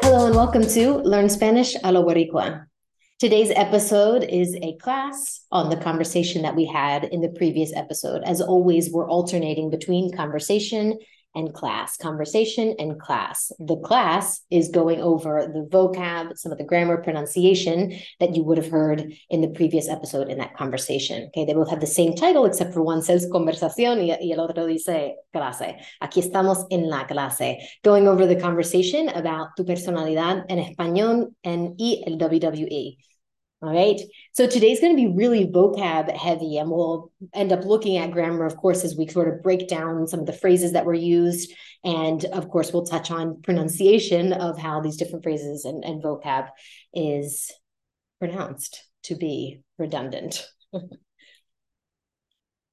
Hello 0.00 0.26
and 0.26 0.34
welcome 0.34 0.66
to 0.68 1.02
Learn 1.04 1.28
Spanish 1.28 1.74
a 1.74 1.92
Boricua. 1.92 2.64
Today's 3.18 3.50
episode 3.54 4.24
is 4.24 4.56
a 4.62 4.74
class 4.78 5.42
on 5.52 5.68
the 5.68 5.76
conversation 5.76 6.40
that 6.42 6.56
we 6.56 6.64
had 6.64 7.04
in 7.04 7.20
the 7.20 7.28
previous 7.28 7.74
episode. 7.76 8.22
As 8.24 8.40
always, 8.40 8.90
we're 8.90 9.10
alternating 9.10 9.68
between 9.68 10.16
conversation 10.16 10.98
and 11.34 11.52
class, 11.54 11.96
conversation 11.96 12.74
and 12.78 13.00
class. 13.00 13.52
The 13.58 13.76
class 13.76 14.42
is 14.50 14.68
going 14.68 15.00
over 15.00 15.50
the 15.52 15.68
vocab, 15.70 16.36
some 16.36 16.52
of 16.52 16.58
the 16.58 16.64
grammar 16.64 17.02
pronunciation 17.02 17.94
that 18.20 18.34
you 18.34 18.42
would 18.44 18.58
have 18.58 18.70
heard 18.70 19.12
in 19.30 19.40
the 19.40 19.48
previous 19.48 19.88
episode 19.88 20.28
in 20.28 20.38
that 20.38 20.56
conversation. 20.56 21.28
Okay, 21.28 21.44
they 21.44 21.54
both 21.54 21.70
have 21.70 21.80
the 21.80 21.86
same 21.86 22.14
title 22.14 22.44
except 22.44 22.74
for 22.74 22.82
one 22.82 23.02
says 23.02 23.28
conversación 23.32 23.98
y, 23.98 24.16
y 24.20 24.32
el 24.32 24.40
otro 24.40 24.66
dice 24.66 25.16
clase. 25.34 25.76
Aquí 26.02 26.20
estamos 26.20 26.64
en 26.70 26.88
la 26.88 27.06
clase, 27.06 27.58
going 27.84 28.08
over 28.08 28.26
the 28.26 28.40
conversation 28.40 29.08
about 29.10 29.48
tu 29.56 29.64
personalidad 29.64 30.44
en 30.48 30.58
español 30.58 31.34
and 31.44 31.74
y 31.78 32.02
el 32.06 32.18
WWE. 32.18 32.96
All 33.60 33.74
right. 33.74 34.00
So 34.32 34.46
today's 34.46 34.80
going 34.80 34.96
to 34.96 35.02
be 35.02 35.12
really 35.12 35.44
vocab 35.46 36.16
heavy, 36.16 36.58
and 36.58 36.70
we'll 36.70 37.10
end 37.34 37.52
up 37.52 37.64
looking 37.64 37.96
at 37.96 38.12
grammar, 38.12 38.46
of 38.46 38.56
course, 38.56 38.84
as 38.84 38.96
we 38.96 39.08
sort 39.08 39.28
of 39.28 39.42
break 39.42 39.66
down 39.66 40.06
some 40.06 40.20
of 40.20 40.26
the 40.26 40.32
phrases 40.32 40.72
that 40.72 40.84
were 40.84 40.94
used. 40.94 41.52
And 41.82 42.24
of 42.26 42.48
course, 42.50 42.72
we'll 42.72 42.86
touch 42.86 43.10
on 43.10 43.42
pronunciation 43.42 44.32
of 44.32 44.58
how 44.58 44.80
these 44.80 44.96
different 44.96 45.24
phrases 45.24 45.64
and, 45.64 45.84
and 45.84 46.02
vocab 46.02 46.50
is 46.94 47.52
pronounced 48.20 48.84
to 49.04 49.16
be 49.16 49.60
redundant. 49.76 50.46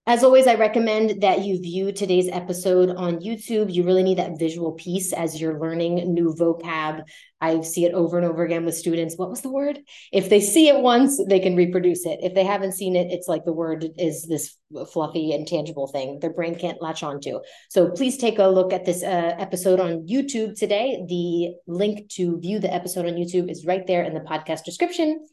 As 0.08 0.24
always, 0.24 0.46
I 0.46 0.54
recommend 0.54 1.24
that 1.24 1.46
you 1.46 1.60
view 1.60 1.92
today's 1.92 2.30
episode 2.32 2.92
on 2.92 3.22
YouTube. 3.22 3.74
You 3.74 3.84
really 3.84 4.04
need 4.04 4.20
that 4.20 4.38
visual 4.38 4.74
piece 4.74 5.12
as 5.12 5.42
you're 5.42 5.60
learning 5.60 6.14
new 6.14 6.32
vocab. 6.32 7.02
I 7.42 7.62
see 7.62 7.86
it 7.86 7.94
over 7.96 8.16
and 8.20 8.26
over 8.28 8.44
again 8.44 8.66
with 8.66 8.76
students. 8.76 9.18
What 9.18 9.32
was 9.32 9.42
the 9.42 9.52
word? 9.52 9.80
If 10.12 10.30
they 10.30 10.42
see 10.42 10.68
it 10.68 10.80
once, 10.80 11.20
they 11.28 11.40
can 11.40 11.56
reproduce 11.56 12.06
it. 12.06 12.20
If 12.22 12.36
they 12.36 12.44
haven't 12.44 12.74
seen 12.74 12.96
it, 12.96 13.08
it's 13.10 13.28
like 13.28 13.46
the 13.46 13.54
word 13.54 13.88
is 13.98 14.28
this 14.28 14.56
fluffy, 14.94 15.32
intangible 15.32 15.88
thing 15.88 16.20
their 16.20 16.34
brain 16.34 16.54
can't 16.54 16.84
latch 16.84 17.02
onto. 17.02 17.40
So 17.72 17.90
please 17.90 18.18
take 18.18 18.38
a 18.38 18.46
look 18.46 18.74
at 18.74 18.86
this 18.86 19.02
uh, 19.02 19.36
episode 19.40 19.80
on 19.80 20.06
YouTube 20.06 20.56
today. 20.56 21.04
The 21.10 21.56
link 21.66 22.10
to 22.12 22.40
view 22.40 22.60
the 22.60 22.72
episode 22.72 23.08
on 23.08 23.14
YouTube 23.14 23.50
is 23.50 23.66
right 23.66 23.88
there 23.88 24.04
in 24.04 24.14
the 24.14 24.20
podcast 24.20 24.66
description. 24.66 25.26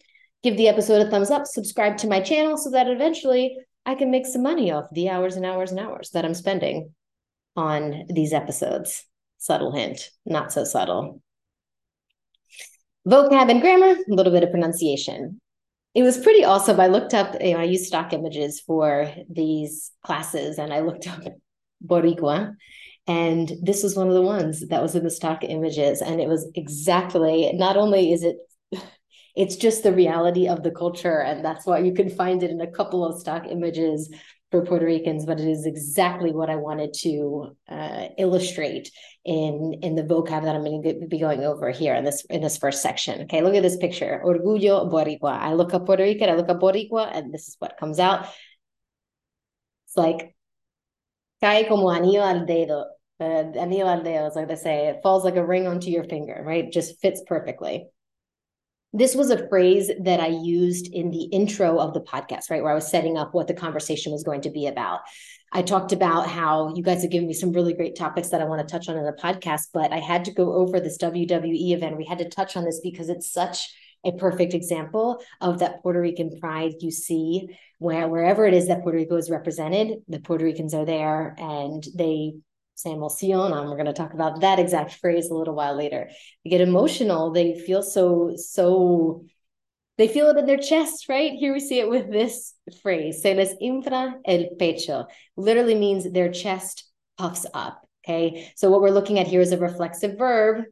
Give 0.43 0.57
the 0.57 0.69
episode 0.69 1.07
a 1.07 1.11
thumbs 1.11 1.31
up, 1.31 1.47
subscribe 1.47 1.99
to 1.99 2.09
my 2.09 2.21
channel 2.21 2.57
so 2.57 2.71
that 2.71 2.89
eventually 2.89 3.59
I 3.85 3.95
can 3.95 4.11
make 4.11 4.27
some 4.27 4.43
money 4.43 4.71
off 4.71 4.87
the 4.93 5.09
hours 5.09 5.37
and 5.37 5.45
hours 5.45 5.71
and 5.71 5.81
hours 5.81 6.11
that 6.11 6.25
I'm 6.25 6.35
spending 6.35 6.95
on 7.57 8.07
these 8.09 8.33
episodes. 8.33 9.05
Subtle 9.39 9.73
hint, 9.73 10.11
not 10.25 10.53
so 10.53 10.65
subtle. 10.65 11.21
Vocab 13.09 13.51
and 13.51 13.61
grammar, 13.61 13.97
a 13.97 14.15
little 14.15 14.33
bit 14.33 14.45
of 14.45 14.51
pronunciation. 14.51 15.41
It 15.95 16.05
was 16.05 16.17
pretty 16.17 16.45
awesome. 16.45 16.79
I 16.79 16.87
looked 16.87 17.13
up, 17.13 17.37
you 17.43 17.55
know, 17.55 17.61
I 17.61 17.65
used 17.65 17.87
stock 17.87 18.13
images 18.13 18.61
for 18.61 19.13
these 19.29 19.91
classes 20.05 20.59
and 20.59 20.73
I 20.73 20.81
looked 20.81 21.09
up 21.09 21.21
Boricua. 21.85 22.55
And 23.09 23.53
this 23.61 23.83
was 23.83 23.97
one 23.97 24.07
of 24.07 24.15
the 24.15 24.23
ones 24.23 24.69
that 24.69 24.81
was 24.81 24.95
in 24.95 25.03
the 25.03 25.11
stock 25.11 25.43
images. 25.43 26.01
And 26.01 26.21
it 26.21 26.29
was 26.29 26.49
exactly, 26.55 27.53
not 27.55 27.77
only 27.77 28.13
is 28.13 28.23
it 28.23 28.37
it's 29.35 29.57
just 29.57 29.83
the 29.83 29.93
reality 29.93 30.49
of 30.49 30.63
the 30.63 30.71
culture 30.71 31.21
and 31.21 31.45
that's 31.45 31.67
why 31.67 31.79
you 31.79 31.95
can 31.95 32.11
find 32.11 32.43
it 32.43 32.51
in 32.51 32.61
a 32.61 32.71
couple 32.71 33.05
of 33.05 33.19
stock 33.19 33.47
images 33.49 34.11
for 34.53 34.65
Puerto 34.65 34.85
Ricans, 34.85 35.25
but 35.25 35.41
it 35.41 35.49
is 35.49 35.65
exactly 35.65 36.31
what 36.31 36.51
I 36.51 36.57
wanted 36.57 36.93
to 37.01 37.57
uh, 37.69 38.09
illustrate 38.19 38.93
in 39.25 39.79
in 39.83 39.95
the 39.95 40.03
vocab 40.03 40.45
that 40.45 40.55
I'm 40.55 40.63
going 40.63 40.83
to 40.83 41.07
be 41.07 41.19
going 41.19 41.43
over 41.43 41.71
here 41.71 41.95
in 41.95 42.05
this 42.05 42.25
in 42.27 42.43
this 42.43 42.59
first 42.59 42.83
section. 42.83 43.23
Okay, 43.23 43.41
look 43.43 43.55
at 43.55 43.63
this 43.63 43.79
picture: 43.79 44.21
Orgullo 44.25 44.93
Boricua. 44.93 45.39
I 45.39 45.55
look 45.55 45.73
up 45.75 45.87
Puerto 45.87 46.03
Rican, 46.03 46.29
I 46.29 46.35
look 46.35 46.51
up 46.51 46.61
Boricua, 46.61 47.11
and 47.17 47.33
this 47.33 47.49
is 47.49 47.57
what 47.59 47.79
comes 47.79 47.99
out. 47.99 48.27
It's 49.87 49.97
like 49.97 50.37
cae 51.41 51.65
como 51.65 51.87
anillo 51.89 52.21
al 52.21 52.47
dedo. 52.47 52.85
Uh, 53.19 53.57
anillo 53.57 53.87
al 53.87 54.03
dedo 54.03 54.29
is 54.29 54.37
like 54.37 54.49
they 54.49 54.57
say. 54.57 54.89
It 54.89 55.01
falls 55.03 55.25
like 55.25 55.37
a 55.37 55.47
ring 55.47 55.67
onto 55.67 55.91
your 55.91 56.05
finger, 56.05 56.43
right? 56.45 56.71
Just 56.71 57.01
fits 57.01 57.23
perfectly 57.27 57.87
this 58.93 59.15
was 59.15 59.31
a 59.31 59.49
phrase 59.49 59.91
that 60.01 60.21
I 60.21 60.29
used 60.29 60.93
in 60.93 61.11
the 61.11 61.25
intro 61.25 61.79
of 61.79 61.95
the 61.95 62.01
podcast, 62.01 62.51
right? 62.51 62.63
Where 62.63 62.73
I 62.73 62.75
was 62.75 62.91
setting 62.91 63.17
up 63.17 63.33
what 63.33 63.47
the 63.47 63.55
conversation 63.55 64.13
was 64.13 64.23
going 64.23 64.43
to 64.43 64.51
be 64.51 64.67
about. 64.67 65.01
I 65.53 65.63
talked 65.63 65.93
about 65.93 66.29
how 66.29 66.75
you 66.75 66.83
guys 66.83 67.03
have 67.03 67.11
given 67.11 67.29
me 67.29 67.35
some 67.35 67.53
really 67.53 67.75
great 67.75 67.97
topics 67.97 68.29
that 68.29 68.41
I 68.41 68.45
want 68.45 68.67
to 68.67 68.73
touch 68.73 68.89
on 68.89 68.97
in 68.97 69.05
the 69.05 69.13
podcast, 69.13 69.69
but 69.73 69.93
I 69.93 69.99
had 69.99 70.25
to 70.27 70.33
go 70.33 70.55
over 70.55 70.81
this 70.81 70.99
WWE 70.99 71.73
event. 71.73 71.97
We 71.97 72.07
had 72.07 72.19
to 72.19 72.29
touch 72.29 72.57
on 72.57 72.65
this 72.65 72.81
because 72.83 73.09
it's 73.09 73.31
such 73.31 73.75
a 74.05 74.13
perfect 74.13 74.55
example 74.55 75.23
of 75.41 75.61
that 75.61 75.83
Puerto 75.83 76.01
Rican 76.01 76.39
pride 76.41 76.75
you 76.81 76.91
see 76.91 77.49
where 77.79 78.09
wherever 78.09 78.47
it 78.47 78.55
is 78.55 78.69
that 78.69 78.83
Puerto 78.83 78.99
Rico 78.99 79.17
is 79.17 79.31
represented, 79.31 80.03
the 80.09 80.21
Puerto 80.21 80.45
Ricans 80.45 80.75
are 80.75 80.85
there 80.85 81.35
and 81.39 81.87
they 81.95 82.35
se 82.83 82.91
emocionan. 82.91 83.69
We're 83.69 83.77
going 83.77 83.87
to 83.87 83.93
talk 83.93 84.15
about 84.15 84.41
that 84.41 84.59
exact 84.59 84.95
phrase 84.95 85.29
a 85.31 85.35
little 85.35 85.55
while 85.55 85.77
later. 85.77 86.11
They 86.45 86.51
get 86.51 86.61
emotional. 86.61 87.33
They 87.33 87.59
feel 87.59 87.83
so, 87.83 88.35
so, 88.37 89.25
they 89.99 90.09
feel 90.09 90.31
it 90.31 90.39
in 90.39 90.47
their 90.47 90.59
chest, 90.59 91.09
right? 91.09 91.33
Here 91.33 91.53
we 91.53 91.61
see 91.61 91.79
it 91.79 91.89
with 91.89 92.11
this 92.11 92.55
phrase. 92.83 93.23
Se 93.23 93.35
les 93.35 93.55
infla 93.63 94.15
el 94.25 94.57
pecho. 94.59 95.07
Literally 95.37 95.75
means 95.75 96.11
their 96.11 96.33
chest 96.33 96.85
puffs 97.19 97.47
up. 97.55 97.87
Okay. 98.05 98.53
So 98.57 98.71
what 98.71 98.81
we're 98.81 98.91
looking 98.91 99.19
at 99.19 99.29
here 99.29 99.41
is 99.41 99.53
a 99.53 99.59
reflexive 99.59 100.19
verb. 100.19 100.65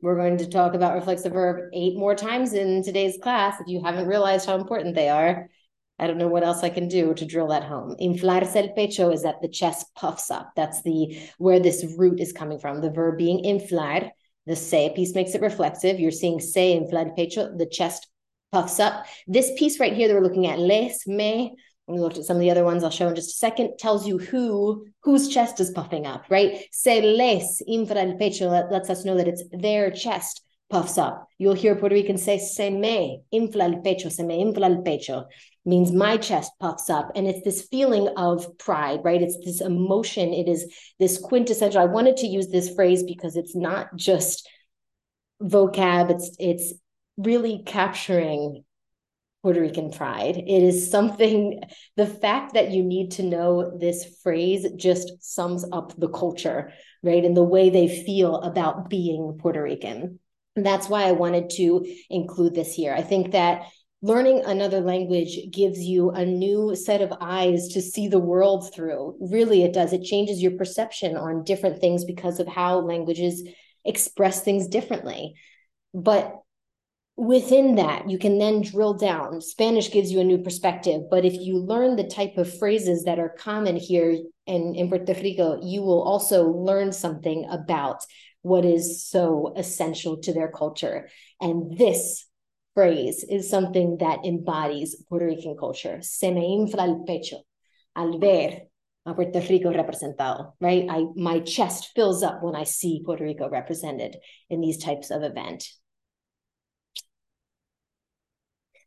We're 0.00 0.16
going 0.16 0.38
to 0.38 0.48
talk 0.48 0.74
about 0.74 0.94
reflexive 0.94 1.32
verb 1.32 1.70
eight 1.74 1.96
more 1.96 2.14
times 2.14 2.54
in 2.54 2.82
today's 2.82 3.18
class 3.22 3.60
if 3.60 3.68
you 3.68 3.82
haven't 3.84 4.08
realized 4.08 4.46
how 4.46 4.56
important 4.56 4.94
they 4.94 5.08
are. 5.08 5.48
I 6.02 6.08
don't 6.08 6.18
know 6.18 6.26
what 6.26 6.42
else 6.42 6.64
I 6.64 6.68
can 6.68 6.88
do 6.88 7.14
to 7.14 7.24
drill 7.24 7.46
that 7.48 7.62
home. 7.62 7.94
Inflarse 8.00 8.56
el 8.56 8.74
pecho 8.74 9.14
is 9.14 9.22
that 9.22 9.40
the 9.40 9.48
chest 9.48 9.86
puffs 9.94 10.32
up. 10.32 10.50
That's 10.56 10.82
the 10.82 11.16
where 11.38 11.60
this 11.60 11.94
root 11.96 12.18
is 12.18 12.32
coming 12.32 12.58
from. 12.58 12.80
The 12.80 12.90
verb 12.90 13.18
being 13.18 13.44
inflar, 13.44 14.10
the 14.44 14.56
se 14.56 14.94
piece 14.96 15.14
makes 15.14 15.36
it 15.36 15.42
reflexive. 15.42 16.00
You're 16.00 16.10
seeing 16.10 16.40
se 16.40 16.76
inflar 16.76 17.16
pecho, 17.16 17.56
the 17.56 17.66
chest 17.66 18.08
puffs 18.50 18.80
up. 18.80 19.06
This 19.28 19.52
piece 19.56 19.78
right 19.78 19.92
here 19.92 20.08
that 20.08 20.14
we're 20.14 20.24
looking 20.24 20.48
at, 20.48 20.58
les, 20.58 21.06
me, 21.06 21.54
we 21.86 22.00
looked 22.00 22.18
at 22.18 22.24
some 22.24 22.36
of 22.36 22.40
the 22.40 22.50
other 22.50 22.64
ones 22.64 22.82
I'll 22.82 22.90
show 22.90 23.06
in 23.06 23.14
just 23.14 23.30
a 23.30 23.38
second, 23.38 23.78
tells 23.78 24.04
you 24.04 24.18
who, 24.18 24.86
whose 25.04 25.28
chest 25.28 25.60
is 25.60 25.70
puffing 25.70 26.04
up, 26.04 26.24
right? 26.30 26.66
Se 26.72 27.00
les 27.00 27.62
infla 27.68 28.02
el 28.02 28.18
pecho 28.18 28.50
lets 28.50 28.90
us 28.90 29.04
know 29.04 29.16
that 29.18 29.28
it's 29.28 29.44
their 29.52 29.92
chest 29.92 30.42
puffs 30.72 30.98
up. 30.98 31.28
You'll 31.38 31.54
hear 31.54 31.76
Puerto 31.76 31.94
Rican 31.94 32.16
say, 32.16 32.38
se 32.38 32.70
me 32.70 33.22
infla 33.32 33.64
el 33.64 33.82
pecho, 33.82 34.10
se 34.10 34.24
me 34.24 34.42
infla 34.42 34.64
el 34.64 34.82
pecho 34.82 35.26
means 35.64 35.92
my 35.92 36.16
chest 36.16 36.50
puffs 36.58 36.90
up 36.90 37.12
and 37.14 37.28
it's 37.28 37.44
this 37.44 37.68
feeling 37.70 38.08
of 38.16 38.58
pride 38.58 39.00
right 39.04 39.22
it's 39.22 39.38
this 39.44 39.60
emotion 39.60 40.32
it 40.32 40.48
is 40.48 40.66
this 40.98 41.18
quintessential 41.18 41.80
i 41.80 41.84
wanted 41.84 42.16
to 42.16 42.26
use 42.26 42.48
this 42.48 42.74
phrase 42.74 43.04
because 43.04 43.36
it's 43.36 43.54
not 43.54 43.94
just 43.94 44.48
vocab 45.40 46.10
it's 46.10 46.34
it's 46.38 46.74
really 47.16 47.62
capturing 47.64 48.64
Puerto 49.42 49.60
Rican 49.60 49.90
pride. 49.90 50.36
It 50.36 50.62
is 50.62 50.88
something, 50.88 51.60
the 51.96 52.06
fact 52.06 52.54
that 52.54 52.70
you 52.70 52.84
need 52.84 53.10
to 53.12 53.24
know 53.24 53.76
this 53.76 54.20
phrase 54.22 54.64
just 54.76 55.20
sums 55.20 55.64
up 55.72 55.92
the 55.98 56.08
culture, 56.08 56.72
right? 57.02 57.24
And 57.24 57.36
the 57.36 57.42
way 57.42 57.68
they 57.68 57.88
feel 57.88 58.36
about 58.36 58.88
being 58.88 59.36
Puerto 59.40 59.60
Rican. 59.60 60.20
And 60.56 60.66
that's 60.66 60.88
why 60.88 61.04
I 61.04 61.12
wanted 61.12 61.50
to 61.50 61.86
include 62.10 62.54
this 62.54 62.74
here. 62.74 62.94
I 62.94 63.02
think 63.02 63.32
that 63.32 63.62
learning 64.02 64.42
another 64.44 64.80
language 64.80 65.38
gives 65.50 65.80
you 65.80 66.10
a 66.10 66.26
new 66.26 66.74
set 66.74 67.00
of 67.00 67.12
eyes 67.20 67.68
to 67.68 67.80
see 67.80 68.08
the 68.08 68.18
world 68.18 68.74
through. 68.74 69.16
Really, 69.20 69.62
it 69.62 69.72
does. 69.72 69.92
It 69.92 70.02
changes 70.02 70.42
your 70.42 70.52
perception 70.52 71.16
on 71.16 71.44
different 71.44 71.80
things 71.80 72.04
because 72.04 72.40
of 72.40 72.48
how 72.48 72.80
languages 72.80 73.42
express 73.84 74.42
things 74.42 74.66
differently. 74.66 75.34
But 75.94 76.36
within 77.16 77.76
that, 77.76 78.10
you 78.10 78.18
can 78.18 78.38
then 78.38 78.62
drill 78.62 78.94
down. 78.94 79.40
Spanish 79.40 79.90
gives 79.90 80.10
you 80.10 80.20
a 80.20 80.24
new 80.24 80.38
perspective, 80.38 81.02
but 81.10 81.24
if 81.24 81.34
you 81.34 81.58
learn 81.58 81.96
the 81.96 82.04
type 82.04 82.36
of 82.38 82.58
phrases 82.58 83.04
that 83.04 83.18
are 83.18 83.36
common 83.38 83.76
here 83.76 84.16
in, 84.46 84.74
in 84.74 84.88
Puerto 84.88 85.14
Rico, 85.14 85.60
you 85.62 85.82
will 85.82 86.02
also 86.02 86.48
learn 86.48 86.92
something 86.92 87.46
about 87.50 88.04
what 88.42 88.64
is 88.64 89.04
so 89.04 89.54
essential 89.56 90.18
to 90.18 90.32
their 90.32 90.50
culture. 90.50 91.08
And 91.40 91.76
this 91.78 92.26
phrase 92.74 93.24
is 93.28 93.48
something 93.48 93.98
that 94.00 94.24
embodies 94.24 94.96
Puerto 95.08 95.26
Rican 95.26 95.56
culture. 95.58 95.98
Se 96.02 96.30
me 96.30 96.58
infla 96.58 96.82
el 96.88 97.04
pecho 97.08 97.40
al 97.96 98.18
ver 98.18 98.62
a 99.04 99.14
Puerto 99.14 99.40
Rico 99.40 99.72
representado, 99.72 100.52
right? 100.60 100.86
I, 100.88 101.04
my 101.16 101.40
chest 101.40 101.90
fills 101.94 102.22
up 102.22 102.42
when 102.42 102.54
I 102.54 102.64
see 102.64 103.02
Puerto 103.04 103.24
Rico 103.24 103.48
represented 103.48 104.16
in 104.48 104.60
these 104.60 104.78
types 104.78 105.10
of 105.10 105.22
event. 105.22 105.68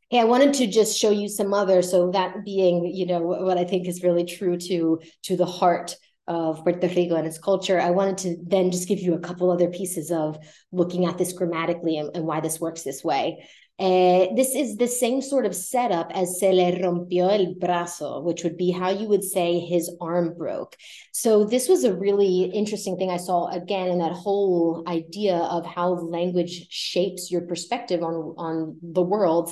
Hey, 0.10 0.20
I 0.20 0.26
wanted 0.26 0.54
to 0.56 0.68
just 0.68 0.98
show 0.98 1.10
you 1.10 1.28
some 1.28 1.54
other, 1.54 1.82
so 1.82 2.12
that 2.12 2.46
being, 2.46 2.86
you 2.86 3.08
know, 3.08 3.20
what 3.22 3.58
I 3.58 3.66
think 3.66 3.88
is 3.88 4.04
really 4.04 4.24
true 4.24 4.58
to 4.58 5.00
to 5.24 5.36
the 5.36 5.46
heart 5.46 5.96
of 6.28 6.64
Puerto 6.64 6.88
Rico 6.88 7.16
and 7.16 7.28
its 7.28 7.38
culture. 7.38 7.80
I 7.80 7.92
wanted 7.92 8.18
to 8.20 8.38
then 8.46 8.72
just 8.72 8.88
give 8.88 9.00
you 9.00 9.14
a 9.14 9.20
couple 9.20 9.52
other 9.52 9.70
pieces 9.70 10.12
of 10.12 10.38
looking 10.72 11.06
at 11.06 11.18
this 11.18 11.34
grammatically 11.34 11.98
and, 11.98 12.16
and 12.16 12.26
why 12.26 12.40
this 12.40 12.60
works 12.60 12.84
this 12.84 13.04
way. 13.04 13.46
Uh, 13.78 14.34
this 14.36 14.56
is 14.56 14.78
the 14.78 14.88
same 14.88 15.22
sort 15.22 15.46
of 15.46 15.54
setup 15.54 16.10
as 16.16 16.40
se 16.40 16.54
le 16.54 16.80
rompió 16.80 17.30
el 17.30 17.56
brazo, 17.56 18.24
which 18.24 18.42
would 18.44 18.56
be 18.56 18.72
how 18.72 18.90
you 18.90 19.06
would 19.06 19.24
say 19.24 19.60
his 19.60 19.94
arm 20.00 20.34
broke. 20.38 20.78
So 21.12 21.44
this 21.44 21.68
was 21.68 21.84
a 21.84 21.94
really 21.94 22.44
interesting 22.44 22.98
thing 22.98 23.12
I 23.12 23.18
saw 23.18 23.50
again 23.50 23.90
in 23.90 24.00
that 24.00 24.14
whole 24.14 24.84
idea 24.88 25.36
of 25.36 25.66
how 25.66 25.90
language 25.90 26.68
shapes 26.70 27.30
your 27.30 27.42
perspective 27.42 28.02
on 28.02 28.14
on 28.38 28.78
the 28.82 29.02
world 29.02 29.52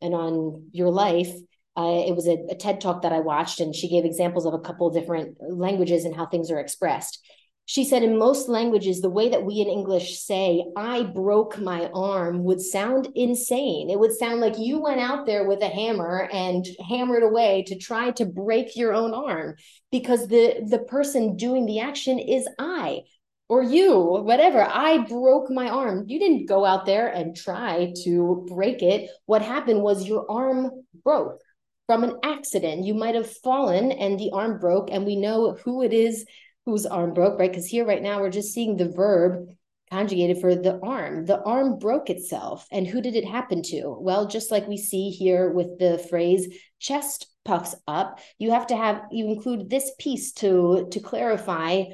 and 0.00 0.14
on 0.14 0.68
your 0.70 0.90
life. 0.90 1.32
Uh, 1.76 2.04
it 2.06 2.16
was 2.16 2.26
a, 2.26 2.38
a 2.50 2.54
TED 2.54 2.80
talk 2.80 3.02
that 3.02 3.12
I 3.12 3.20
watched, 3.20 3.60
and 3.60 3.74
she 3.74 3.88
gave 3.88 4.04
examples 4.04 4.46
of 4.46 4.54
a 4.54 4.60
couple 4.60 4.86
of 4.86 4.94
different 4.94 5.36
languages 5.40 6.04
and 6.04 6.14
how 6.14 6.26
things 6.26 6.50
are 6.50 6.58
expressed. 6.58 7.20
She 7.68 7.84
said 7.84 8.04
in 8.04 8.16
most 8.16 8.48
languages 8.48 9.00
the 9.00 9.10
way 9.10 9.28
that 9.28 9.44
we 9.44 9.60
in 9.60 9.66
english 9.66 10.20
say 10.20 10.64
i 10.76 11.02
broke 11.02 11.58
my 11.58 11.90
arm 11.92 12.44
would 12.44 12.60
sound 12.60 13.08
insane. 13.16 13.90
It 13.90 13.98
would 13.98 14.12
sound 14.12 14.40
like 14.40 14.56
you 14.56 14.80
went 14.80 15.00
out 15.00 15.26
there 15.26 15.48
with 15.48 15.60
a 15.62 15.68
hammer 15.68 16.28
and 16.32 16.64
hammered 16.88 17.24
away 17.24 17.64
to 17.66 17.76
try 17.76 18.12
to 18.12 18.24
break 18.24 18.76
your 18.76 18.94
own 18.94 19.12
arm 19.12 19.56
because 19.90 20.28
the 20.28 20.64
the 20.70 20.78
person 20.78 21.36
doing 21.36 21.66
the 21.66 21.80
action 21.80 22.20
is 22.20 22.48
i 22.58 23.02
or 23.48 23.62
you 23.62 24.00
whatever. 24.00 24.62
I 24.62 24.98
broke 24.98 25.50
my 25.50 25.68
arm. 25.68 26.04
You 26.08 26.18
didn't 26.18 26.46
go 26.46 26.64
out 26.64 26.86
there 26.86 27.08
and 27.08 27.36
try 27.36 27.92
to 28.04 28.44
break 28.48 28.82
it. 28.82 29.10
What 29.26 29.42
happened 29.42 29.82
was 29.82 30.08
your 30.08 30.28
arm 30.30 30.70
broke 31.04 31.40
from 31.86 32.04
an 32.04 32.18
accident 32.22 32.84
you 32.84 32.94
might 32.94 33.14
have 33.14 33.30
fallen 33.30 33.92
and 33.92 34.18
the 34.18 34.30
arm 34.32 34.58
broke 34.58 34.90
and 34.90 35.06
we 35.06 35.16
know 35.16 35.56
who 35.64 35.82
it 35.82 35.92
is 35.92 36.24
whose 36.66 36.84
arm 36.84 37.14
broke, 37.14 37.38
right? 37.38 37.50
Because 37.50 37.66
here 37.66 37.86
right 37.86 38.02
now 38.02 38.20
we're 38.20 38.30
just 38.30 38.52
seeing 38.52 38.76
the 38.76 38.88
verb 38.88 39.48
conjugated 39.90 40.40
for 40.40 40.54
the 40.54 40.80
arm. 40.82 41.24
The 41.24 41.40
arm 41.42 41.78
broke 41.78 42.10
itself. 42.10 42.66
And 42.72 42.86
who 42.86 43.00
did 43.00 43.14
it 43.14 43.24
happen 43.24 43.62
to? 43.66 43.96
Well, 43.98 44.26
just 44.26 44.50
like 44.50 44.66
we 44.66 44.76
see 44.76 45.10
here 45.10 45.50
with 45.50 45.78
the 45.78 46.04
phrase 46.10 46.48
chest 46.80 47.28
puffs 47.44 47.76
up, 47.86 48.18
you 48.38 48.50
have 48.50 48.66
to 48.68 48.76
have 48.76 49.02
you 49.12 49.26
include 49.26 49.70
this 49.70 49.92
piece 49.98 50.32
to 50.32 50.88
to 50.90 51.00
clarify 51.00 51.84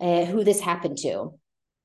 uh, 0.00 0.24
who 0.24 0.42
this 0.42 0.60
happened 0.60 0.96
to. 0.98 1.34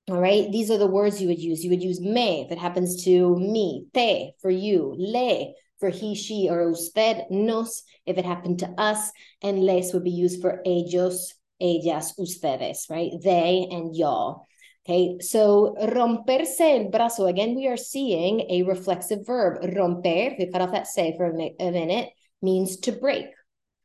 All 0.10 0.20
right, 0.20 0.52
these 0.52 0.70
are 0.70 0.78
the 0.78 0.88
words 0.88 1.22
you 1.22 1.28
would 1.30 1.40
use. 1.40 1.64
You 1.64 1.70
would 1.70 1.84
use 1.84 2.00
me 2.00 2.42
if 2.42 2.52
it 2.52 2.58
happens 2.58 3.04
to 3.06 3.38
me, 3.38 3.86
te 3.94 4.34
for 4.42 4.50
you, 4.50 4.96
le 4.98 5.54
for 5.84 5.90
he, 5.90 6.16
she, 6.16 6.48
or 6.50 6.70
usted, 6.70 7.26
nos 7.30 7.84
if 8.06 8.18
it 8.18 8.24
happened 8.24 8.60
to 8.60 8.70
us, 8.78 9.12
and 9.42 9.66
les 9.66 9.92
would 9.92 10.06
be 10.06 10.12
used 10.12 10.40
for 10.40 10.62
ellos, 10.66 11.34
ellas, 11.60 12.14
ustedes, 12.18 12.90
right? 12.90 13.12
They 13.22 13.68
and 13.70 13.94
y'all. 13.94 14.48
Okay, 14.88 15.18
so 15.20 15.76
romperse 15.78 16.62
el 16.62 16.90
brazo, 16.90 17.28
again, 17.28 17.54
we 17.54 17.68
are 17.68 17.76
seeing 17.76 18.50
a 18.50 18.64
reflexive 18.64 19.26
verb. 19.26 19.62
Romper, 19.76 20.36
we 20.40 20.50
cut 20.50 20.62
off 20.62 20.72
that 20.72 20.88
say 20.88 21.18
for 21.18 21.26
a 21.26 21.34
minute, 21.34 22.10
means 22.42 22.78
to 22.78 22.94
break. 22.94 23.26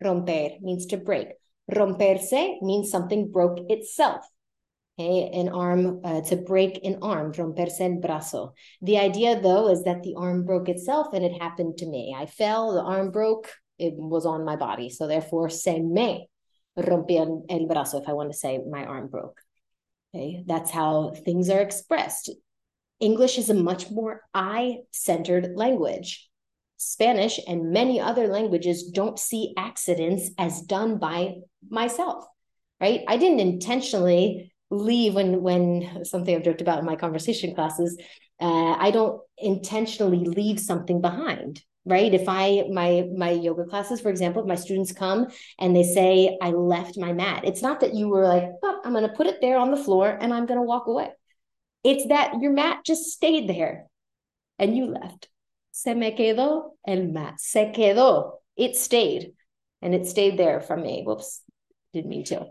Romper 0.01 0.51
means 0.61 0.87
to 0.87 0.99
break. 0.99 1.31
Romperse 1.69 2.61
means 2.63 2.93
something 2.93 3.33
broke 3.33 3.59
itself. 3.69 4.25
Okay, 4.99 5.31
an 5.33 5.49
arm, 5.51 6.01
uh, 6.03 6.23
to 6.23 6.37
break 6.37 6.81
an 6.85 6.99
arm, 7.03 7.31
romperse 7.31 7.81
el 7.81 8.01
brazo. 8.01 8.55
The 8.83 8.99
idea, 8.99 9.41
though, 9.41 9.69
is 9.69 9.85
that 9.85 10.03
the 10.03 10.17
arm 10.17 10.45
broke 10.45 10.69
itself 10.69 11.09
and 11.13 11.25
it 11.25 11.41
happened 11.41 11.79
to 11.79 11.87
me. 11.87 12.17
I 12.19 12.27
fell, 12.27 12.75
the 12.75 12.83
arm 12.83 13.13
broke, 13.13 13.49
it 13.79 13.95
was 13.97 14.27
on 14.27 14.45
my 14.45 14.57
body. 14.57 14.91
So 14.91 15.07
therefore, 15.07 15.51
se 15.51 15.79
me 15.79 16.29
rompí 16.77 17.17
el 17.17 17.67
brazo 17.69 18.03
if 18.03 18.09
I 18.09 18.13
want 18.13 18.33
to 18.33 18.37
say 18.37 18.59
my 18.69 18.85
arm 18.85 19.07
broke. 19.07 19.41
Okay, 20.13 20.43
that's 20.47 20.73
how 20.73 21.13
things 21.25 21.49
are 21.49 21.61
expressed. 21.61 22.31
English 22.99 23.39
is 23.39 23.51
a 23.51 23.55
much 23.55 23.93
more 23.93 24.23
I 24.35 24.79
centered 24.91 25.55
language. 25.55 26.29
Spanish 26.77 27.39
and 27.47 27.71
many 27.71 28.01
other 28.01 28.27
languages 28.27 28.91
don't 28.91 29.19
see 29.19 29.55
accidents 29.57 30.31
as 30.39 30.63
done 30.63 30.99
by 30.99 31.37
myself, 31.69 32.25
right? 32.81 33.03
I 33.07 33.17
didn't 33.17 33.41
intentionally 33.41 34.53
leave 34.71 35.15
when 35.15 35.43
when 35.43 36.05
something 36.05 36.35
I've 36.35 36.45
joked 36.45 36.61
about 36.61 36.81
in 36.81 36.85
my 36.85 36.97
conversation 36.97 37.55
classes. 37.55 38.01
Uh, 38.41 38.75
I 38.79 38.91
don't 38.91 39.21
intentionally 39.39 40.25
leave 40.25 40.61
something 40.61 41.01
behind 41.01 41.63
right? 41.89 42.13
If 42.13 42.29
i 42.29 42.65
my 42.71 43.07
my 43.17 43.31
yoga 43.31 43.65
classes 43.65 44.01
for 44.01 44.11
example 44.11 44.43
if 44.43 44.49
my 44.49 44.55
students 44.55 44.93
come 44.93 45.29
and 45.59 45.75
they 45.75 45.83
say 45.83 46.37
i 46.43 46.51
left 46.51 46.99
my 46.99 47.13
mat 47.13 47.45
it's 47.45 47.63
not 47.63 47.81
that 47.81 47.95
you 47.95 48.09
were 48.09 48.25
like 48.25 48.45
oh, 48.63 48.81
i'm 48.85 48.93
going 48.93 49.09
to 49.09 49.15
put 49.15 49.27
it 49.27 49.41
there 49.41 49.57
on 49.57 49.71
the 49.71 49.77
floor 49.77 50.09
and 50.21 50.35
i'm 50.35 50.47
going 50.47 50.61
to 50.61 50.67
walk 50.67 50.87
away. 50.87 51.11
It's 51.85 52.07
that 52.09 52.41
your 52.41 52.53
mat 52.53 52.85
just 52.85 53.05
stayed 53.05 53.49
there 53.49 53.87
and 54.59 54.77
you 54.77 54.87
left. 54.87 55.29
Se 55.73 55.95
me 55.95 56.11
quedó 56.13 56.71
el 56.87 57.05
mat. 57.07 57.41
Se 57.41 57.73
quedó. 57.75 58.33
It 58.57 58.77
stayed 58.77 59.33
and 59.81 59.95
it 59.95 60.07
stayed 60.07 60.37
there 60.39 60.61
from 60.61 60.83
me. 60.83 61.05
Whoops. 61.07 61.43
Didn't 61.95 62.11
mean 62.11 62.25
to 62.25 62.49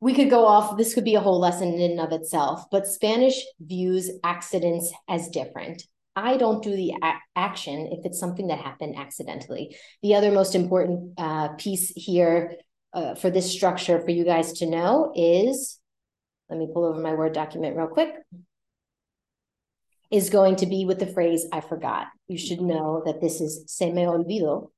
we 0.00 0.14
could 0.14 0.30
go 0.30 0.46
off 0.46 0.76
this 0.76 0.94
could 0.94 1.04
be 1.04 1.14
a 1.14 1.20
whole 1.20 1.40
lesson 1.40 1.74
in 1.74 1.92
and 1.92 2.00
of 2.00 2.12
itself 2.12 2.64
but 2.70 2.86
spanish 2.86 3.42
views 3.60 4.10
accidents 4.24 4.92
as 5.08 5.28
different 5.28 5.82
I 6.16 6.36
don't 6.36 6.62
do 6.62 6.74
the 6.74 6.94
a- 7.02 7.20
action 7.36 7.88
if 7.92 8.04
it's 8.04 8.18
something 8.18 8.48
that 8.48 8.58
happened 8.58 8.96
accidentally. 8.98 9.76
The 10.02 10.16
other 10.16 10.32
most 10.32 10.54
important 10.54 11.14
uh, 11.16 11.50
piece 11.50 11.92
here 11.94 12.56
uh, 12.92 13.14
for 13.14 13.30
this 13.30 13.50
structure 13.50 14.00
for 14.00 14.10
you 14.10 14.24
guys 14.24 14.54
to 14.54 14.66
know 14.66 15.12
is 15.14 15.78
let 16.48 16.58
me 16.58 16.68
pull 16.72 16.84
over 16.84 17.00
my 17.00 17.14
Word 17.14 17.32
document 17.32 17.76
real 17.76 17.86
quick. 17.86 18.10
Is 20.10 20.30
going 20.30 20.56
to 20.56 20.66
be 20.66 20.84
with 20.84 20.98
the 20.98 21.06
phrase 21.06 21.46
I 21.52 21.60
forgot. 21.60 22.08
You 22.26 22.36
should 22.36 22.60
know 22.60 23.02
that 23.06 23.20
this 23.20 23.40
is 23.40 23.62
se 23.68 23.92
me 23.92 24.02
olvido. 24.02 24.70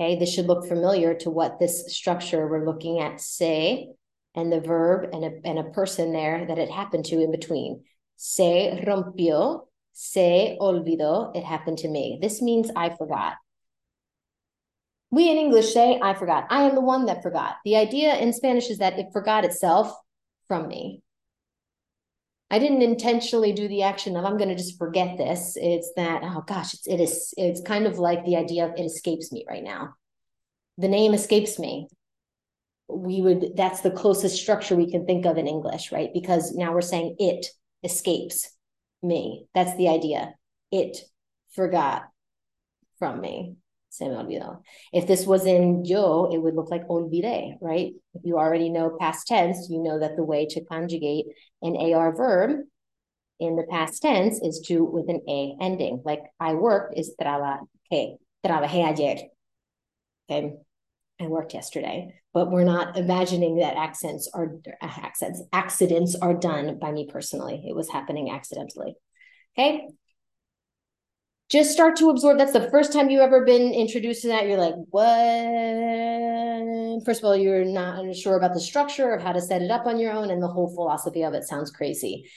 Okay, 0.00 0.18
this 0.18 0.32
should 0.32 0.46
look 0.46 0.66
familiar 0.66 1.14
to 1.14 1.30
what 1.30 1.58
this 1.58 1.94
structure 1.94 2.46
we're 2.46 2.64
looking 2.64 3.00
at 3.00 3.20
say 3.20 3.88
and 4.34 4.52
the 4.52 4.60
verb 4.60 5.10
and 5.12 5.24
a, 5.24 5.30
and 5.44 5.58
a 5.58 5.70
person 5.70 6.12
there 6.12 6.46
that 6.46 6.58
it 6.58 6.70
happened 6.70 7.04
to 7.06 7.20
in 7.20 7.32
between. 7.32 7.82
Se 8.16 8.84
rompió 8.86 9.68
Se 10.00 10.56
olvidó. 10.60 11.34
It 11.34 11.42
happened 11.42 11.78
to 11.78 11.88
me. 11.88 12.20
This 12.22 12.40
means 12.40 12.70
I 12.76 12.90
forgot. 12.90 13.34
We 15.10 15.28
in 15.28 15.36
English 15.36 15.72
say, 15.72 15.98
I 16.00 16.14
forgot. 16.14 16.46
I 16.50 16.62
am 16.62 16.76
the 16.76 16.80
one 16.80 17.06
that 17.06 17.20
forgot. 17.20 17.56
The 17.64 17.74
idea 17.74 18.14
in 18.14 18.32
Spanish 18.32 18.70
is 18.70 18.78
that 18.78 18.96
it 18.96 19.06
forgot 19.12 19.44
itself 19.44 19.92
from 20.46 20.68
me. 20.68 21.02
I 22.50 22.58
didn't 22.58 22.82
intentionally 22.82 23.52
do 23.52 23.68
the 23.68 23.82
action 23.82 24.16
of 24.16 24.24
I'm 24.24 24.38
going 24.38 24.48
to 24.48 24.56
just 24.56 24.78
forget 24.78 25.18
this. 25.18 25.54
It's 25.56 25.92
that 25.96 26.22
oh 26.24 26.42
gosh, 26.46 26.74
it's 26.74 26.86
it 26.86 27.00
is 27.00 27.34
it's 27.36 27.60
kind 27.60 27.86
of 27.86 27.98
like 27.98 28.24
the 28.24 28.36
idea 28.36 28.66
of 28.66 28.72
it 28.76 28.84
escapes 28.84 29.30
me 29.32 29.44
right 29.48 29.62
now. 29.62 29.94
The 30.78 30.88
name 30.88 31.12
escapes 31.12 31.58
me. 31.58 31.88
We 32.88 33.20
would 33.20 33.56
that's 33.56 33.80
the 33.80 33.90
closest 33.90 34.40
structure 34.40 34.76
we 34.76 34.90
can 34.90 35.04
think 35.04 35.26
of 35.26 35.36
in 35.36 35.46
English, 35.46 35.92
right? 35.92 36.10
Because 36.14 36.54
now 36.54 36.72
we're 36.72 36.80
saying 36.80 37.16
it 37.18 37.46
escapes 37.84 38.50
me. 39.02 39.46
That's 39.54 39.76
the 39.76 39.88
idea. 39.88 40.34
It 40.72 40.98
forgot 41.50 42.04
from 42.98 43.20
me. 43.20 43.56
Se 43.90 44.08
me 44.08 44.14
olvidó. 44.14 44.62
If 44.92 45.06
this 45.06 45.26
was 45.26 45.44
in 45.44 45.84
yo, 45.84 46.30
it 46.32 46.38
would 46.38 46.54
look 46.54 46.70
like 46.70 46.86
olvidé, 46.88 47.56
right? 47.60 47.92
If 48.14 48.22
you 48.24 48.38
already 48.38 48.68
know 48.70 48.96
past 48.98 49.26
tense, 49.26 49.68
you 49.70 49.82
know 49.82 49.98
that 49.98 50.16
the 50.16 50.24
way 50.24 50.46
to 50.46 50.64
conjugate 50.64 51.26
an 51.62 51.76
AR 51.76 52.14
verb 52.14 52.60
in 53.40 53.56
the 53.56 53.66
past 53.70 54.02
tense 54.02 54.40
is 54.42 54.60
to 54.66 54.84
with 54.84 55.08
an 55.08 55.22
A 55.28 55.56
ending. 55.60 56.02
Like 56.04 56.22
I 56.40 56.54
worked 56.54 56.98
is 56.98 57.14
trabajé. 57.20 58.16
Trabajé 58.44 58.98
ayer. 58.98 59.18
Okay. 60.30 60.54
I 61.20 61.26
worked 61.26 61.52
yesterday, 61.52 62.14
but 62.32 62.50
we're 62.50 62.62
not 62.64 62.96
imagining 62.96 63.56
that 63.56 63.76
accents 63.76 64.30
are 64.32 64.54
accents 64.80 65.42
accidents 65.52 66.14
are 66.14 66.34
done 66.34 66.78
by 66.78 66.92
me 66.92 67.08
personally. 67.10 67.64
It 67.68 67.74
was 67.74 67.90
happening 67.90 68.30
accidentally. 68.30 68.94
Okay. 69.58 69.88
Just 71.50 71.72
start 71.72 71.96
to 71.96 72.10
absorb. 72.10 72.36
That's 72.38 72.52
the 72.52 72.68
first 72.70 72.92
time 72.92 73.08
you've 73.08 73.22
ever 73.22 73.44
been 73.44 73.72
introduced 73.72 74.22
to 74.22 74.28
that. 74.28 74.46
You're 74.46 74.58
like, 74.58 74.74
what? 74.90 75.04
First 77.06 77.20
of 77.20 77.24
all, 77.24 77.36
you're 77.36 77.64
not 77.64 78.14
sure 78.14 78.36
about 78.36 78.52
the 78.54 78.60
structure 78.60 79.12
of 79.12 79.22
how 79.22 79.32
to 79.32 79.40
set 79.40 79.62
it 79.62 79.70
up 79.70 79.86
on 79.86 79.98
your 79.98 80.12
own, 80.12 80.30
and 80.30 80.42
the 80.42 80.48
whole 80.48 80.74
philosophy 80.74 81.22
of 81.22 81.34
it 81.34 81.44
sounds 81.44 81.70
crazy. 81.70 82.30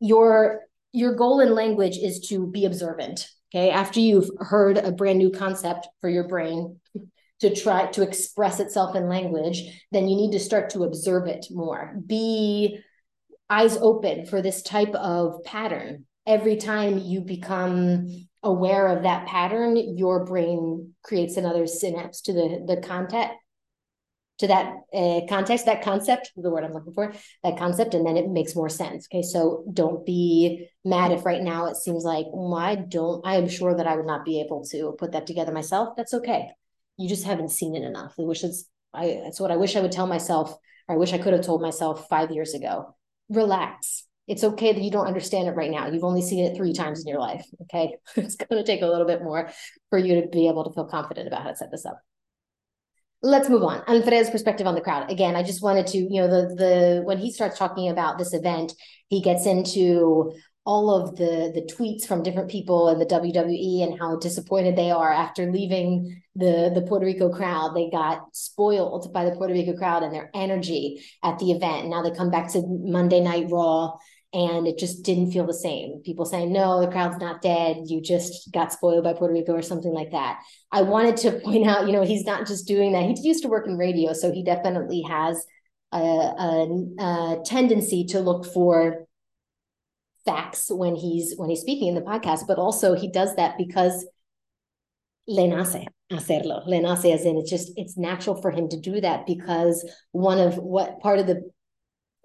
Your 0.00 0.62
your 0.92 1.14
goal 1.14 1.40
in 1.40 1.54
language 1.54 1.98
is 1.98 2.20
to 2.28 2.46
be 2.46 2.64
observant. 2.64 3.28
Okay. 3.54 3.70
After 3.70 4.00
you've 4.00 4.30
heard 4.38 4.78
a 4.78 4.92
brand 4.92 5.18
new 5.18 5.30
concept 5.30 5.88
for 6.00 6.08
your 6.08 6.26
brain, 6.26 6.80
to 7.40 7.54
try 7.54 7.86
to 7.88 8.02
express 8.02 8.60
itself 8.60 8.96
in 8.96 9.08
language, 9.08 9.62
then 9.92 10.08
you 10.08 10.16
need 10.16 10.32
to 10.32 10.40
start 10.40 10.70
to 10.70 10.84
observe 10.84 11.26
it 11.26 11.46
more. 11.50 11.94
Be 12.06 12.78
eyes 13.50 13.76
open 13.76 14.24
for 14.24 14.40
this 14.40 14.62
type 14.62 14.94
of 14.94 15.44
pattern. 15.44 16.06
Every 16.26 16.56
time 16.56 16.98
you 16.98 17.20
become 17.20 18.08
aware 18.44 18.88
of 18.88 19.02
that 19.02 19.26
pattern, 19.26 19.96
your 19.96 20.24
brain 20.24 20.94
creates 21.02 21.36
another 21.36 21.66
synapse 21.66 22.20
to 22.22 22.32
the 22.32 22.64
the 22.66 22.80
content 22.80 23.32
to 24.38 24.48
that 24.48 24.74
uh, 24.92 25.20
context, 25.28 25.66
that 25.66 25.82
concept, 25.82 26.32
the 26.36 26.50
word 26.50 26.64
I'm 26.64 26.72
looking 26.72 26.92
for, 26.92 27.12
that 27.44 27.56
concept, 27.56 27.94
and 27.94 28.06
then 28.06 28.16
it 28.16 28.28
makes 28.28 28.56
more 28.56 28.68
sense. 28.68 29.06
Okay, 29.12 29.22
so 29.22 29.64
don't 29.72 30.04
be 30.04 30.68
mad 30.84 31.12
if 31.12 31.24
right 31.24 31.40
now 31.40 31.66
it 31.66 31.76
seems 31.76 32.04
like 32.04 32.26
well, 32.32 32.84
don't. 32.88 33.24
I 33.26 33.36
am 33.36 33.48
sure 33.48 33.74
that 33.76 33.86
I 33.86 33.96
would 33.96 34.06
not 34.06 34.24
be 34.24 34.40
able 34.40 34.64
to 34.66 34.96
put 34.98 35.12
that 35.12 35.26
together 35.26 35.52
myself. 35.52 35.94
That's 35.96 36.14
okay. 36.14 36.50
You 36.96 37.08
just 37.08 37.24
haven't 37.24 37.50
seen 37.50 37.76
it 37.76 37.84
enough. 37.84 38.14
I 38.18 38.22
wish 38.22 38.42
it's. 38.42 38.64
I. 38.92 39.20
That's 39.22 39.40
what 39.40 39.52
I 39.52 39.56
wish 39.56 39.76
I 39.76 39.80
would 39.80 39.92
tell 39.92 40.06
myself, 40.06 40.56
or 40.88 40.96
I 40.96 40.98
wish 40.98 41.12
I 41.12 41.18
could 41.18 41.32
have 41.32 41.46
told 41.46 41.62
myself 41.62 42.08
five 42.08 42.30
years 42.32 42.54
ago. 42.54 42.94
Relax. 43.28 44.04
It's 44.26 44.44
okay 44.44 44.72
that 44.72 44.82
you 44.82 44.90
don't 44.90 45.06
understand 45.06 45.48
it 45.48 45.52
right 45.52 45.70
now. 45.70 45.88
You've 45.88 46.04
only 46.04 46.22
seen 46.22 46.44
it 46.44 46.56
three 46.56 46.72
times 46.72 47.02
in 47.02 47.08
your 47.08 47.20
life. 47.20 47.44
Okay, 47.62 47.96
it's 48.16 48.36
going 48.36 48.62
to 48.62 48.66
take 48.66 48.82
a 48.82 48.86
little 48.86 49.06
bit 49.06 49.22
more 49.22 49.50
for 49.90 49.98
you 49.98 50.20
to 50.20 50.28
be 50.28 50.48
able 50.48 50.64
to 50.64 50.72
feel 50.72 50.86
confident 50.86 51.28
about 51.28 51.42
how 51.42 51.50
to 51.50 51.56
set 51.56 51.70
this 51.70 51.86
up 51.86 52.00
let's 53.24 53.48
move 53.48 53.62
on. 53.62 53.82
Alfredo's 53.88 54.30
perspective 54.30 54.66
on 54.66 54.74
the 54.74 54.80
crowd. 54.80 55.10
Again, 55.10 55.34
I 55.34 55.42
just 55.42 55.62
wanted 55.62 55.86
to, 55.88 55.98
you 55.98 56.20
know, 56.20 56.28
the 56.28 56.54
the 56.54 57.02
when 57.04 57.18
he 57.18 57.32
starts 57.32 57.58
talking 57.58 57.88
about 57.88 58.18
this 58.18 58.34
event, 58.34 58.74
he 59.08 59.20
gets 59.20 59.46
into 59.46 60.32
all 60.66 60.94
of 60.94 61.16
the 61.16 61.50
the 61.54 61.62
tweets 61.74 62.06
from 62.06 62.22
different 62.22 62.50
people 62.50 62.88
in 62.90 62.98
the 62.98 63.06
WWE 63.06 63.82
and 63.82 63.98
how 63.98 64.16
disappointed 64.16 64.76
they 64.76 64.90
are 64.90 65.12
after 65.12 65.50
leaving 65.50 66.22
the 66.36 66.70
the 66.74 66.82
Puerto 66.82 67.06
Rico 67.06 67.30
crowd. 67.30 67.74
They 67.74 67.90
got 67.90 68.24
spoiled 68.32 69.12
by 69.12 69.24
the 69.24 69.32
Puerto 69.32 69.54
Rico 69.54 69.74
crowd 69.74 70.02
and 70.02 70.14
their 70.14 70.30
energy 70.34 71.02
at 71.22 71.38
the 71.38 71.50
event. 71.50 71.82
And 71.82 71.90
now 71.90 72.02
they 72.02 72.14
come 72.14 72.30
back 72.30 72.52
to 72.52 72.62
Monday 72.66 73.20
Night 73.20 73.46
Raw 73.50 73.94
and 74.34 74.66
it 74.66 74.78
just 74.78 75.04
didn't 75.04 75.30
feel 75.30 75.46
the 75.46 75.54
same. 75.54 76.02
People 76.04 76.26
saying, 76.26 76.52
no, 76.52 76.80
the 76.80 76.90
crowd's 76.90 77.18
not 77.18 77.40
dead. 77.40 77.84
You 77.86 78.02
just 78.02 78.50
got 78.52 78.72
spoiled 78.72 79.04
by 79.04 79.12
Puerto 79.12 79.32
Rico 79.32 79.52
or 79.52 79.62
something 79.62 79.92
like 79.92 80.10
that. 80.10 80.40
I 80.72 80.82
wanted 80.82 81.16
to 81.18 81.38
point 81.44 81.68
out, 81.68 81.86
you 81.86 81.92
know, 81.92 82.02
he's 82.02 82.24
not 82.24 82.46
just 82.48 82.66
doing 82.66 82.92
that. 82.92 83.04
He 83.04 83.16
used 83.22 83.44
to 83.44 83.48
work 83.48 83.68
in 83.68 83.78
radio, 83.78 84.12
so 84.12 84.32
he 84.32 84.42
definitely 84.42 85.02
has 85.02 85.46
a, 85.92 85.98
a, 85.98 86.84
a 86.98 87.42
tendency 87.46 88.06
to 88.06 88.18
look 88.18 88.44
for 88.44 89.06
facts 90.26 90.66
when 90.68 90.96
he's 90.96 91.34
when 91.36 91.48
he's 91.48 91.60
speaking 91.60 91.88
in 91.88 91.94
the 91.94 92.00
podcast, 92.00 92.48
but 92.48 92.58
also 92.58 92.94
he 92.94 93.12
does 93.12 93.36
that 93.36 93.56
because 93.56 94.04
le 95.28 95.46
nace 95.46 95.86
hacerlo. 96.10 96.66
Le 96.66 96.80
nace 96.80 97.04
as 97.04 97.24
in 97.24 97.36
it's 97.36 97.50
just 97.50 97.70
it's 97.76 97.96
natural 97.96 98.40
for 98.42 98.50
him 98.50 98.68
to 98.68 98.80
do 98.80 99.00
that 99.00 99.26
because 99.26 99.88
one 100.10 100.40
of 100.40 100.56
what 100.56 100.98
part 100.98 101.20
of 101.20 101.28
the 101.28 101.48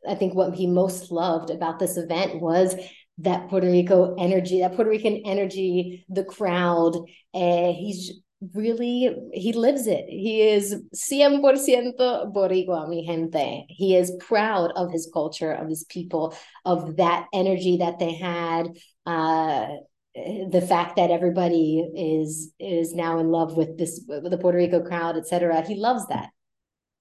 I 0.08 0.16
think 0.16 0.34
what 0.34 0.56
he 0.56 0.68
most 0.68 1.12
loved 1.12 1.50
about 1.50 1.80
this 1.80 1.98
event 1.98 2.42
was 2.42 2.76
that 3.20 3.50
Puerto 3.50 3.70
Rico 3.70 4.16
energy, 4.16 4.62
that 4.62 4.76
Puerto 4.76 4.90
Rican 4.90 5.22
energy, 5.26 6.06
the 6.10 6.24
crowd. 6.24 6.96
Uh, 7.34 7.74
he's 7.74 8.20
really, 8.54 9.14
he 9.34 9.54
lives 9.54 9.88
it. 9.88 10.06
He 10.08 10.42
is 10.42 10.76
100% 10.96 12.32
Boricua, 12.34 12.88
mi 12.88 13.06
gente. 13.06 13.66
He 13.68 13.96
is 13.96 14.16
proud 14.20 14.72
of 14.76 14.92
his 14.92 15.10
culture, 15.14 15.52
of 15.52 15.68
his 15.68 15.84
people, 15.84 16.36
of 16.66 16.98
that 16.98 17.28
energy 17.34 17.78
that 17.78 18.00
they 18.00 18.14
had. 18.14 18.70
Uh, 19.06 19.68
the 20.16 20.66
fact 20.68 20.96
that 20.96 21.12
everybody 21.12 21.88
is 21.96 22.52
is 22.60 22.94
now 22.94 23.20
in 23.20 23.30
love 23.30 23.56
with 23.56 23.78
this 23.78 24.02
with 24.08 24.32
the 24.32 24.38
Puerto 24.38 24.58
Rico 24.58 24.82
crowd, 24.82 25.18
etc. 25.18 25.62
He 25.66 25.76
loves 25.76 26.08
that, 26.08 26.30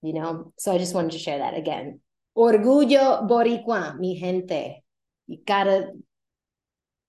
you 0.03 0.13
know. 0.13 0.53
So 0.59 0.73
I 0.73 0.79
just 0.79 0.95
wanted 0.95 1.13
to 1.13 1.19
share 1.19 1.39
that 1.39 1.57
again. 1.57 2.01
Orgullo 2.37 3.27
Boricua, 3.29 3.99
mi 3.99 4.19
gente. 4.19 4.83
You 5.27 5.39
gotta 5.47 5.93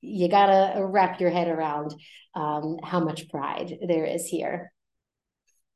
you 0.02 0.30
gotta 0.30 0.86
wrap 0.86 1.20
your 1.20 1.30
head 1.30 1.48
around 1.48 1.94
um, 2.36 2.78
how 2.84 3.00
much 3.00 3.30
pride 3.30 3.78
there 3.86 4.06
is 4.06 4.26
here. 4.28 4.72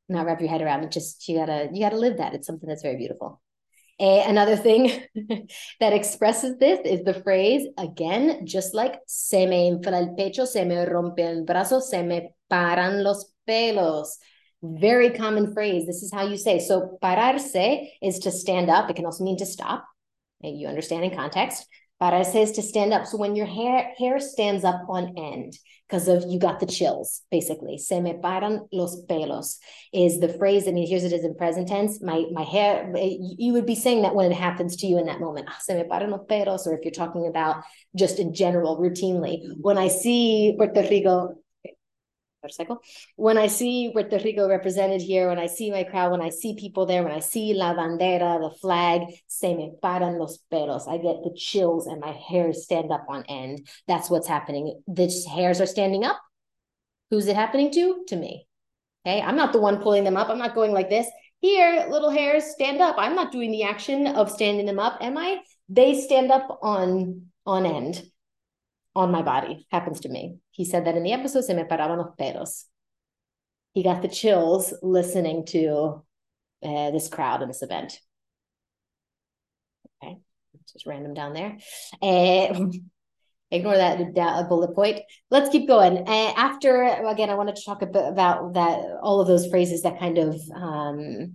Not 0.08 0.26
wrap 0.26 0.40
your 0.40 0.50
head 0.50 0.62
around 0.62 0.84
it, 0.84 0.90
just 0.90 1.26
you 1.28 1.38
gotta 1.38 1.68
you 1.72 1.80
gotta 1.80 1.98
live 1.98 2.18
that. 2.18 2.34
It's 2.34 2.46
something 2.46 2.68
that's 2.68 2.82
very 2.82 2.96
beautiful. 2.96 3.40
Uh, 4.00 4.24
another 4.26 4.56
thing 4.56 4.90
that 5.80 5.92
expresses 5.92 6.58
this 6.58 6.80
is 6.84 7.04
the 7.04 7.14
phrase 7.22 7.68
again, 7.78 8.44
just 8.44 8.74
like 8.74 8.98
se 9.06 9.46
me 9.46 9.70
infla 9.70 9.98
el 9.98 10.16
pecho, 10.16 10.46
se 10.46 10.64
me 10.64 10.84
rompe 10.84 11.20
el 11.20 11.44
brazo, 11.44 11.80
se 11.80 12.02
me 12.02 12.30
paran 12.50 13.04
los 13.04 13.32
pelos. 13.46 14.18
Very 14.64 15.10
common 15.10 15.52
phrase. 15.52 15.86
This 15.86 16.02
is 16.02 16.10
how 16.12 16.26
you 16.26 16.38
say. 16.38 16.58
So 16.58 16.98
pararse 17.02 17.88
is 18.02 18.18
to 18.20 18.30
stand 18.30 18.70
up. 18.70 18.88
It 18.88 18.96
can 18.96 19.04
also 19.04 19.22
mean 19.22 19.36
to 19.38 19.46
stop. 19.46 19.84
You 20.42 20.68
understand 20.68 21.04
in 21.04 21.14
context. 21.14 21.66
Pararse 22.00 22.34
is 22.34 22.52
to 22.52 22.62
stand 22.62 22.94
up. 22.94 23.06
So 23.06 23.18
when 23.18 23.36
your 23.36 23.46
hair 23.46 23.92
hair 23.98 24.18
stands 24.20 24.64
up 24.64 24.80
on 24.88 25.14
end 25.18 25.58
because 25.86 26.08
of 26.08 26.24
you 26.26 26.38
got 26.38 26.60
the 26.60 26.66
chills, 26.66 27.22
basically. 27.30 27.76
Se 27.76 28.00
me 28.00 28.14
paran 28.22 28.66
los 28.72 29.04
pelos 29.04 29.58
is 29.92 30.18
the 30.18 30.28
phrase. 30.28 30.66
I 30.66 30.72
mean, 30.72 30.88
here's 30.88 31.04
it 31.04 31.12
is 31.12 31.24
in 31.24 31.34
present 31.36 31.68
tense. 31.68 32.00
My 32.02 32.24
my 32.32 32.42
hair. 32.42 32.90
You 32.96 33.52
would 33.52 33.66
be 33.66 33.74
saying 33.74 34.02
that 34.02 34.14
when 34.14 34.32
it 34.32 34.36
happens 34.36 34.76
to 34.76 34.86
you 34.86 34.98
in 34.98 35.06
that 35.06 35.20
moment. 35.20 35.48
Ah, 35.50 35.58
se 35.60 35.74
me 35.74 35.84
paran 35.84 36.10
los 36.10 36.26
pelos, 36.26 36.66
or 36.66 36.74
if 36.74 36.84
you're 36.84 36.92
talking 36.92 37.26
about 37.26 37.62
just 37.94 38.18
in 38.18 38.32
general, 38.32 38.78
routinely. 38.78 39.42
When 39.60 39.76
I 39.76 39.88
see 39.88 40.54
Puerto 40.56 40.86
Rico 40.88 41.36
motorcycle. 42.44 42.80
When 43.16 43.38
I 43.38 43.46
see 43.46 43.90
Puerto 43.92 44.18
Rico 44.22 44.48
represented 44.48 45.00
here, 45.00 45.28
when 45.28 45.38
I 45.38 45.46
see 45.46 45.70
my 45.70 45.84
crowd, 45.84 46.12
when 46.12 46.20
I 46.20 46.28
see 46.28 46.54
people 46.54 46.86
there, 46.86 47.02
when 47.02 47.12
I 47.12 47.20
see 47.20 47.54
la 47.54 47.74
bandera, 47.74 48.38
the 48.40 48.54
flag, 48.60 49.02
se 49.26 49.54
me 49.54 49.72
paran 49.82 50.18
los 50.18 50.38
pelos. 50.50 50.86
I 50.86 50.98
get 50.98 51.22
the 51.24 51.34
chills 51.36 51.86
and 51.86 52.00
my 52.00 52.12
hairs 52.12 52.64
stand 52.64 52.92
up 52.92 53.06
on 53.08 53.24
end. 53.28 53.66
That's 53.88 54.10
what's 54.10 54.28
happening. 54.28 54.80
The 54.86 55.10
hairs 55.34 55.60
are 55.60 55.66
standing 55.66 56.04
up. 56.04 56.20
Who's 57.10 57.26
it 57.26 57.36
happening 57.36 57.72
to? 57.72 58.04
To 58.08 58.16
me. 58.16 58.46
Okay, 59.06 59.20
I'm 59.20 59.36
not 59.36 59.52
the 59.52 59.60
one 59.60 59.82
pulling 59.82 60.04
them 60.04 60.16
up. 60.16 60.28
I'm 60.28 60.38
not 60.38 60.54
going 60.54 60.72
like 60.72 60.88
this. 60.88 61.06
Here, 61.40 61.86
little 61.90 62.10
hairs 62.10 62.44
stand 62.44 62.80
up. 62.80 62.96
I'm 62.98 63.14
not 63.14 63.32
doing 63.32 63.50
the 63.50 63.64
action 63.64 64.06
of 64.06 64.30
standing 64.30 64.64
them 64.64 64.78
up, 64.78 64.98
am 65.02 65.18
I? 65.18 65.40
They 65.68 66.00
stand 66.00 66.30
up 66.30 66.58
on 66.62 67.26
on 67.46 67.66
end 67.66 68.02
on 68.94 69.10
my 69.10 69.22
body. 69.22 69.66
Happens 69.70 70.00
to 70.00 70.08
me. 70.08 70.38
He 70.50 70.64
said 70.64 70.86
that 70.86 70.96
in 70.96 71.02
the 71.02 71.12
episode, 71.12 71.44
se 71.44 71.54
me 71.54 71.64
paraban 71.64 71.98
los 71.98 72.14
pelos. 72.16 72.66
He 73.72 73.82
got 73.82 74.02
the 74.02 74.08
chills 74.08 74.72
listening 74.82 75.46
to 75.46 76.04
uh, 76.62 76.90
this 76.90 77.08
crowd 77.08 77.42
in 77.42 77.48
this 77.48 77.62
event. 77.62 77.98
Okay, 80.02 80.18
just 80.72 80.86
random 80.86 81.14
down 81.14 81.32
there. 81.32 81.58
Uh, 82.00 82.66
ignore 83.50 83.76
that, 83.76 84.14
that 84.14 84.48
bullet 84.48 84.74
point. 84.74 85.00
Let's 85.30 85.50
keep 85.50 85.66
going. 85.66 85.98
Uh, 86.08 86.32
after, 86.36 86.84
again, 86.84 87.30
I 87.30 87.34
wanted 87.34 87.56
to 87.56 87.64
talk 87.64 87.82
a 87.82 87.86
bit 87.86 88.04
about 88.06 88.54
that, 88.54 88.80
all 89.02 89.20
of 89.20 89.26
those 89.26 89.46
phrases 89.46 89.82
that 89.82 89.98
kind 89.98 90.18
of 90.18 90.40
um, 90.54 91.34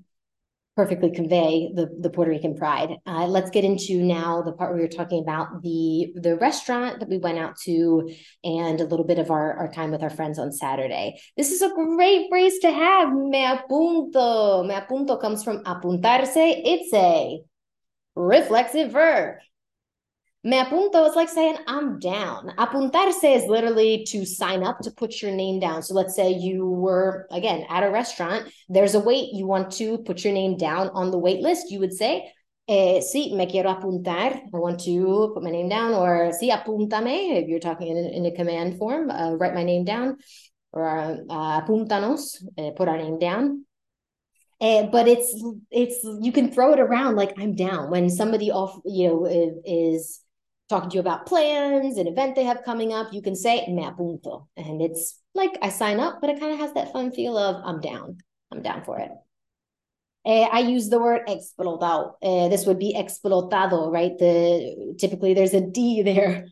perfectly 0.80 1.12
convey 1.12 1.70
the, 1.76 1.94
the 2.00 2.10
Puerto 2.10 2.32
Rican 2.32 2.56
pride. 2.56 2.92
Uh, 3.06 3.28
let's 3.28 3.50
get 3.50 3.66
into 3.66 4.02
now 4.02 4.42
the 4.42 4.54
part 4.54 4.70
where 4.70 4.78
we 4.78 4.86
were 4.88 4.88
talking 4.88 5.22
about 5.22 5.62
the 5.62 6.14
the 6.16 6.38
restaurant 6.38 7.02
that 7.02 7.10
we 7.10 7.18
went 7.18 7.38
out 7.38 7.58
to 7.66 8.10
and 8.46 8.80
a 8.80 8.86
little 8.86 9.06
bit 9.06 9.20
of 9.20 9.30
our, 9.30 9.52
our 9.56 9.70
time 9.70 9.92
with 9.92 10.02
our 10.04 10.10
friends 10.10 10.40
on 10.40 10.54
Saturday. 10.54 11.20
This 11.36 11.52
is 11.52 11.62
a 11.62 11.74
great 11.74 12.30
phrase 12.30 12.60
to 12.60 12.72
have. 12.72 13.12
Me 13.12 13.44
apunto. 13.44 14.66
Me 14.66 14.74
apunto 14.74 15.20
comes 15.20 15.44
from 15.44 15.66
apuntarse. 15.66 16.32
It's 16.38 16.94
a 16.94 17.42
reflexive 18.16 18.94
verb. 18.94 19.36
Me 20.42 20.58
apunto 20.58 21.06
is 21.06 21.18
like 21.18 21.28
saying 21.28 21.58
I'm 21.68 22.00
down. 22.00 22.54
Apuntarse 22.58 23.36
is 23.36 23.44
literally 23.48 24.06
to 24.06 24.26
sign 24.26 24.64
up 24.64 24.80
to 24.80 24.92
put 24.92 25.22
your 25.22 25.32
name 25.32 25.60
down. 25.60 25.84
So 25.84 25.94
let's 25.94 26.16
say 26.16 26.32
you 26.32 26.66
were 26.66 27.28
again 27.30 27.66
at 27.70 27.84
a 27.84 27.90
restaurant. 27.92 28.50
There's 28.70 28.96
a 28.96 29.02
wait. 29.02 29.34
You 29.34 29.48
want 29.48 29.72
to 29.74 29.98
put 29.98 30.24
your 30.24 30.32
name 30.32 30.56
down 30.56 30.92
on 30.92 31.12
the 31.12 31.18
wait 31.18 31.42
list. 31.42 31.70
You 31.70 31.82
would 31.82 31.92
say, 31.92 32.32
eh, 32.70 33.02
"Sí, 33.02 33.36
me 33.36 33.48
quiero 33.48 33.74
apuntar. 33.74 34.40
I 34.54 34.58
want 34.58 34.80
to 34.86 35.32
put 35.34 35.44
my 35.44 35.52
name 35.52 35.68
down." 35.68 35.94
Or 35.94 36.32
"Sí, 36.32 36.50
apúntame." 36.52 37.44
If 37.44 37.50
you're 37.50 37.60
talking 37.60 37.90
in, 37.90 37.98
in 37.98 38.26
a 38.26 38.32
command 38.32 38.78
form, 38.78 39.12
uh, 39.12 39.34
write 39.34 39.54
my 39.54 39.64
name 39.64 39.84
down. 39.84 40.20
Or 40.72 40.88
uh, 40.88 41.62
apúntanos, 41.62 42.42
uh, 42.58 42.72
put 42.78 42.88
our 42.88 42.98
name 42.98 43.20
down. 43.20 43.66
Uh, 44.62 44.84
but 44.84 45.06
it's 45.06 45.36
it's 45.70 46.00
you 46.22 46.32
can 46.32 46.50
throw 46.50 46.72
it 46.72 46.80
around 46.80 47.18
like 47.18 47.34
I'm 47.38 47.56
down 47.56 47.90
when 47.92 48.10
somebody 48.10 48.52
off 48.52 48.80
you 48.86 49.08
know 49.10 49.26
is 49.66 50.22
talking 50.70 50.90
to 50.90 50.96
you 50.96 51.00
about 51.02 51.26
plans, 51.26 51.98
an 51.98 52.08
event 52.08 52.36
they 52.36 52.44
have 52.44 52.64
coming 52.64 52.94
up, 52.94 53.12
you 53.12 53.22
can 53.22 53.36
say 53.36 53.66
me 53.68 53.84
apunto. 53.84 54.48
And 54.56 54.82
it's 54.82 55.20
like 55.34 55.58
I 55.62 55.70
sign 55.70 56.00
up, 56.00 56.20
but 56.22 56.30
it 56.30 56.40
kind 56.40 56.54
of 56.54 56.60
has 56.60 56.74
that 56.74 56.94
fun 56.94 57.12
feel 57.12 57.38
of 57.38 57.62
I'm 57.66 57.82
down. 57.82 58.18
I'm 58.52 58.62
down 58.62 58.84
for 58.84 59.00
it. 59.00 59.12
Uh, 60.26 60.48
I 60.52 60.60
use 60.60 60.90
the 60.90 61.00
word 61.00 61.28
explotado. 61.28 62.14
Uh, 62.22 62.50
this 62.50 62.66
would 62.66 62.78
be 62.78 62.96
explotado, 62.96 63.92
right? 63.92 64.18
The 64.18 64.96
typically 65.00 65.34
there's 65.34 65.54
a 65.54 65.62
D 65.62 66.02
there. 66.04 66.46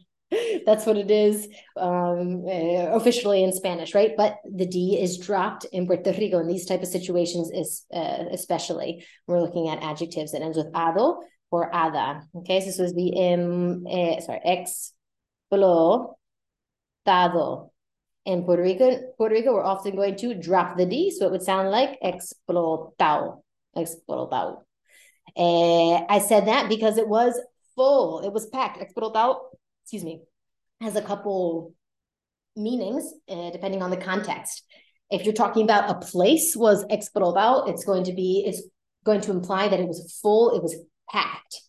That's 0.66 0.86
what 0.86 0.98
it 0.98 1.10
is 1.10 1.48
um, 1.78 2.44
uh, 2.46 2.92
officially 2.98 3.46
in 3.46 3.54
Spanish, 3.54 3.96
right? 3.96 4.12
But 4.18 4.38
the 4.44 4.66
D 4.66 5.00
is 5.00 5.18
dropped 5.18 5.66
in 5.66 5.88
Puerto 5.88 6.12
Rico 6.12 6.40
in 6.40 6.48
these 6.48 6.66
type 6.66 6.82
of 6.82 6.90
situations, 6.90 7.50
is 7.54 7.86
especially. 7.94 9.06
When 9.26 9.38
we're 9.38 9.46
looking 9.46 9.70
at 9.70 9.82
adjectives 9.82 10.34
that 10.34 10.42
ends 10.42 10.58
with 10.58 10.68
ado, 10.76 11.22
or 11.52 11.70
ada. 11.74 12.22
Okay, 12.36 12.60
so 12.60 12.66
this 12.66 12.80
was 12.80 12.94
the 12.94 13.20
M, 13.20 13.86
eh, 13.90 14.20
sorry, 14.20 14.42
explotado. 15.52 17.70
In 18.26 18.44
Puerto 18.44 18.62
Rico, 18.62 19.14
Puerto 19.18 19.36
Rico, 19.36 19.54
we're 19.54 19.64
often 19.64 19.96
going 19.96 20.18
to 20.18 20.34
drop 20.34 20.76
the 20.76 20.86
D, 20.86 21.12
so 21.12 21.26
it 21.26 21.32
would 21.32 21.42
sound 21.42 21.72
like 21.72 21.98
explotado, 22.02 23.42
explotado. 23.76 24.64
Uh, 25.36 26.04
I 26.10 26.20
said 26.20 26.48
that 26.48 26.68
because 26.68 26.98
it 26.98 27.08
was 27.08 27.40
full, 27.76 28.20
it 28.20 28.34
was 28.34 28.48
packed. 28.48 28.82
Explotado, 28.82 29.40
excuse 29.84 30.04
me, 30.04 30.24
has 30.82 30.98
a 30.98 31.02
couple 31.02 31.74
meanings 32.58 33.14
uh, 33.30 33.50
depending 33.52 33.82
on 33.82 33.92
the 33.92 33.98
context. 33.98 34.64
If 35.10 35.24
you're 35.24 35.34
talking 35.34 35.64
about 35.64 35.90
a 35.90 36.06
place 36.06 36.54
was 36.54 36.84
explotado, 36.88 37.70
it's 37.70 37.86
going 37.86 38.04
to 38.06 38.14
be 38.14 38.44
it's 38.46 38.62
going 39.06 39.22
to 39.22 39.32
imply 39.32 39.70
that 39.70 39.80
it 39.80 39.88
was 39.88 40.20
full, 40.22 40.54
it 40.54 40.62
was 40.62 40.76
packed. 41.10 41.62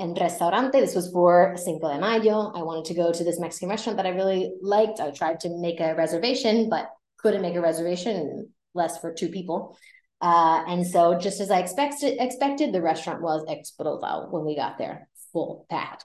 And 0.00 0.18
restaurante, 0.18 0.72
this 0.72 0.94
was 0.94 1.10
for 1.12 1.56
Cinco 1.56 1.88
de 1.88 2.00
Mayo. 2.00 2.50
I 2.54 2.62
wanted 2.62 2.86
to 2.86 2.94
go 2.94 3.12
to 3.12 3.24
this 3.24 3.38
Mexican 3.38 3.68
restaurant 3.68 3.96
that 3.98 4.06
I 4.06 4.10
really 4.10 4.52
liked. 4.60 5.00
I 5.00 5.10
tried 5.12 5.40
to 5.40 5.50
make 5.50 5.80
a 5.80 5.94
reservation, 5.94 6.68
but 6.68 6.90
couldn't 7.18 7.42
make 7.42 7.54
a 7.54 7.60
reservation, 7.60 8.52
less 8.74 8.98
for 8.98 9.14
two 9.14 9.28
people. 9.28 9.78
Uh, 10.20 10.64
and 10.66 10.86
so, 10.86 11.18
just 11.18 11.40
as 11.40 11.50
I 11.50 11.60
expected, 11.60 12.16
expected, 12.18 12.72
the 12.72 12.82
restaurant 12.82 13.22
was 13.22 13.44
explotado 13.46 14.30
when 14.32 14.44
we 14.44 14.56
got 14.56 14.78
there, 14.78 15.08
full 15.32 15.64
packed. 15.70 16.04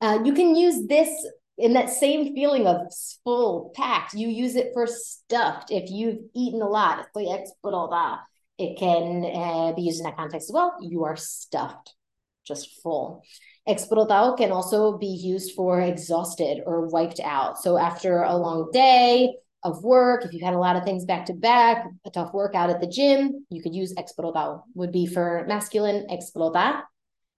Uh, 0.00 0.18
you 0.24 0.34
can 0.34 0.54
use 0.54 0.86
this 0.86 1.08
in 1.56 1.72
that 1.72 1.88
same 1.88 2.34
feeling 2.34 2.66
of 2.66 2.92
full 3.24 3.72
packed. 3.74 4.14
You 4.14 4.28
use 4.28 4.56
it 4.56 4.72
for 4.74 4.86
stuffed. 4.86 5.70
If 5.70 5.90
you've 5.90 6.18
eaten 6.34 6.60
a 6.60 6.68
lot. 6.68 7.06
It 8.58 8.78
can 8.78 9.24
uh, 9.24 9.72
be 9.72 9.82
used 9.82 10.00
in 10.00 10.04
that 10.04 10.16
context 10.16 10.50
as 10.50 10.54
well. 10.54 10.76
You 10.80 11.04
are 11.04 11.16
stuffed 11.16 11.94
just 12.44 12.80
full. 12.82 13.24
Explotado 13.68 14.36
can 14.36 14.50
also 14.50 14.98
be 14.98 15.06
used 15.06 15.54
for 15.54 15.80
exhausted 15.80 16.62
or 16.66 16.88
wiped 16.88 17.20
out. 17.20 17.58
So 17.58 17.78
after 17.78 18.22
a 18.22 18.36
long 18.36 18.70
day 18.72 19.36
of 19.62 19.84
work, 19.84 20.24
if 20.24 20.32
you've 20.32 20.42
had 20.42 20.54
a 20.54 20.58
lot 20.58 20.74
of 20.74 20.82
things 20.82 21.04
back 21.04 21.26
to 21.26 21.34
back, 21.34 21.86
a 22.04 22.10
tough 22.10 22.34
workout 22.34 22.70
at 22.70 22.80
the 22.80 22.88
gym, 22.88 23.46
you 23.50 23.62
could 23.62 23.74
use 23.74 23.94
explotado. 23.94 24.62
Would 24.74 24.90
be 24.90 25.06
for 25.06 25.44
masculine, 25.46 26.06
explotar 26.10 26.82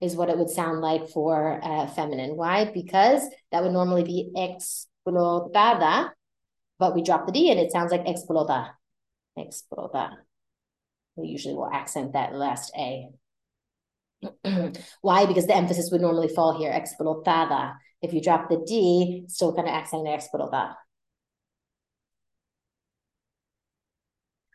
is 0.01 0.17
what 0.17 0.29
it 0.29 0.39
would 0.39 0.51
sound 0.51 0.81
like 0.81 1.09
for 1.09 1.61
uh, 1.63 1.87
feminine. 1.89 2.37
Why? 2.37 2.71
Because 2.73 3.23
that 3.53 3.63
would 3.63 3.73
normally 3.73 4.05
be 4.05 4.31
explotada, 4.37 6.11
but 6.79 6.95
we 6.95 7.03
drop 7.03 7.27
the 7.27 7.33
D 7.33 7.51
and 7.51 7.61
it 7.61 7.71
sounds 7.71 7.93
like 7.93 8.05
explota. 8.07 8.71
Explota. 9.39 10.11
We 11.17 11.29
usually 11.29 11.55
will 11.55 11.71
accent 11.71 12.15
that 12.15 12.35
last 12.35 12.73
A. 12.77 13.09
Why? 15.03 15.27
Because 15.27 15.47
the 15.47 15.57
emphasis 15.57 15.91
would 15.93 16.01
normally 16.01 16.29
fall 16.29 16.59
here, 16.59 16.73
explotada. 16.73 17.75
If 18.03 18.13
you 18.13 18.21
drop 18.21 18.49
the 18.49 18.63
D, 18.67 19.25
still 19.29 19.55
kind 19.55 19.69
of 19.69 19.75
accent 19.75 20.07
explotada. 20.07 20.75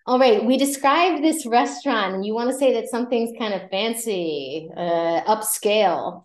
All 0.05 0.19
right, 0.19 0.43
we 0.43 0.57
described 0.57 1.23
this 1.23 1.45
restaurant, 1.45 2.15
and 2.15 2.25
you 2.25 2.33
want 2.33 2.49
to 2.49 2.57
say 2.57 2.73
that 2.73 2.89
something's 2.89 3.37
kind 3.37 3.53
of 3.53 3.69
fancy, 3.69 4.69
uh, 4.75 5.21
upscale, 5.27 6.23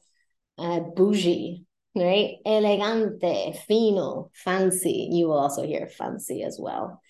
uh, 0.57 0.81
bougie, 0.81 1.67
right? 1.95 2.37
Elegante, 2.47 3.59
fino, 3.69 4.31
fancy. 4.33 5.09
You 5.13 5.27
will 5.27 5.39
also 5.39 5.67
hear 5.67 5.87
fancy 5.87 6.43
as 6.43 6.59
well. 6.59 7.03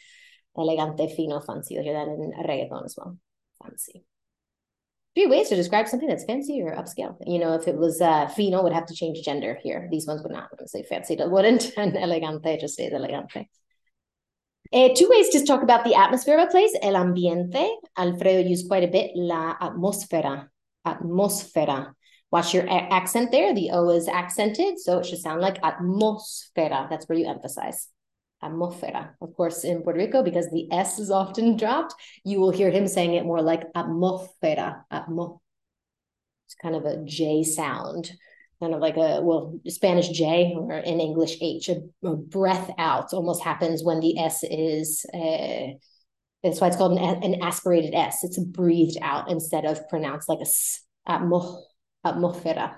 Elegante, 0.56 1.14
fino, 1.14 1.40
fancy. 1.40 1.74
You'll 1.74 1.84
hear 1.84 1.94
that 1.94 2.08
in 2.08 2.32
reggaeton 2.44 2.84
as 2.84 2.96
well. 2.96 3.18
Fancy 3.62 4.04
three 5.14 5.26
ways 5.26 5.48
to 5.48 5.56
describe 5.56 5.88
something 5.88 6.08
that's 6.08 6.24
fancy 6.24 6.60
or 6.62 6.74
upscale. 6.74 7.16
You 7.26 7.38
know, 7.38 7.54
if 7.54 7.68
it 7.68 7.76
was 7.76 8.00
uh, 8.00 8.28
fino, 8.28 8.62
would 8.62 8.72
have 8.72 8.86
to 8.86 8.94
change 8.94 9.22
gender 9.22 9.58
here. 9.62 9.88
These 9.90 10.06
ones 10.06 10.22
would 10.22 10.32
not. 10.32 10.50
Say 10.66 10.82
fancy 10.82 11.14
it 11.14 11.30
wouldn't, 11.30 11.72
and 11.76 11.96
elegante 11.96 12.58
just 12.58 12.74
stays 12.74 12.92
elegante. 12.92 13.48
Uh, 14.72 14.88
two 14.94 15.08
ways 15.08 15.28
to 15.28 15.44
talk 15.44 15.62
about 15.62 15.84
the 15.84 15.94
atmosphere 15.94 16.38
of 16.38 16.48
a 16.48 16.50
place, 16.50 16.76
el 16.82 16.94
ambiente. 16.94 17.68
Alfredo 17.96 18.48
used 18.48 18.66
quite 18.66 18.82
a 18.82 18.88
bit, 18.88 19.12
la 19.14 19.56
atmósfera, 19.58 20.48
atmósfera. 20.86 21.92
Watch 22.32 22.54
your 22.54 22.68
accent 22.68 23.30
there. 23.30 23.54
The 23.54 23.70
O 23.70 23.90
is 23.90 24.08
accented, 24.08 24.80
so 24.80 24.98
it 24.98 25.06
should 25.06 25.20
sound 25.20 25.40
like 25.40 25.62
atmósfera. 25.62 26.90
That's 26.90 27.08
where 27.08 27.18
you 27.18 27.28
emphasize 27.28 27.88
atmósfera. 28.42 29.10
Of 29.20 29.34
course, 29.36 29.64
in 29.64 29.82
Puerto 29.82 29.98
Rico, 29.98 30.22
because 30.22 30.50
the 30.50 30.68
S 30.72 30.98
is 30.98 31.10
often 31.10 31.56
dropped, 31.62 31.94
you 32.24 32.40
will 32.40 32.50
hear 32.50 32.70
him 32.70 32.86
saying 32.86 33.14
it 33.14 33.24
more 33.24 33.42
like 33.42 33.72
atmósfera. 33.74 34.82
Atmo. 34.92 35.40
It's 36.46 36.54
kind 36.60 36.76
of 36.76 36.84
a 36.84 37.02
J 37.04 37.42
sound, 37.42 38.10
kind 38.60 38.74
of 38.74 38.80
like 38.80 38.96
a, 38.96 39.20
well, 39.22 39.58
Spanish 39.68 40.08
J 40.08 40.54
or 40.56 40.74
in 40.74 41.00
English 41.00 41.38
H, 41.40 41.68
a, 41.68 41.80
a 42.04 42.16
breath 42.16 42.70
out 42.78 43.12
almost 43.12 43.42
happens 43.42 43.82
when 43.82 44.00
the 44.00 44.18
S 44.18 44.42
is, 44.42 45.06
uh, 45.14 45.74
that's 46.42 46.60
why 46.60 46.68
it's 46.68 46.76
called 46.76 46.98
an, 46.98 47.22
an, 47.22 47.42
aspirated 47.42 47.94
S. 47.94 48.22
It's 48.22 48.38
breathed 48.38 48.98
out 49.00 49.30
instead 49.30 49.64
of 49.64 49.88
pronounced 49.88 50.28
like 50.28 50.40
a 50.40 50.42
S, 50.42 50.82
atmo, 51.08 51.62
atmósfera. 52.04 52.74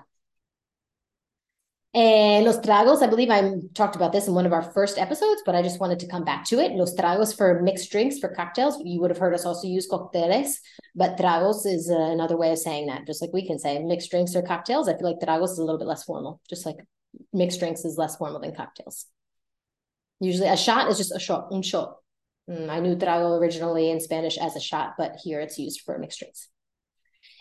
And 1.93 2.45
los 2.45 2.59
tragos, 2.59 3.01
I 3.01 3.07
believe 3.07 3.29
I 3.29 3.53
talked 3.73 3.95
about 3.95 4.11
this 4.11 4.27
in 4.27 4.33
one 4.33 4.45
of 4.45 4.53
our 4.53 4.61
first 4.61 4.97
episodes, 4.97 5.41
but 5.45 5.55
I 5.55 5.61
just 5.61 5.79
wanted 5.79 5.99
to 5.99 6.07
come 6.07 6.23
back 6.23 6.45
to 6.45 6.59
it. 6.59 6.73
Los 6.73 6.93
tragos 6.93 7.35
for 7.35 7.61
mixed 7.61 7.91
drinks, 7.91 8.19
for 8.19 8.29
cocktails. 8.29 8.79
You 8.83 8.99
would 9.01 9.09
have 9.09 9.17
heard 9.17 9.33
us 9.33 9.45
also 9.45 9.67
use 9.67 9.89
cocteles, 9.89 10.57
but 10.95 11.17
tragos 11.17 11.65
is 11.65 11.89
uh, 11.89 11.97
another 11.97 12.37
way 12.37 12.51
of 12.51 12.59
saying 12.59 12.87
that. 12.87 13.07
Just 13.07 13.21
like 13.21 13.33
we 13.33 13.47
can 13.47 13.57
say 13.57 13.79
mixed 13.79 14.11
drinks 14.11 14.35
or 14.35 14.41
cocktails. 14.41 14.87
I 14.87 14.97
feel 14.97 15.07
like 15.07 15.19
tragos 15.19 15.51
is 15.51 15.59
a 15.59 15.63
little 15.63 15.79
bit 15.79 15.87
less 15.87 16.03
formal, 16.03 16.41
just 16.49 16.65
like 16.65 16.77
mixed 17.33 17.59
drinks 17.59 17.85
is 17.85 17.97
less 17.97 18.17
formal 18.17 18.41
than 18.41 18.53
cocktails. 18.53 19.05
Usually 20.19 20.49
a 20.49 20.57
shot 20.57 20.89
is 20.89 20.97
just 20.97 21.15
a 21.15 21.19
shot, 21.19 21.47
un 21.51 21.61
shot. 21.61 21.95
Mm, 22.49 22.69
I 22.69 22.79
knew 22.79 22.95
trago 22.95 23.39
originally 23.39 23.89
in 23.89 23.99
Spanish 23.99 24.37
as 24.37 24.55
a 24.55 24.59
shot, 24.59 24.93
but 24.97 25.15
here 25.23 25.39
it's 25.39 25.57
used 25.57 25.81
for 25.81 25.97
mixed 25.97 26.19
drinks. 26.19 26.49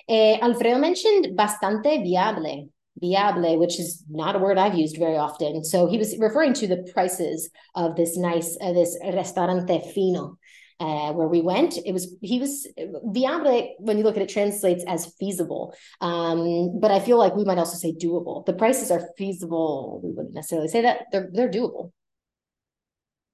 Eh, 0.08 0.38
Alfredo 0.40 0.78
mentioned 0.78 1.36
bastante 1.36 2.02
viable 2.04 2.70
viable, 3.00 3.58
which 3.58 3.78
is 3.78 4.04
not 4.08 4.36
a 4.36 4.38
word 4.38 4.58
I've 4.58 4.78
used 4.78 4.98
very 4.98 5.16
often. 5.16 5.64
So 5.64 5.86
he 5.86 5.98
was 5.98 6.16
referring 6.18 6.54
to 6.54 6.66
the 6.66 6.88
prices 6.92 7.50
of 7.74 7.96
this 7.96 8.16
nice, 8.16 8.56
uh, 8.60 8.72
this 8.72 8.98
restaurante 9.02 9.82
fino. 9.94 10.38
Uh, 10.78 11.10
where 11.14 11.26
we 11.26 11.40
went, 11.40 11.78
it 11.86 11.92
was 11.92 12.14
he 12.20 12.38
was 12.38 12.66
viable. 13.02 13.74
When 13.78 13.96
you 13.96 14.04
look 14.04 14.16
at 14.16 14.22
it, 14.22 14.28
translates 14.28 14.84
as 14.86 15.10
feasible. 15.18 15.74
Um, 16.02 16.78
but 16.78 16.90
I 16.90 17.00
feel 17.00 17.16
like 17.16 17.34
we 17.34 17.46
might 17.46 17.56
also 17.56 17.78
say 17.78 17.94
doable. 17.94 18.44
The 18.44 18.52
prices 18.52 18.90
are 18.90 19.08
feasible. 19.16 20.02
We 20.04 20.10
wouldn't 20.10 20.34
necessarily 20.34 20.68
say 20.68 20.82
that 20.82 21.06
they're 21.10 21.30
they're 21.32 21.50
doable. 21.50 21.92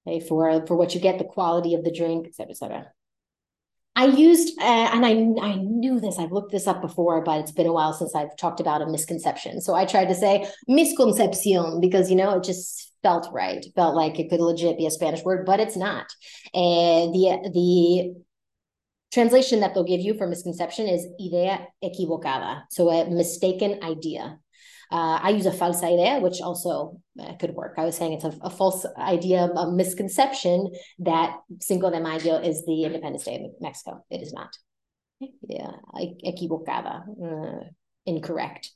Okay, 0.07 0.25
for 0.25 0.65
for 0.67 0.77
what 0.77 0.95
you 0.95 1.01
get, 1.01 1.17
the 1.17 1.25
quality 1.25 1.73
of 1.73 1.83
the 1.83 1.91
drink, 1.91 2.27
et 2.27 2.35
cetera, 2.35 2.51
et 2.51 2.57
cetera. 2.57 2.85
I 3.95 4.05
used, 4.05 4.59
uh, 4.59 4.63
and 4.63 5.05
I 5.05 5.11
I 5.41 5.55
knew 5.55 5.99
this. 5.99 6.17
I've 6.17 6.31
looked 6.31 6.51
this 6.51 6.67
up 6.67 6.81
before, 6.81 7.23
but 7.23 7.39
it's 7.41 7.51
been 7.51 7.67
a 7.67 7.73
while 7.73 7.93
since 7.93 8.15
I've 8.15 8.35
talked 8.37 8.59
about 8.59 8.81
a 8.81 8.87
misconception. 8.87 9.61
So 9.61 9.75
I 9.75 9.85
tried 9.85 10.07
to 10.07 10.15
say 10.15 10.47
misconcepción 10.67 11.79
because 11.79 12.09
you 12.09 12.15
know 12.15 12.37
it 12.37 12.43
just 12.43 12.91
felt 13.03 13.27
right. 13.31 13.63
Felt 13.75 13.95
like 13.95 14.19
it 14.19 14.29
could 14.29 14.39
legit 14.39 14.77
be 14.77 14.87
a 14.87 14.91
Spanish 14.91 15.23
word, 15.23 15.45
but 15.45 15.59
it's 15.59 15.77
not. 15.77 16.07
And 16.55 17.13
the 17.13 17.49
the 17.53 18.15
translation 19.13 19.59
that 19.59 19.75
they'll 19.75 19.83
give 19.83 20.01
you 20.01 20.15
for 20.15 20.25
misconception 20.25 20.87
is 20.87 21.05
idea 21.21 21.67
equivocada, 21.83 22.63
so 22.71 22.89
a 22.89 23.07
mistaken 23.09 23.79
idea. 23.83 24.39
Uh, 24.91 25.19
I 25.21 25.29
use 25.29 25.45
a 25.45 25.51
falsa 25.51 25.83
idea, 25.83 26.19
which 26.19 26.41
also 26.41 26.99
uh, 27.19 27.33
could 27.39 27.51
work. 27.55 27.75
I 27.77 27.85
was 27.85 27.97
saying 27.97 28.13
it's 28.13 28.23
a, 28.23 28.33
a, 28.41 28.49
false 28.49 28.85
idea, 28.97 29.45
a 29.45 29.71
misconception 29.71 30.71
that 30.99 31.37
Cinco 31.61 31.89
de 31.89 31.99
Mayo 31.99 32.37
is 32.37 32.65
the 32.65 32.83
Independence 32.83 33.23
Day 33.23 33.35
of 33.35 33.61
Mexico. 33.61 34.03
It 34.09 34.21
is 34.21 34.33
not. 34.33 34.49
Yeah, 35.47 35.71
equivocada, 36.25 37.03
uh, 37.23 37.63
incorrect. 38.05 38.71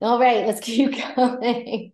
All 0.00 0.20
right, 0.20 0.46
let's 0.46 0.60
keep 0.68 0.92
going. 0.92 1.92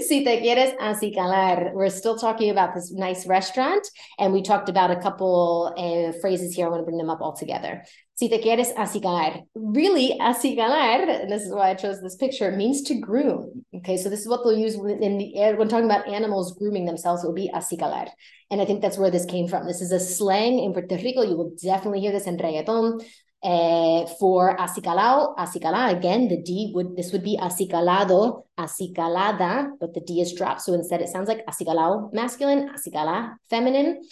si 0.00 0.24
te 0.24 0.40
quieres 0.40 0.76
acicalar, 0.78 1.72
we're 1.72 1.90
still 1.90 2.16
talking 2.16 2.50
about 2.50 2.74
this 2.74 2.92
nice 2.92 3.26
restaurant, 3.26 3.84
and 4.20 4.32
we 4.32 4.40
talked 4.40 4.68
about 4.68 4.92
a 4.92 5.00
couple 5.00 5.74
uh, 5.76 6.12
phrases 6.20 6.54
here. 6.54 6.66
I 6.66 6.68
want 6.68 6.82
to 6.82 6.84
bring 6.84 6.96
them 6.96 7.10
up 7.10 7.20
all 7.20 7.34
together. 7.34 7.82
Si 8.14 8.28
te 8.28 8.40
quieres 8.40 8.72
acicalar. 8.74 9.42
Really, 9.56 10.16
acicalar, 10.20 11.22
and 11.22 11.32
this 11.32 11.42
is 11.42 11.52
why 11.52 11.70
I 11.70 11.74
chose 11.74 12.00
this 12.00 12.14
picture, 12.14 12.52
means 12.52 12.82
to 12.82 12.94
groom. 13.00 13.64
Okay, 13.74 13.96
so 13.96 14.08
this 14.08 14.20
is 14.20 14.28
what 14.28 14.44
they'll 14.44 14.56
use 14.56 14.76
in 14.76 15.18
the 15.18 15.36
air 15.36 15.56
when 15.56 15.68
talking 15.68 15.90
about 15.90 16.06
animals 16.06 16.56
grooming 16.56 16.84
themselves, 16.84 17.24
it 17.24 17.26
will 17.26 17.34
be 17.34 17.50
acicalar. 17.52 18.08
And 18.52 18.60
I 18.60 18.64
think 18.64 18.80
that's 18.80 18.98
where 18.98 19.10
this 19.10 19.24
came 19.24 19.48
from. 19.48 19.66
This 19.66 19.80
is 19.80 19.90
a 19.90 19.98
slang 19.98 20.60
in 20.60 20.72
Puerto 20.72 20.96
Rico. 20.96 21.22
You 21.22 21.36
will 21.36 21.52
definitely 21.60 22.00
hear 22.00 22.12
this 22.12 22.28
in 22.28 22.36
reggaeton. 22.36 23.04
Uh, 23.42 24.04
for 24.18 24.54
acicalao, 24.58 25.34
acicala, 25.36 25.96
again, 25.96 26.28
the 26.28 26.42
D 26.42 26.72
would, 26.74 26.94
this 26.94 27.10
would 27.10 27.24
be 27.24 27.38
acicalado, 27.38 28.44
acicalada, 28.58 29.70
but 29.80 29.94
the 29.94 30.00
D 30.02 30.20
is 30.20 30.34
dropped. 30.34 30.60
So 30.60 30.74
instead 30.74 31.00
it 31.00 31.08
sounds 31.08 31.26
like 31.26 31.46
acicalao, 31.46 32.12
masculine, 32.12 32.68
acicala, 32.68 33.36
feminine. 33.48 34.02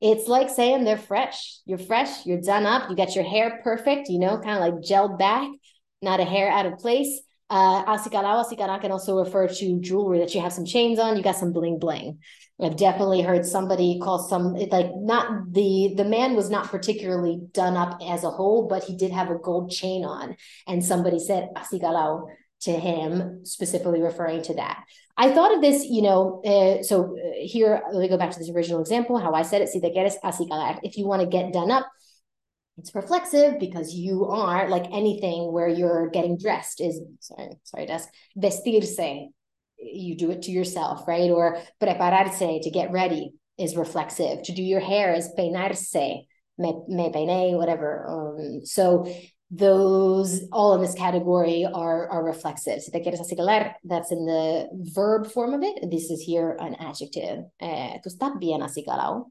It's 0.00 0.28
like 0.28 0.50
saying 0.50 0.84
they're 0.84 0.98
fresh. 0.98 1.58
You're 1.64 1.78
fresh, 1.78 2.26
you're 2.26 2.40
done 2.40 2.64
up, 2.64 2.88
you 2.88 2.94
got 2.94 3.16
your 3.16 3.24
hair 3.24 3.60
perfect, 3.64 4.08
you 4.08 4.20
know, 4.20 4.38
kind 4.38 4.56
of 4.56 4.60
like 4.60 4.84
gelled 4.84 5.18
back, 5.18 5.48
not 6.00 6.20
a 6.20 6.24
hair 6.24 6.48
out 6.48 6.66
of 6.66 6.78
place. 6.78 7.20
Uh, 7.48 7.84
acicalao, 7.84 8.44
acicala 8.44 8.80
can 8.80 8.90
also 8.90 9.18
refer 9.18 9.46
to 9.46 9.80
jewelry 9.80 10.18
that 10.18 10.34
you 10.34 10.40
have 10.40 10.52
some 10.52 10.64
chains 10.64 10.98
on, 10.98 11.16
you 11.16 11.22
got 11.22 11.36
some 11.36 11.52
bling 11.52 11.78
bling. 11.78 12.18
I've 12.60 12.76
definitely 12.76 13.20
heard 13.20 13.44
somebody 13.44 14.00
call 14.02 14.18
some 14.18 14.54
like 14.54 14.90
not 14.96 15.52
the 15.52 15.92
the 15.96 16.04
man 16.04 16.34
was 16.34 16.48
not 16.50 16.68
particularly 16.68 17.38
done 17.52 17.76
up 17.76 18.00
as 18.04 18.24
a 18.24 18.30
whole, 18.30 18.66
but 18.66 18.82
he 18.82 18.96
did 18.96 19.12
have 19.12 19.30
a 19.30 19.38
gold 19.38 19.70
chain 19.70 20.04
on, 20.04 20.36
and 20.66 20.84
somebody 20.84 21.18
said 21.18 21.50
acicalao 21.54 22.26
to 22.62 22.72
him, 22.72 23.44
specifically 23.44 24.02
referring 24.02 24.42
to 24.42 24.54
that. 24.54 24.82
I 25.18 25.32
thought 25.32 25.54
of 25.54 25.60
this, 25.60 25.84
you 25.84 26.02
know, 26.02 26.42
uh, 26.44 26.82
so 26.82 27.16
uh, 27.16 27.30
here, 27.36 27.82
let 27.92 28.00
me 28.00 28.08
go 28.08 28.18
back 28.18 28.30
to 28.32 28.38
this 28.38 28.50
original 28.50 28.80
example, 28.80 29.18
how 29.18 29.32
I 29.32 29.42
said 29.42 29.62
it, 29.62 29.68
si 29.68 29.80
te 29.80 29.92
quieres 29.92 30.14
acicalar. 30.24 30.78
If 30.82 30.96
you 30.96 31.06
want 31.06 31.22
to 31.22 31.28
get 31.28 31.52
done 31.52 31.70
up, 31.70 31.86
it's 32.78 32.94
reflexive 32.94 33.58
because 33.58 33.94
you 33.94 34.26
are 34.26 34.68
like 34.68 34.86
anything 34.92 35.52
where 35.52 35.68
you're 35.68 36.08
getting 36.10 36.36
dressed 36.38 36.80
is, 36.80 37.00
sorry, 37.20 37.50
sorry, 37.64 37.86
desk, 37.86 38.08
vestirse, 38.36 39.28
you 39.78 40.16
do 40.16 40.30
it 40.30 40.42
to 40.42 40.50
yourself, 40.50 41.06
right? 41.08 41.30
Or 41.30 41.58
prepararse, 41.80 42.62
to 42.62 42.70
get 42.70 42.92
ready 42.92 43.32
is 43.58 43.76
reflexive. 43.76 44.42
To 44.44 44.52
do 44.52 44.62
your 44.62 44.80
hair 44.80 45.14
is 45.14 45.30
peinarse, 45.38 46.24
me, 46.58 46.74
me 46.88 47.10
peiné, 47.10 47.56
whatever. 47.56 48.06
Um, 48.08 48.64
so 48.64 49.06
those 49.50 50.42
all 50.52 50.74
in 50.74 50.82
this 50.82 50.94
category 50.94 51.64
are 51.64 52.08
are 52.08 52.24
reflexive. 52.24 52.82
Si 52.82 52.90
te 52.90 53.00
quieres 53.00 53.74
that's 53.84 54.10
in 54.12 54.26
the 54.26 54.68
verb 54.92 55.30
form 55.30 55.54
of 55.54 55.62
it. 55.62 55.90
This 55.90 56.10
is 56.10 56.20
here 56.20 56.56
an 56.58 56.74
adjective. 56.74 57.44
Eh, 57.60 57.98
tú 58.02 58.08
estás 58.08 58.38
bien 58.40 58.62
acicalado. 58.62 59.26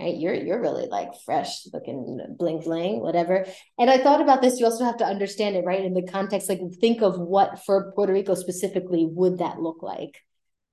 Right? 0.00 0.16
You're 0.16 0.34
you're 0.34 0.60
really 0.60 0.86
like 0.86 1.10
fresh 1.24 1.66
looking 1.72 2.18
bling 2.38 2.60
bling, 2.60 3.00
whatever. 3.00 3.46
And 3.78 3.90
I 3.90 3.98
thought 3.98 4.20
about 4.20 4.40
this. 4.40 4.58
You 4.58 4.66
also 4.66 4.84
have 4.84 4.96
to 4.98 5.04
understand 5.04 5.56
it, 5.56 5.64
right? 5.64 5.84
In 5.84 5.94
the 5.94 6.06
context, 6.06 6.48
like 6.48 6.60
think 6.80 7.02
of 7.02 7.18
what 7.18 7.64
for 7.64 7.92
Puerto 7.92 8.12
Rico 8.12 8.34
specifically 8.34 9.06
would 9.06 9.38
that 9.38 9.60
look 9.60 9.82
like. 9.82 10.16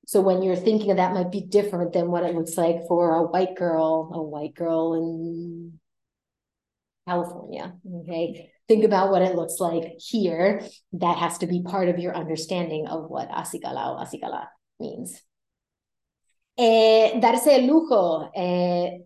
So 0.06 0.22
when 0.22 0.42
you're 0.42 0.56
thinking 0.56 0.92
of 0.92 0.98
that 0.98 1.14
might 1.14 1.32
be 1.32 1.42
different 1.42 1.92
than 1.94 2.10
what 2.10 2.24
it 2.24 2.34
looks 2.34 2.58
like 2.58 2.88
for 2.88 3.16
a 3.16 3.24
white 3.24 3.56
girl, 3.56 4.12
a 4.14 4.24
white 4.24 4.56
girl 4.56 4.94
in 4.94 5.80
California. 7.06 7.76
Okay 8.04 8.52
think 8.68 8.84
about 8.84 9.12
what 9.12 9.22
it 9.22 9.36
looks 9.36 9.60
like 9.60 9.96
here. 9.98 10.62
That 10.94 11.18
has 11.18 11.38
to 11.40 11.48
be 11.48 11.64
part 11.64 11.90
of 11.90 12.00
your 12.00 12.16
understanding 12.16 12.88
of 12.88 13.10
what 13.10 13.30
acicala 13.30 13.96
o 13.96 14.04
acicala 14.04 14.48
means. 14.80 15.22
Eh, 16.58 17.20
darse 17.20 17.48
el 17.48 17.68
lujo. 17.68 18.30
Eh, 18.36 19.00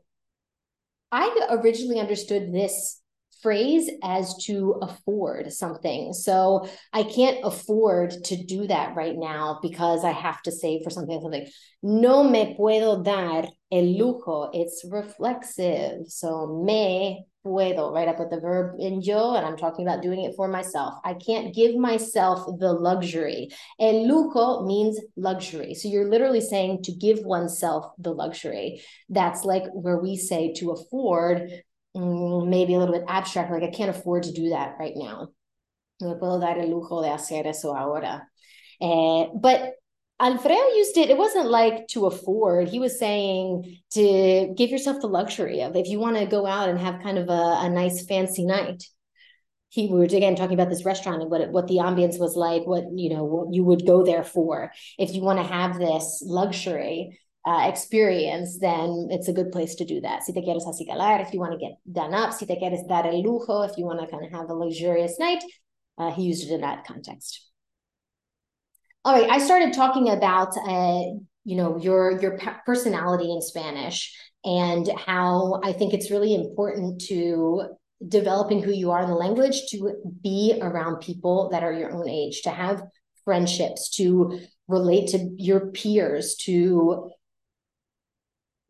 I 1.12 1.48
originally 1.50 2.00
understood 2.00 2.54
this 2.54 3.02
phrase 3.42 3.90
as 4.04 4.36
to 4.46 4.76
afford 4.82 5.52
something. 5.52 6.14
So 6.14 6.68
I 6.94 7.04
can't 7.04 7.40
afford 7.44 8.12
to 8.26 8.44
do 8.44 8.68
that 8.68 8.96
right 8.96 9.16
now 9.18 9.60
because 9.62 10.06
I 10.06 10.12
have 10.12 10.42
to 10.44 10.52
save 10.52 10.84
for 10.84 10.90
something. 10.90 11.20
Something. 11.22 11.48
No 11.82 12.24
me 12.24 12.56
puedo 12.58 13.04
dar 13.04 13.48
el 13.72 13.84
lujo. 13.98 14.52
It's 14.54 14.86
reflexive. 14.90 16.08
So 16.08 16.62
me 16.64 17.26
puedo, 17.46 17.92
right? 17.94 18.08
I 18.08 18.14
put 18.14 18.30
the 18.30 18.40
verb 18.40 18.76
in 18.80 19.02
yo 19.02 19.36
and 19.36 19.46
I'm 19.46 19.58
talking 19.58 19.88
about 19.88 20.02
doing 20.02 20.22
it 20.24 20.36
for 20.36 20.48
myself. 20.48 20.96
I 21.04 21.16
can't 21.16 21.54
give 21.54 21.76
myself 21.76 22.46
the 22.60 22.74
luxury. 22.74 23.50
El 23.80 24.08
lujo 24.08 24.66
means 24.66 25.00
luxury. 25.16 25.74
So 25.74 25.88
you're 25.88 26.10
literally 26.10 26.42
saying 26.42 26.84
to 26.84 26.92
give 26.92 27.20
oneself 27.20 27.86
the 27.98 28.12
luxury. 28.12 28.82
That's 29.10 29.44
like 29.44 29.64
where 29.74 29.98
we 29.98 30.18
say 30.18 30.54
to 30.58 30.72
afford 30.72 31.64
Mm, 31.96 32.48
maybe 32.48 32.74
a 32.74 32.80
little 32.80 32.96
bit 32.96 33.06
abstract, 33.08 33.52
like 33.52 33.64
I 33.64 33.70
can't 33.70 33.90
afford 33.90 34.24
to 34.24 34.32
do 34.32 34.50
that 34.50 34.78
right 34.80 34.94
now. 34.96 35.30
No 36.00 36.16
puedo 36.16 36.40
dar 36.40 36.58
el 36.58 36.70
lujo 36.70 37.02
de 37.02 37.10
hacer 37.10 37.46
eso 37.46 37.76
ahora. 37.76 38.28
Uh, 38.80 39.28
but 39.36 39.74
Alfredo 40.22 40.68
used 40.76 40.98
it, 40.98 41.10
it 41.10 41.18
wasn't 41.18 41.50
like 41.50 41.88
to 41.90 42.06
afford. 42.06 42.70
He 42.70 42.80
was 42.80 43.00
saying 43.00 43.80
to 43.94 44.54
give 44.56 44.70
yourself 44.70 45.02
the 45.02 45.08
luxury 45.08 45.62
of 45.62 45.76
if 45.76 45.88
you 45.88 46.00
want 46.00 46.18
to 46.18 46.28
go 46.28 46.46
out 46.46 46.70
and 46.70 46.78
have 46.80 47.02
kind 47.02 47.18
of 47.18 47.28
a, 47.28 47.66
a 47.66 47.70
nice 47.70 48.06
fancy 48.06 48.46
night. 48.46 48.84
He 49.70 49.88
were 49.88 50.04
again 50.04 50.36
talking 50.36 50.54
about 50.54 50.70
this 50.70 50.86
restaurant 50.86 51.22
and 51.22 51.32
what 51.32 51.42
it, 51.42 51.50
what 51.50 51.68
the 51.68 51.78
ambience 51.78 52.20
was 52.20 52.36
like, 52.36 52.68
what 52.68 52.84
you 52.94 53.10
know, 53.10 53.24
what 53.24 53.54
you 53.54 53.64
would 53.64 53.86
go 53.88 54.06
there 54.06 54.24
for. 54.24 54.72
If 55.00 55.14
you 55.14 55.22
want 55.22 55.40
to 55.40 55.46
have 55.46 55.80
this 55.80 56.22
luxury, 56.26 57.18
uh, 57.46 57.68
experience, 57.68 58.60
then 58.60 59.08
it's 59.10 59.28
a 59.28 59.34
good 59.34 59.52
place 59.52 59.76
to 59.76 59.86
do 59.86 60.02
that. 60.02 60.24
Si 60.24 60.34
te 60.34 60.42
quieres 60.42 60.68
acicalar, 60.68 61.26
if 61.26 61.34
you 61.34 61.40
want 61.40 61.54
to 61.54 61.58
get 61.58 61.78
done 61.92 62.14
up, 62.14 62.34
si 62.34 62.46
te 62.46 62.56
quieres 62.56 62.88
dar 62.88 63.08
el 63.08 63.24
lujo, 63.24 63.68
if 63.68 63.78
you 63.78 63.86
want 63.86 64.00
to 64.00 64.08
kind 64.08 64.26
of 64.26 64.32
have 64.32 64.50
a 64.50 64.54
luxurious 64.54 65.18
night, 65.18 65.44
uh, 65.98 66.12
he 66.12 66.24
used 66.24 66.50
it 66.50 66.54
in 66.54 66.62
that 66.62 66.86
context. 66.86 67.51
All 69.04 69.14
right, 69.14 69.30
I 69.30 69.40
started 69.40 69.74
talking 69.74 70.10
about, 70.10 70.56
uh, 70.58 71.02
you 71.44 71.58
know, 71.58 71.78
your 71.80 72.22
your 72.22 72.38
personality 72.68 73.32
in 73.32 73.42
Spanish 73.42 74.16
and 74.46 74.88
how 75.06 75.60
I 75.64 75.74
think 75.74 75.94
it's 75.94 76.12
really 76.12 76.36
important 76.36 77.02
to 77.08 77.64
developing 78.08 78.62
who 78.62 78.72
you 78.72 78.92
are 78.92 79.02
in 79.02 79.10
the 79.10 79.16
language 79.16 79.62
to 79.70 79.96
be 80.22 80.60
around 80.62 81.02
people 81.02 81.50
that 81.50 81.64
are 81.64 81.74
your 81.74 81.92
own 81.92 82.08
age, 82.08 82.42
to 82.44 82.52
have 82.52 82.84
friendships, 83.26 83.90
to 83.98 84.40
relate 84.68 85.10
to 85.10 85.30
your 85.38 85.72
peers, 85.72 86.36
to 86.42 87.10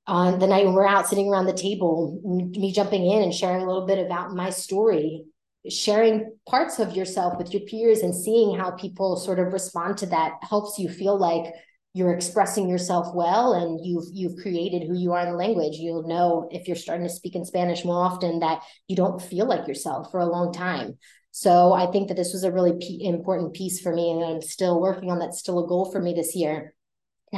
on 0.08 0.40
the 0.40 0.48
night 0.48 0.66
when 0.66 0.74
we're 0.74 0.88
out 0.88 1.10
sitting 1.10 1.28
around 1.28 1.46
the 1.46 1.54
table, 1.54 2.20
me 2.24 2.72
jumping 2.72 3.06
in 3.06 3.22
and 3.22 3.34
sharing 3.34 3.64
a 3.64 3.68
little 3.68 3.86
bit 3.86 4.04
about 4.04 4.34
my 4.34 4.50
story, 4.50 5.26
sharing 5.70 6.34
parts 6.48 6.80
of 6.80 6.96
yourself 6.96 7.38
with 7.38 7.54
your 7.54 7.62
peers 7.64 8.00
and 8.00 8.16
seeing 8.16 8.58
how 8.58 8.72
people 8.72 9.16
sort 9.16 9.40
of 9.40 9.54
respond 9.54 9.98
to 9.98 10.06
that 10.08 10.34
helps 10.42 10.80
you 10.80 10.90
feel 10.90 11.18
like 11.18 11.54
you're 11.94 12.14
expressing 12.14 12.70
yourself 12.70 13.14
well 13.14 13.54
and 13.54 13.86
you've 13.86 14.06
you've 14.14 14.42
created 14.42 14.88
who 14.88 14.98
you 14.98 15.12
are 15.12 15.22
in 15.22 15.32
the 15.32 15.38
language. 15.38 15.76
You'll 15.76 16.08
know 16.08 16.48
if 16.50 16.68
you're 16.68 16.78
starting 16.78 17.06
to 17.06 17.14
speak 17.14 17.36
in 17.36 17.46
spanish 17.46 17.84
more 17.84 18.04
often 18.04 18.40
that 18.40 18.64
you 18.88 18.96
don't 18.96 19.22
feel 19.22 19.46
like 19.46 19.68
yourself 19.68 20.10
for 20.10 20.20
a 20.20 20.26
long 20.26 20.54
time. 20.54 20.98
So 21.32 21.74
i 21.74 21.86
think 21.88 22.08
that 22.08 22.18
this 22.18 22.34
was 22.34 22.44
a 22.44 22.52
really 22.52 22.74
p- 22.80 23.06
important 23.06 23.54
piece 23.54 23.80
for 23.80 23.94
me 23.94 24.12
and 24.12 24.24
i'm 24.24 24.42
still 24.42 24.82
working 24.82 25.12
on 25.12 25.20
that. 25.20 25.34
Still 25.34 25.64
a 25.64 25.68
goal 25.68 25.92
for 25.92 26.02
me 26.02 26.14
this 26.14 26.36
year 26.36 26.74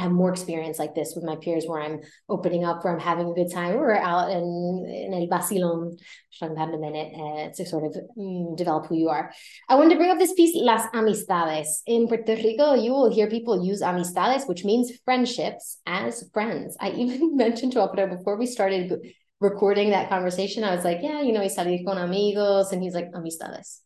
have 0.00 0.10
more 0.10 0.30
experience 0.30 0.78
like 0.78 0.94
this 0.94 1.12
with 1.14 1.24
my 1.24 1.36
peers 1.36 1.66
where 1.66 1.80
I'm 1.80 2.00
opening 2.28 2.64
up, 2.64 2.84
where 2.84 2.92
I'm 2.92 3.00
having 3.00 3.28
a 3.28 3.34
good 3.34 3.52
time. 3.52 3.74
We're 3.74 3.94
out 3.94 4.30
in, 4.30 4.86
in 4.88 5.14
El 5.14 5.28
which 5.28 6.42
I'm 6.42 6.50
about 6.50 6.70
in 6.70 6.74
a 6.74 6.78
minute, 6.78 7.12
uh, 7.14 7.54
to 7.54 7.66
sort 7.66 7.84
of 7.84 7.96
mm, 8.18 8.56
develop 8.56 8.86
who 8.86 8.96
you 8.96 9.08
are. 9.08 9.32
I 9.68 9.76
wanted 9.76 9.90
to 9.90 9.96
bring 9.96 10.10
up 10.10 10.18
this 10.18 10.34
piece, 10.34 10.52
Las 10.56 10.88
Amistades. 10.92 11.82
In 11.86 12.08
Puerto 12.08 12.34
Rico, 12.34 12.74
you 12.74 12.90
will 12.90 13.12
hear 13.12 13.28
people 13.28 13.64
use 13.64 13.82
amistades, 13.82 14.48
which 14.48 14.64
means 14.64 14.90
friendships, 15.04 15.78
as 15.86 16.28
friends. 16.32 16.76
I 16.80 16.90
even 16.96 17.36
mentioned 17.36 17.72
to 17.72 17.80
Alfredo 17.80 18.16
before 18.16 18.36
we 18.36 18.46
started 18.46 18.92
recording 19.40 19.90
that 19.90 20.08
conversation, 20.08 20.64
I 20.64 20.74
was 20.74 20.84
like, 20.84 20.98
yeah, 21.02 21.20
you 21.20 21.32
know, 21.32 21.40
y 21.40 21.48
salir 21.48 21.84
con 21.84 21.98
amigos. 21.98 22.72
And 22.72 22.82
he's 22.82 22.94
like, 22.94 23.12
amistades. 23.12 23.78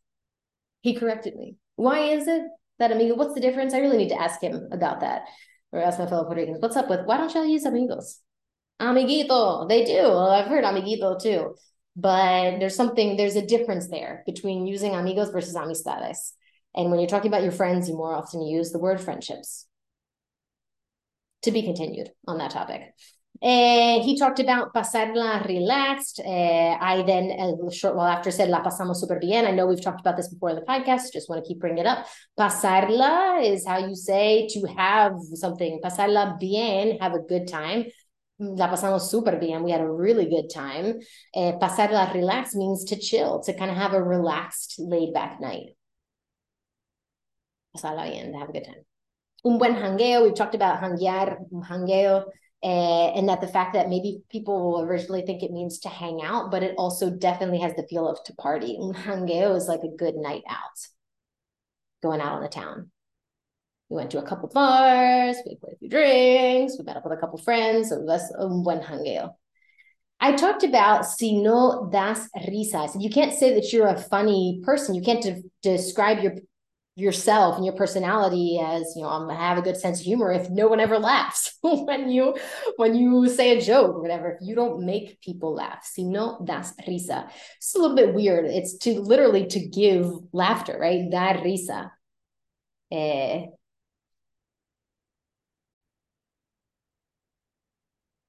He 0.80 0.94
corrected 0.94 1.36
me. 1.36 1.56
Why 1.76 2.12
is 2.12 2.26
it 2.28 2.42
that 2.78 2.92
amigo? 2.92 3.14
What's 3.14 3.34
the 3.34 3.40
difference? 3.40 3.74
I 3.74 3.80
really 3.80 3.98
need 3.98 4.10
to 4.10 4.20
ask 4.20 4.40
him 4.40 4.68
about 4.72 5.00
that 5.00 5.22
or 5.72 5.80
ask 5.80 5.98
my 5.98 6.06
fellow 6.06 6.24
Puerto 6.24 6.40
Ricans, 6.40 6.60
what's 6.60 6.76
up 6.76 6.88
with 6.88 7.06
why 7.06 7.16
don't 7.16 7.32
y'all 7.34 7.44
use 7.44 7.64
amigos? 7.64 8.20
Amiguito, 8.80 9.68
they 9.68 9.84
do. 9.84 10.12
I've 10.12 10.46
heard 10.46 10.64
amiguito 10.64 11.20
too. 11.20 11.54
But 11.96 12.60
there's 12.60 12.76
something, 12.76 13.16
there's 13.16 13.34
a 13.34 13.44
difference 13.44 13.88
there 13.88 14.22
between 14.24 14.66
using 14.66 14.94
amigos 14.94 15.30
versus 15.30 15.54
amistades. 15.54 16.32
And 16.76 16.90
when 16.90 17.00
you're 17.00 17.08
talking 17.08 17.30
about 17.30 17.42
your 17.42 17.52
friends, 17.52 17.88
you 17.88 17.96
more 17.96 18.14
often 18.14 18.42
use 18.42 18.70
the 18.70 18.78
word 18.78 19.00
friendships. 19.00 19.66
To 21.42 21.50
be 21.50 21.62
continued 21.62 22.10
on 22.26 22.38
that 22.38 22.52
topic. 22.52 22.82
Uh, 23.40 24.00
he 24.02 24.18
talked 24.18 24.40
about 24.40 24.74
pasarla 24.74 25.46
relaxed. 25.46 26.18
Uh, 26.18 26.76
I 26.80 27.04
then, 27.06 27.30
a 27.30 27.70
short 27.70 27.94
while 27.94 28.08
after, 28.08 28.32
said 28.32 28.48
la 28.48 28.62
pasamos 28.62 28.96
super 28.96 29.18
bien. 29.20 29.46
I 29.46 29.52
know 29.52 29.66
we've 29.66 29.80
talked 29.80 30.00
about 30.00 30.16
this 30.16 30.28
before 30.28 30.50
in 30.50 30.56
the 30.56 30.62
podcast. 30.62 31.12
Just 31.12 31.28
want 31.28 31.44
to 31.44 31.48
keep 31.48 31.60
bringing 31.60 31.78
it 31.78 31.86
up. 31.86 32.06
Pasarla 32.36 33.44
is 33.44 33.64
how 33.64 33.78
you 33.78 33.94
say 33.94 34.48
to 34.48 34.66
have 34.76 35.12
something. 35.34 35.80
Pasarla 35.84 36.38
bien, 36.40 36.98
have 37.00 37.14
a 37.14 37.20
good 37.20 37.46
time. 37.46 37.84
La 38.40 38.68
pasamos 38.68 39.02
super 39.08 39.36
bien. 39.36 39.62
We 39.62 39.70
had 39.70 39.82
a 39.82 39.90
really 39.90 40.28
good 40.28 40.50
time. 40.52 40.98
Uh, 41.34 41.52
pasarla 41.60 42.12
relaxed 42.14 42.56
means 42.56 42.84
to 42.86 42.98
chill, 42.98 43.40
to 43.42 43.52
kind 43.52 43.70
of 43.70 43.76
have 43.76 43.94
a 43.94 44.02
relaxed, 44.02 44.80
laid 44.80 45.14
back 45.14 45.40
night. 45.40 45.76
Pasarla 47.76 48.10
bien, 48.10 48.34
have 48.34 48.48
a 48.48 48.52
good 48.52 48.64
time. 48.64 48.84
Un 49.44 49.58
buen 49.58 49.74
hangueo. 49.74 50.24
We've 50.24 50.34
talked 50.34 50.56
about 50.56 50.80
hanguear, 50.80 51.36
hangueo 51.52 52.24
Eh, 52.64 53.12
and 53.14 53.28
that 53.28 53.40
the 53.40 53.46
fact 53.46 53.74
that 53.74 53.88
maybe 53.88 54.22
people 54.30 54.72
will 54.72 54.80
originally 54.82 55.22
think 55.22 55.44
it 55.44 55.52
means 55.52 55.78
to 55.78 55.88
hang 55.88 56.20
out, 56.24 56.50
but 56.50 56.64
it 56.64 56.74
also 56.76 57.08
definitely 57.08 57.60
has 57.60 57.72
the 57.74 57.86
feel 57.88 58.08
of 58.08 58.22
to 58.24 58.34
party. 58.34 58.76
Un 58.80 58.94
hangueo 58.94 59.56
is 59.56 59.68
like 59.68 59.82
a 59.82 59.96
good 59.96 60.16
night 60.16 60.42
out, 60.48 60.78
going 62.02 62.20
out 62.20 62.32
on 62.32 62.42
the 62.42 62.48
town. 62.48 62.90
We 63.88 63.96
went 63.96 64.10
to 64.10 64.18
a 64.18 64.26
couple 64.26 64.48
bars, 64.48 65.36
we 65.46 65.54
played 65.54 65.74
a 65.74 65.78
few 65.78 65.88
drinks, 65.88 66.76
we 66.78 66.84
met 66.84 66.96
up 66.96 67.04
with 67.04 67.16
a 67.16 67.20
couple 67.20 67.38
friends, 67.38 67.88
so 67.88 68.04
that's 68.04 68.30
un 68.38 68.52
um, 68.52 68.62
buen 68.62 68.80
hangueo. 68.80 69.34
I 70.20 70.32
talked 70.32 70.64
about 70.64 71.06
si 71.06 71.40
no 71.40 71.88
das 71.92 72.28
risas. 72.48 73.00
You 73.00 73.08
can't 73.08 73.32
say 73.32 73.54
that 73.54 73.72
you're 73.72 73.86
a 73.86 73.96
funny 73.96 74.60
person. 74.64 74.96
You 74.96 75.02
can't 75.02 75.22
de- 75.22 75.44
describe 75.62 76.18
your 76.24 76.34
yourself 76.98 77.56
and 77.56 77.64
your 77.64 77.74
personality 77.74 78.58
as 78.62 78.92
you 78.96 79.02
know 79.02 79.08
i'm 79.08 79.28
have 79.28 79.56
a 79.56 79.62
good 79.62 79.76
sense 79.76 80.00
of 80.00 80.04
humor 80.06 80.32
if 80.32 80.50
no 80.50 80.66
one 80.66 80.80
ever 80.80 80.98
laughs 80.98 81.56
when 81.62 82.10
you 82.10 82.34
when 82.76 82.94
you 82.94 83.28
say 83.28 83.56
a 83.56 83.60
joke 83.60 83.96
or 83.96 84.00
whatever. 84.00 84.32
If 84.32 84.38
you 84.42 84.54
don't 84.54 84.84
make 84.84 85.20
people 85.20 85.54
laugh. 85.54 85.84
Si 85.84 86.04
no 86.04 86.40
das 86.44 86.74
risa. 86.86 87.30
It's 87.56 87.74
a 87.74 87.78
little 87.78 87.96
bit 87.96 88.14
weird. 88.14 88.46
It's 88.46 88.76
to 88.78 89.00
literally 89.00 89.46
to 89.46 89.60
give 89.60 90.10
laughter 90.32 90.78
right? 90.78 91.10
Dar 91.10 91.34
risa. 91.34 91.90
Eh, 92.90 93.46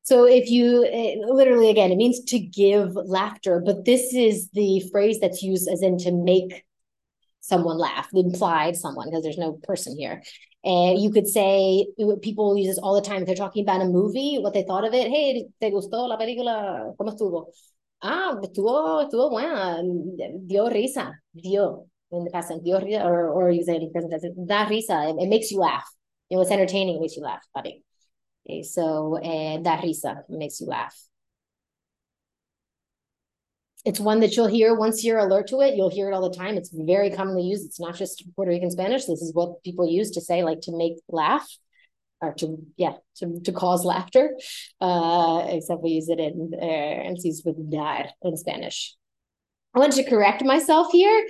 So 0.03 0.25
if 0.25 0.49
you 0.49 0.83
it, 0.83 1.19
literally 1.19 1.69
again, 1.69 1.91
it 1.91 1.95
means 1.97 2.19
to 2.25 2.39
give 2.39 2.95
laughter, 2.95 3.61
but 3.63 3.85
this 3.85 4.11
is 4.11 4.49
the 4.53 4.79
phrase 4.91 5.19
that's 5.19 5.43
used 5.43 5.69
as 5.69 5.83
in 5.83 5.99
to 5.99 6.11
make 6.11 6.63
someone 7.49 7.77
laughed, 7.77 8.13
implied 8.13 8.75
someone, 8.77 9.07
because 9.09 9.23
there's 9.23 9.37
no 9.37 9.53
person 9.63 9.97
here. 9.97 10.23
And 10.63 11.01
you 11.01 11.11
could 11.11 11.27
say 11.27 11.87
people 12.21 12.57
use 12.57 12.67
this 12.67 12.77
all 12.77 12.95
the 12.95 13.01
time 13.01 13.21
if 13.21 13.27
they're 13.27 13.35
talking 13.35 13.63
about 13.63 13.81
a 13.81 13.85
movie, 13.85 14.37
what 14.39 14.53
they 14.53 14.63
thought 14.63 14.85
of 14.85 14.93
it. 14.93 15.07
Hey, 15.07 15.47
¿te 15.61 15.71
gustó 15.71 16.07
la 16.07 16.17
película? 16.17 16.93
¿Cómo 16.97 17.09
estuvo? 17.09 17.47
Ah, 18.01 18.37
estuvo, 18.41 19.01
estuvo 19.01 19.29
buena. 19.29 19.81
Dio 20.47 20.69
risa. 20.69 21.13
Dio 21.33 21.87
in 22.11 22.23
the 22.25 22.31
past. 22.31 22.51
Dio 22.63 22.79
risa, 22.79 23.05
or, 23.05 23.29
or 23.29 23.51
you 23.51 23.63
in 23.67 23.91
present 23.91 24.11
tense. 24.11 24.25
Da 24.47 24.65
risa. 24.65 25.09
It, 25.09 25.23
it 25.23 25.29
makes 25.29 25.51
you 25.51 25.59
laugh. 25.59 25.89
You 26.29 26.37
know, 26.37 26.41
it's 26.41 26.51
entertaining. 26.51 26.97
It 26.97 27.01
makes 27.01 27.15
you 27.15 27.23
laugh. 27.23 27.45
Buddy. 27.53 27.83
Okay, 28.45 28.63
so 28.63 29.15
eh, 29.21 29.57
da 29.61 29.77
risa 29.77 30.23
makes 30.29 30.59
you 30.59 30.67
laugh. 30.67 30.95
It's 33.85 33.99
one 33.99 34.19
that 34.19 34.35
you'll 34.35 34.47
hear 34.47 34.75
once 34.75 35.03
you're 35.03 35.19
alert 35.19 35.47
to 35.47 35.61
it. 35.61 35.75
You'll 35.75 35.89
hear 35.89 36.09
it 36.09 36.13
all 36.13 36.29
the 36.29 36.35
time. 36.35 36.57
It's 36.57 36.69
very 36.73 37.09
commonly 37.11 37.43
used. 37.43 37.65
It's 37.65 37.79
not 37.79 37.95
just 37.95 38.23
Puerto 38.35 38.51
Rican 38.51 38.71
Spanish. 38.71 39.05
This 39.05 39.21
is 39.21 39.33
what 39.33 39.63
people 39.63 39.87
use 39.87 40.11
to 40.11 40.21
say, 40.21 40.43
like 40.43 40.61
to 40.61 40.75
make 40.75 40.95
laugh 41.07 41.47
or 42.21 42.33
to 42.33 42.57
yeah 42.77 42.93
to, 43.17 43.39
to 43.41 43.51
cause 43.51 43.85
laughter 43.85 44.35
uh 44.81 45.45
except 45.49 45.81
we 45.81 45.91
use 45.91 46.09
it 46.09 46.19
in 46.19 46.51
uh, 46.53 47.11
it's 47.11 47.25
used 47.25 47.43
with 47.45 47.71
dar 47.71 48.05
in 48.23 48.37
spanish 48.37 48.95
i 49.73 49.79
want 49.79 49.93
to 49.93 50.03
correct 50.03 50.43
myself 50.43 50.91
here 50.91 51.27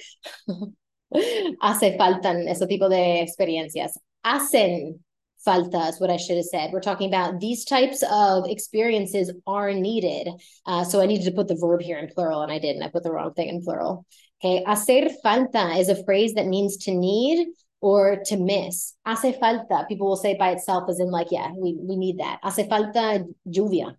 hace 1.62 1.98
faltan 1.98 2.48
ese 2.48 2.66
tipo 2.68 2.90
de 2.90 3.22
experiencias 3.22 3.98
hacen 4.26 5.00
falta 5.46 5.88
is 5.88 6.00
what 6.00 6.10
I 6.10 6.18
should 6.18 6.38
have 6.38 6.46
said. 6.46 6.72
We're 6.72 6.82
talking 6.82 7.08
about 7.08 7.40
these 7.40 7.66
types 7.66 8.04
of 8.10 8.46
experiences 8.48 9.32
are 9.48 9.74
needed. 9.74 10.30
Uh, 10.66 10.84
so 10.84 11.02
I 11.02 11.06
needed 11.06 11.26
to 11.26 11.32
put 11.32 11.48
the 11.48 11.58
verb 11.60 11.82
here 11.82 11.98
in 11.98 12.10
plural, 12.10 12.42
and 12.42 12.52
I 12.52 12.60
didn't. 12.60 12.84
I 12.84 12.90
put 12.90 13.04
the 13.04 13.12
wrong 13.12 13.34
thing 13.34 13.50
in 13.50 13.62
plural. 13.62 14.06
Okay, 14.44 14.64
hacer 14.66 15.10
falta 15.22 15.78
is 15.78 15.90
a 15.90 16.04
phrase 16.04 16.34
that 16.36 16.48
means 16.48 16.78
to 16.78 16.92
need 16.92 17.48
or 17.82 18.18
to 18.26 18.38
miss. 18.38 18.96
Hace 19.06 19.38
falta, 19.38 19.86
people 19.88 20.08
will 20.08 20.18
say 20.18 20.36
by 20.38 20.52
itself, 20.52 20.90
as 20.90 21.00
in 21.00 21.12
like, 21.12 21.28
yeah, 21.32 21.52
we, 21.52 21.78
we 21.82 21.96
need 21.96 22.20
that. 22.20 22.40
Hace 22.44 22.68
falta 22.68 23.26
lluvia. 23.48 23.96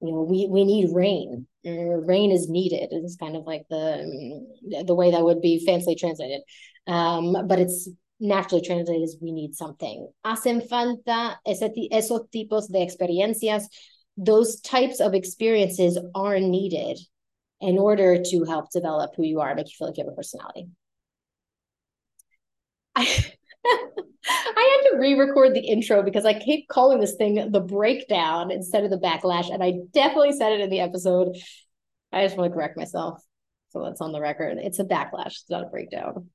You 0.00 0.12
know, 0.12 0.22
we, 0.22 0.48
we 0.50 0.64
need 0.64 0.90
rain. 0.92 1.46
Uh, 1.66 1.70
rain 1.70 2.30
is 2.30 2.48
needed. 2.48 2.88
It's 2.90 3.16
kind 3.16 3.36
of 3.36 3.44
like 3.44 3.64
the 3.70 4.44
the 4.86 4.94
way 4.94 5.12
that 5.12 5.24
would 5.24 5.40
be 5.40 5.64
fancily 5.66 5.96
translated. 5.96 6.42
Um, 6.86 7.46
but 7.46 7.58
it's 7.58 7.88
naturally 8.24 8.64
translated 8.64 9.02
is 9.02 9.18
we 9.20 9.32
need 9.32 9.54
something. 9.54 10.08
Hacen 10.24 10.66
falta 10.68 11.38
ese, 11.46 11.70
esos 11.92 12.30
tipos 12.30 12.68
de 12.68 12.84
experiencias. 12.84 13.64
Those 14.16 14.60
types 14.60 15.00
of 15.00 15.14
experiences 15.14 15.98
are 16.14 16.40
needed 16.40 16.98
in 17.60 17.78
order 17.78 18.22
to 18.22 18.44
help 18.44 18.70
develop 18.70 19.14
who 19.16 19.24
you 19.24 19.40
are, 19.40 19.54
make 19.54 19.66
you 19.66 19.74
feel 19.76 19.88
like 19.88 19.96
you 19.96 20.04
have 20.04 20.12
a 20.12 20.16
personality. 20.16 20.68
I, 22.96 23.32
I 23.66 24.82
had 24.82 24.90
to 24.90 24.98
re-record 24.98 25.54
the 25.54 25.66
intro 25.66 26.02
because 26.02 26.24
I 26.24 26.38
keep 26.38 26.68
calling 26.68 27.00
this 27.00 27.16
thing 27.16 27.50
the 27.50 27.60
breakdown 27.60 28.50
instead 28.50 28.84
of 28.84 28.90
the 28.90 28.98
backlash, 28.98 29.52
and 29.52 29.62
I 29.62 29.74
definitely 29.92 30.32
said 30.32 30.52
it 30.52 30.60
in 30.60 30.70
the 30.70 30.80
episode. 30.80 31.36
I 32.12 32.24
just 32.24 32.36
want 32.36 32.50
to 32.50 32.54
correct 32.54 32.76
myself, 32.76 33.22
so 33.70 33.82
that's 33.82 34.00
on 34.00 34.12
the 34.12 34.20
record. 34.20 34.58
It's 34.58 34.78
a 34.78 34.84
backlash, 34.84 35.26
it's 35.26 35.50
not 35.50 35.64
a 35.64 35.68
breakdown 35.68 36.30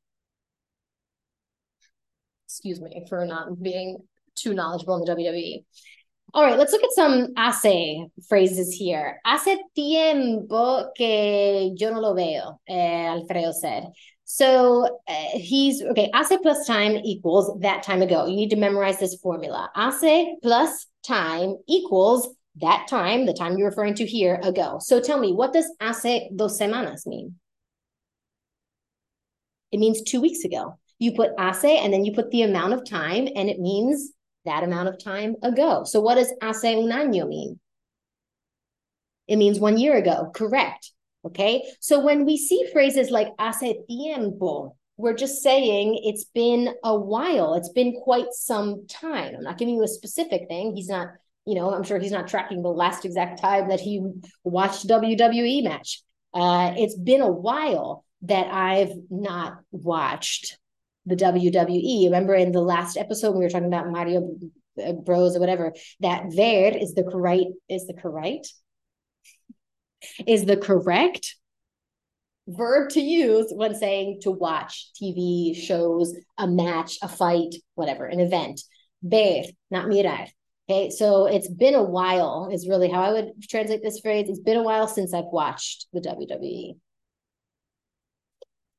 excuse 2.49 2.81
me 2.81 3.05
for 3.07 3.25
not 3.25 3.61
being 3.61 3.99
too 4.35 4.55
knowledgeable 4.55 4.95
in 4.95 5.05
the 5.05 5.23
WWE. 5.23 5.63
All 6.33 6.43
right, 6.43 6.57
let's 6.57 6.71
look 6.71 6.83
at 6.83 6.91
some 6.91 7.29
hace 7.37 8.09
phrases 8.27 8.73
here. 8.73 9.19
Hace 9.25 9.57
tiempo 9.75 10.91
que 10.95 11.73
yo 11.77 11.91
no 11.91 11.99
lo 11.99 12.15
veo, 12.15 12.59
eh, 12.67 13.07
Alfredo 13.07 13.51
said. 13.51 13.85
So 14.25 14.99
uh, 15.07 15.13
he's 15.33 15.81
okay. 15.81 16.09
Hace 16.13 16.37
plus 16.41 16.65
time 16.65 16.97
equals 17.03 17.59
that 17.61 17.83
time 17.83 18.01
ago. 18.01 18.25
You 18.25 18.35
need 18.35 18.51
to 18.51 18.57
memorize 18.57 18.99
this 18.99 19.15
formula. 19.15 19.69
Hace 19.75 20.37
plus 20.41 20.87
time 21.03 21.55
equals 21.67 22.29
that 22.61 22.87
time, 22.87 23.25
the 23.25 23.33
time 23.33 23.57
you're 23.57 23.69
referring 23.69 23.95
to 23.95 24.05
here, 24.05 24.39
ago. 24.43 24.79
So 24.81 24.99
tell 24.99 25.19
me, 25.19 25.33
what 25.33 25.53
does 25.53 25.71
hace 25.79 26.29
dos 26.35 26.59
semanas 26.59 27.05
mean? 27.05 27.35
It 29.71 29.79
means 29.79 30.01
two 30.01 30.21
weeks 30.21 30.43
ago. 30.43 30.77
You 30.99 31.13
put 31.13 31.31
hace 31.39 31.63
and 31.63 31.91
then 31.91 32.05
you 32.05 32.13
put 32.13 32.29
the 32.29 32.43
amount 32.43 32.73
of 32.73 32.87
time, 32.87 33.27
and 33.35 33.49
it 33.49 33.59
means 33.59 34.11
that 34.45 34.63
amount 34.63 34.89
of 34.89 35.03
time 35.03 35.35
ago. 35.41 35.83
So 35.85 35.99
what 36.01 36.15
does 36.15 36.31
hace 36.41 36.65
un 36.65 36.89
año 36.89 37.27
mean? 37.27 37.59
It 39.27 39.37
means 39.37 39.59
one 39.59 39.77
year 39.77 39.95
ago, 39.95 40.31
correct. 40.33 40.91
Okay. 41.25 41.63
So 41.79 41.99
when 41.99 42.25
we 42.25 42.37
see 42.37 42.65
phrases 42.71 43.11
like 43.11 43.29
hace 43.39 43.75
tiempo, 43.87 44.75
we're 44.97 45.13
just 45.13 45.41
saying 45.41 46.01
it's 46.03 46.25
been 46.25 46.73
a 46.83 46.97
while. 46.97 47.53
It's 47.53 47.69
been 47.69 47.93
quite 48.03 48.31
some 48.31 48.87
time. 48.87 49.35
I'm 49.35 49.43
not 49.43 49.57
giving 49.57 49.75
you 49.75 49.83
a 49.83 49.87
specific 49.87 50.47
thing. 50.49 50.75
He's 50.75 50.89
not, 50.89 51.09
you 51.45 51.55
know, 51.55 51.73
I'm 51.73 51.83
sure 51.83 51.99
he's 51.99 52.11
not 52.11 52.27
tracking 52.27 52.61
the 52.61 52.69
last 52.69 53.05
exact 53.05 53.39
time 53.41 53.69
that 53.69 53.79
he 53.79 54.05
watched 54.43 54.87
WWE 54.87 55.63
match. 55.63 56.01
Uh, 56.33 56.73
it's 56.75 56.97
been 56.97 57.21
a 57.21 57.31
while 57.31 58.03
that 58.23 58.47
I've 58.51 58.91
not 59.09 59.59
watched 59.71 60.57
the 61.09 61.15
WWE. 61.15 62.05
Remember 62.05 62.35
in 62.35 62.51
the 62.51 62.61
last 62.61 62.97
episode 62.97 63.35
we 63.35 63.43
were 63.43 63.49
talking 63.49 63.67
about 63.67 63.89
Mario 63.89 64.35
uh, 64.83 64.93
Bros 64.93 65.35
or 65.35 65.39
whatever, 65.39 65.73
that 65.99 66.25
ver 66.33 66.77
is 66.77 66.93
the 66.93 67.03
correct 67.03 67.51
is 67.67 67.85
the 67.87 67.93
correct 67.93 68.53
is 70.25 70.45
the 70.45 70.57
correct 70.57 71.35
verb 72.47 72.89
to 72.91 73.01
use 73.01 73.51
when 73.51 73.75
saying 73.75 74.19
to 74.21 74.31
watch 74.31 74.91
TV 75.01 75.55
shows, 75.55 76.13
a 76.37 76.47
match, 76.47 76.97
a 77.01 77.07
fight, 77.07 77.55
whatever, 77.75 78.05
an 78.05 78.19
event. 78.19 78.61
Ver, 79.03 79.43
not 79.71 79.87
mirar. 79.87 80.27
Okay, 80.69 80.89
so 80.91 81.25
it's 81.25 81.49
been 81.49 81.73
a 81.73 81.83
while, 81.83 82.49
is 82.51 82.67
really 82.67 82.89
how 82.89 83.01
I 83.01 83.11
would 83.13 83.31
translate 83.49 83.81
this 83.81 83.99
phrase. 84.01 84.29
It's 84.29 84.39
been 84.39 84.57
a 84.57 84.63
while 84.63 84.87
since 84.87 85.13
I've 85.13 85.25
watched 85.25 85.87
the 85.93 85.99
WWE. 85.99 86.77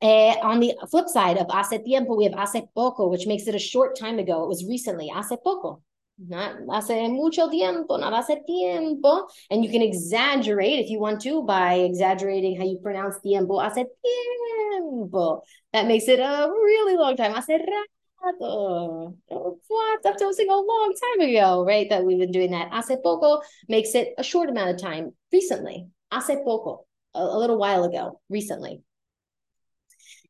Uh, 0.02 0.34
on 0.42 0.60
the 0.60 0.74
flip 0.90 1.08
side 1.08 1.36
of 1.36 1.46
hace 1.50 1.78
tiempo, 1.84 2.14
we 2.16 2.24
have 2.24 2.32
hace 2.32 2.62
poco, 2.74 3.08
which 3.08 3.26
makes 3.26 3.46
it 3.46 3.54
a 3.54 3.58
short 3.58 3.98
time 3.98 4.18
ago. 4.18 4.44
It 4.44 4.48
was 4.48 4.64
recently, 4.64 5.08
hace 5.08 5.36
poco, 5.44 5.82
not 6.18 6.56
hace 6.72 7.08
mucho 7.10 7.50
tiempo, 7.50 7.98
not 7.98 8.14
hace 8.14 8.38
tiempo. 8.46 9.26
And 9.50 9.62
you 9.62 9.70
can 9.70 9.82
exaggerate 9.82 10.80
if 10.80 10.88
you 10.88 10.98
want 11.00 11.20
to 11.22 11.42
by 11.42 11.74
exaggerating 11.74 12.56
how 12.56 12.64
you 12.64 12.78
pronounce 12.82 13.20
tiempo, 13.20 13.58
hace 13.60 13.84
tiempo. 14.02 15.42
That 15.74 15.86
makes 15.86 16.08
it 16.08 16.18
a 16.18 16.48
really 16.50 16.96
long 16.96 17.16
time. 17.16 17.34
Hace 17.34 17.60
rato. 17.60 19.14
What? 19.28 20.06
After 20.06 20.28
a 20.28 20.32
single 20.32 20.66
long 20.66 20.94
time 20.94 21.28
ago, 21.28 21.64
right? 21.64 21.88
That 21.90 22.04
we've 22.04 22.18
been 22.18 22.32
doing 22.32 22.52
that. 22.52 22.72
Hace 22.72 22.96
poco 23.02 23.42
makes 23.68 23.94
it 23.94 24.14
a 24.16 24.22
short 24.22 24.48
amount 24.48 24.70
of 24.70 24.80
time 24.80 25.12
recently. 25.30 25.88
Hace 26.10 26.36
poco, 26.44 26.86
a, 27.14 27.20
a 27.20 27.38
little 27.38 27.58
while 27.58 27.84
ago, 27.84 28.20
recently. 28.30 28.82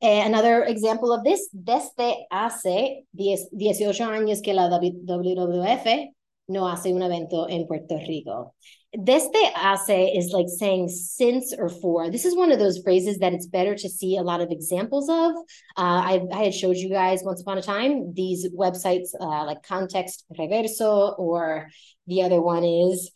Eh, 0.03 0.25
another 0.25 0.65
example 0.65 1.13
of 1.13 1.25
this, 1.25 1.51
desde 1.53 2.27
hace 2.31 3.05
10, 3.13 3.51
18 3.53 4.09
años 4.09 4.41
que 4.43 4.55
la 4.55 4.71
WWF 4.71 6.15
no 6.49 6.67
hace 6.69 6.93
un 6.93 7.03
evento 7.03 7.47
en 7.49 7.67
Puerto 7.67 7.99
Rico. 7.99 8.55
Desde 8.93 9.53
hace 9.55 10.17
is 10.17 10.33
like 10.33 10.49
saying 10.49 10.89
since 10.89 11.55
or 11.57 11.69
for. 11.69 12.11
This 12.11 12.25
is 12.25 12.35
one 12.35 12.51
of 12.51 12.59
those 12.59 12.79
phrases 12.83 13.19
that 13.19 13.35
it's 13.35 13.47
better 13.47 13.75
to 13.77 13.89
see 13.89 14.17
a 14.17 14.23
lot 14.23 14.41
of 14.41 14.51
examples 14.51 15.09
of. 15.09 15.33
Uh, 15.77 16.01
I, 16.03 16.27
I 16.33 16.45
had 16.45 16.55
showed 16.55 16.77
you 16.77 16.89
guys 16.89 17.23
once 17.23 17.43
upon 17.43 17.59
a 17.59 17.63
time 17.63 18.15
these 18.15 18.49
websites 18.51 19.11
uh, 19.21 19.45
like 19.45 19.63
Context 19.63 20.25
Reverso, 20.37 21.17
or 21.19 21.69
the 22.07 22.23
other 22.23 22.41
one 22.41 22.65
is, 22.65 23.13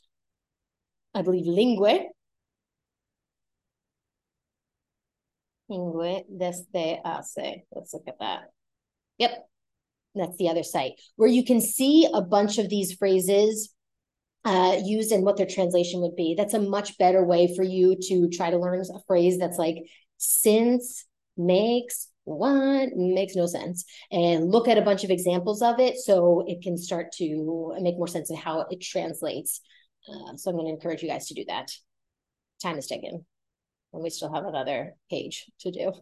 I 1.15 1.23
believe, 1.23 1.47
Linguee, 1.47 2.09
Ingue 5.71 6.25
desde 6.31 7.01
hace. 7.05 7.63
Let's 7.73 7.95
look 7.95 8.05
at 8.09 8.19
that. 8.21 8.51
Yep. 9.19 9.49
That's 10.17 10.37
the 10.37 10.49
other 10.49 10.63
site 10.63 10.93
where 11.17 11.29
you 11.29 11.45
can 11.45 11.61
see 11.61 12.09
a 12.13 12.21
bunch 12.23 12.59
of 12.59 12.69
these 12.69 12.93
phrases 12.93 13.75
uh, 14.45 14.77
used 14.85 15.11
and 15.11 15.25
what 15.25 15.37
their 15.37 15.47
translation 15.47 16.01
would 16.03 16.15
be. 16.15 16.35
That's 16.37 16.55
a 16.55 16.61
much 16.61 16.99
better 16.99 17.25
way 17.25 17.55
for 17.57 17.65
you 17.65 17.97
to 18.09 18.29
try 18.29 18.51
to 18.51 18.59
learn 18.59 18.81
a 18.81 19.01
phrase 19.07 19.39
that's 19.39 19.59
like 19.59 19.77
since, 20.19 21.05
makes, 21.37 22.09
What 22.25 22.91
makes 22.95 23.35
no 23.35 23.47
sense? 23.47 23.85
And 24.11 24.51
look 24.51 24.69
at 24.69 24.79
a 24.79 24.83
bunch 24.83 25.05
of 25.05 25.11
examples 25.11 25.63
of 25.63 25.81
it 25.81 25.97
so 25.97 26.45
it 26.47 26.63
can 26.63 26.77
start 26.79 27.13
to 27.19 27.75
make 27.81 27.97
more 27.97 28.09
sense 28.09 28.31
of 28.31 28.39
how 28.39 28.67
it 28.71 28.81
translates. 28.81 29.61
Uh, 30.09 30.37
so 30.37 30.51
I'm 30.51 30.57
going 30.57 30.69
to 30.69 30.73
encourage 30.73 31.03
you 31.03 31.09
guys 31.09 31.29
to 31.29 31.35
do 31.35 31.45
that. 31.49 31.71
Time 32.63 32.79
is 32.79 32.87
ticking, 32.87 33.25
and 33.95 34.03
we 34.03 34.11
still 34.11 34.33
have 34.33 34.45
another 34.45 34.95
page 35.09 35.47
to 35.61 35.71
do. 35.71 35.93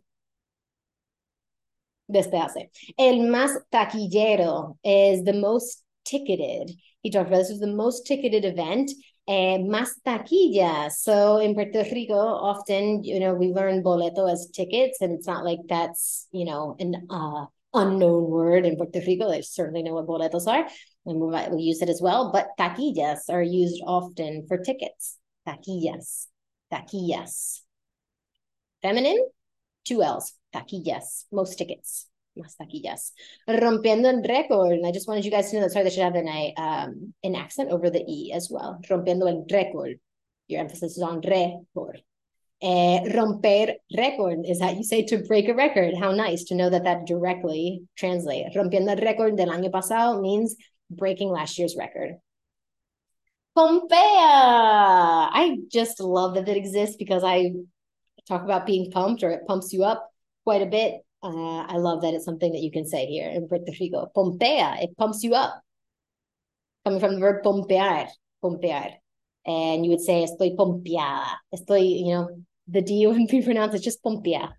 Despedace. 2.10 2.68
El 2.98 3.20
más 3.20 3.56
taquillero 3.72 4.76
is 4.84 5.24
the 5.24 5.32
most 5.32 5.82
ticketed. 6.04 6.72
He 7.02 7.10
talked 7.10 7.28
about 7.28 7.38
this 7.38 7.50
was 7.50 7.60
the 7.60 7.66
most 7.66 8.06
ticketed 8.06 8.44
event 8.44 8.90
and 9.28 9.70
más 9.70 9.90
taquilla. 10.04 10.90
So 10.90 11.38
in 11.38 11.54
Puerto 11.54 11.84
Rico, 11.92 12.14
often, 12.14 13.04
you 13.04 13.20
know, 13.20 13.34
we 13.34 13.48
learn 13.48 13.82
boleto 13.82 14.30
as 14.30 14.48
tickets, 14.52 15.00
and 15.00 15.12
it's 15.12 15.26
not 15.26 15.44
like 15.44 15.60
that's, 15.68 16.28
you 16.32 16.44
know, 16.44 16.76
an 16.78 17.06
uh, 17.08 17.46
unknown 17.74 18.30
word 18.30 18.66
in 18.66 18.76
Puerto 18.76 19.00
Rico. 19.06 19.30
They 19.30 19.42
certainly 19.42 19.82
know 19.82 19.94
what 19.94 20.06
boletos 20.06 20.46
are, 20.46 20.66
and 21.06 21.20
we, 21.20 21.30
might, 21.30 21.50
we 21.50 21.62
use 21.62 21.82
it 21.82 21.88
as 21.88 22.00
well. 22.02 22.32
But 22.32 22.48
taquillas 22.58 23.30
are 23.30 23.42
used 23.42 23.82
often 23.86 24.46
for 24.48 24.58
tickets. 24.58 25.18
Taquillas, 25.46 26.26
taquillas. 26.72 27.60
Feminine, 28.82 29.24
two 29.84 30.02
L's. 30.02 30.34
Taquillas, 30.54 31.24
most 31.32 31.56
tickets. 31.56 32.08
Más 32.38 32.56
taquillas. 32.56 33.12
Rompiendo 33.48 34.08
el 34.08 34.22
récord. 34.22 34.74
and 34.74 34.86
I 34.86 34.92
just 34.92 35.08
wanted 35.08 35.24
you 35.24 35.30
guys 35.30 35.50
to 35.50 35.56
know 35.56 35.62
that. 35.62 35.72
Sorry, 35.72 35.84
they 35.84 35.90
should 35.90 36.02
have 36.02 36.14
an, 36.14 36.28
um, 36.56 37.14
an 37.22 37.34
accent 37.34 37.70
over 37.70 37.90
the 37.90 38.04
E 38.06 38.32
as 38.32 38.48
well. 38.50 38.80
Rompiendo 38.88 39.28
el 39.28 39.46
récord. 39.50 39.98
Your 40.48 40.60
emphasis 40.60 40.96
is 40.96 41.02
on 41.02 41.22
récord. 41.22 42.02
Eh, 42.62 43.12
romper 43.12 43.74
récord 43.92 44.48
is 44.48 44.60
how 44.60 44.70
you 44.70 44.84
say 44.84 45.02
to 45.02 45.18
break 45.18 45.48
a 45.48 45.54
record. 45.54 45.94
How 45.98 46.12
nice 46.12 46.44
to 46.44 46.54
know 46.54 46.70
that 46.70 46.84
that 46.84 47.06
directly 47.06 47.82
translates. 47.96 48.54
Rompiendo 48.54 48.90
el 48.90 48.98
récord 48.98 49.36
del 49.36 49.48
año 49.48 49.70
pasado 49.70 50.20
means 50.20 50.54
breaking 50.90 51.30
last 51.30 51.58
year's 51.58 51.76
record. 51.76 52.18
Pompea. 53.56 53.90
I 53.92 55.58
just 55.70 56.00
love 56.00 56.34
that 56.34 56.48
it 56.48 56.56
exists 56.56 56.96
because 56.96 57.24
I 57.24 57.52
talk 58.28 58.42
about 58.42 58.66
being 58.66 58.90
pumped 58.90 59.22
or 59.22 59.30
it 59.30 59.46
pumps 59.46 59.72
you 59.72 59.84
up 59.84 60.10
quite 60.44 60.62
a 60.62 60.66
bit. 60.66 61.04
Uh, 61.22 61.62
I 61.62 61.76
love 61.76 62.02
that 62.02 62.14
it's 62.14 62.24
something 62.24 62.52
that 62.52 62.62
you 62.62 62.72
can 62.72 62.86
say 62.86 63.06
here 63.06 63.30
in 63.30 63.46
Puerto 63.46 63.72
Rico. 63.78 64.10
Pompea, 64.14 64.82
it 64.82 64.96
pumps 64.96 65.22
you 65.22 65.34
up. 65.34 65.62
Coming 66.84 67.00
from 67.00 67.14
the 67.14 67.20
verb 67.20 67.44
pompear, 67.44 68.08
pompear. 68.42 68.90
And 69.46 69.84
you 69.84 69.90
would 69.92 70.00
say, 70.00 70.26
estoy 70.26 70.56
pompeada. 70.56 71.26
Estoy, 71.54 72.00
you 72.00 72.12
know, 72.12 72.28
the 72.66 72.82
D 72.82 73.06
wouldn't 73.06 73.30
be 73.30 73.42
pronounced, 73.42 73.76
it's 73.76 73.84
just 73.84 74.02
pompea. 74.02 74.52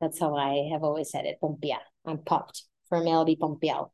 That's 0.00 0.20
how 0.20 0.36
I 0.36 0.68
have 0.72 0.82
always 0.82 1.10
said 1.10 1.24
it, 1.24 1.38
pompea. 1.42 1.78
I'm 2.04 2.18
pumped. 2.18 2.64
For 2.88 2.98
a 2.98 3.04
male, 3.04 3.24
be 3.24 3.36
pompeado. 3.36 3.90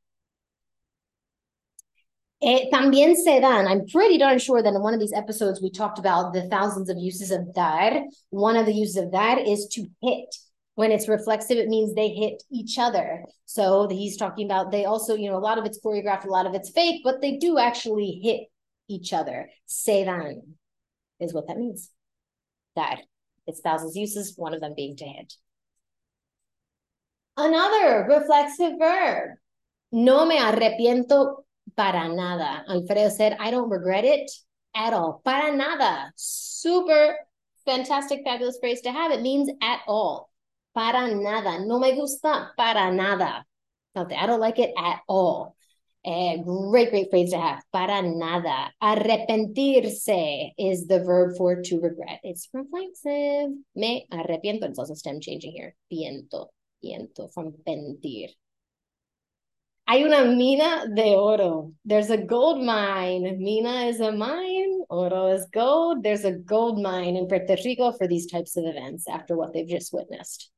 Eh, 2.42 2.68
también 2.70 3.16
se 3.16 3.40
dan, 3.40 3.66
I'm 3.66 3.86
pretty 3.86 4.18
darn 4.18 4.38
sure 4.38 4.62
that 4.62 4.74
in 4.74 4.82
one 4.82 4.92
of 4.92 5.00
these 5.00 5.14
episodes 5.14 5.62
we 5.62 5.70
talked 5.70 5.98
about 5.98 6.34
the 6.34 6.46
thousands 6.48 6.90
of 6.90 6.98
uses 6.98 7.30
of 7.30 7.54
dar. 7.54 8.02
One 8.30 8.56
of 8.56 8.66
the 8.66 8.74
uses 8.74 8.96
of 8.96 9.12
dar 9.12 9.38
is 9.38 9.66
to 9.72 9.86
hit. 10.02 10.34
When 10.74 10.90
it's 10.90 11.08
reflexive, 11.08 11.56
it 11.56 11.68
means 11.68 11.94
they 11.94 12.08
hit 12.08 12.42
each 12.50 12.78
other. 12.78 13.24
So 13.46 13.88
he's 13.88 14.16
talking 14.16 14.46
about 14.46 14.72
they 14.72 14.84
also, 14.84 15.14
you 15.14 15.30
know, 15.30 15.38
a 15.38 15.38
lot 15.38 15.56
of 15.56 15.64
it's 15.64 15.80
choreographed, 15.80 16.24
a 16.24 16.30
lot 16.30 16.46
of 16.46 16.54
it's 16.54 16.70
fake, 16.70 17.02
but 17.04 17.20
they 17.20 17.36
do 17.36 17.58
actually 17.58 18.20
hit 18.22 18.40
each 18.88 19.12
other. 19.12 19.48
Se 19.66 20.04
dan 20.04 20.42
is 21.20 21.32
what 21.32 21.46
that 21.46 21.56
means. 21.56 21.90
Dar. 22.76 22.98
It's 23.46 23.60
thousands 23.60 23.94
uses, 23.94 24.34
one 24.36 24.52
of 24.52 24.60
them 24.60 24.74
being 24.76 24.96
to 24.96 25.04
hit. 25.04 25.34
Another 27.36 28.06
reflexive 28.08 28.72
verb. 28.78 29.36
No 29.92 30.26
me 30.26 30.38
arrepiento 30.38 31.43
para 31.76 32.08
nada. 32.08 32.64
Alfredo 32.68 33.08
said, 33.08 33.36
I 33.38 33.50
don't 33.50 33.70
regret 33.70 34.04
it 34.04 34.30
at 34.74 34.92
all. 34.92 35.20
Para 35.24 35.56
nada. 35.56 36.12
Super 36.16 37.16
fantastic, 37.64 38.22
fabulous 38.24 38.58
phrase 38.60 38.80
to 38.82 38.92
have. 38.92 39.12
It 39.12 39.22
means 39.22 39.50
at 39.62 39.80
all. 39.86 40.30
Para 40.74 41.14
nada. 41.14 41.64
No 41.64 41.78
me 41.78 41.94
gusta 41.94 42.52
para 42.56 42.92
nada. 42.92 43.44
Nothing. 43.94 44.18
I 44.18 44.26
don't 44.26 44.40
like 44.40 44.58
it 44.58 44.72
at 44.76 45.00
all. 45.08 45.56
A 46.06 46.42
great, 46.44 46.90
great 46.90 47.10
phrase 47.10 47.30
to 47.30 47.38
have. 47.38 47.62
Para 47.72 48.02
nada. 48.02 48.72
Arrepentirse 48.82 50.52
is 50.58 50.86
the 50.86 51.00
verb 51.02 51.36
for 51.36 51.62
to 51.62 51.80
regret. 51.80 52.20
It's 52.22 52.48
reflexive. 52.52 53.52
Me 53.74 54.06
arrepiento. 54.12 54.64
It's 54.64 54.78
also 54.78 54.94
stem 54.94 55.20
changing 55.20 55.52
here. 55.52 55.74
Piento. 55.90 56.48
Piento 56.84 57.32
from 57.32 57.54
pentir. 57.66 58.28
Hay 59.86 60.02
una 60.02 60.24
mina 60.24 60.86
de 60.94 61.14
oro. 61.14 61.72
There's 61.84 62.08
a 62.10 62.16
gold 62.16 62.64
mine. 62.64 63.36
Mina 63.38 63.86
is 63.86 64.00
a 64.00 64.12
mine. 64.12 64.82
Oro 64.88 65.26
is 65.26 65.46
gold. 65.52 66.02
There's 66.02 66.24
a 66.24 66.32
gold 66.32 66.80
mine 66.80 67.16
in 67.16 67.28
Puerto 67.28 67.56
Rico 67.62 67.92
for 67.92 68.08
these 68.08 68.26
types 68.30 68.56
of 68.56 68.64
events 68.64 69.06
after 69.06 69.36
what 69.36 69.52
they've 69.52 69.68
just 69.68 69.92
witnessed. 69.92 70.50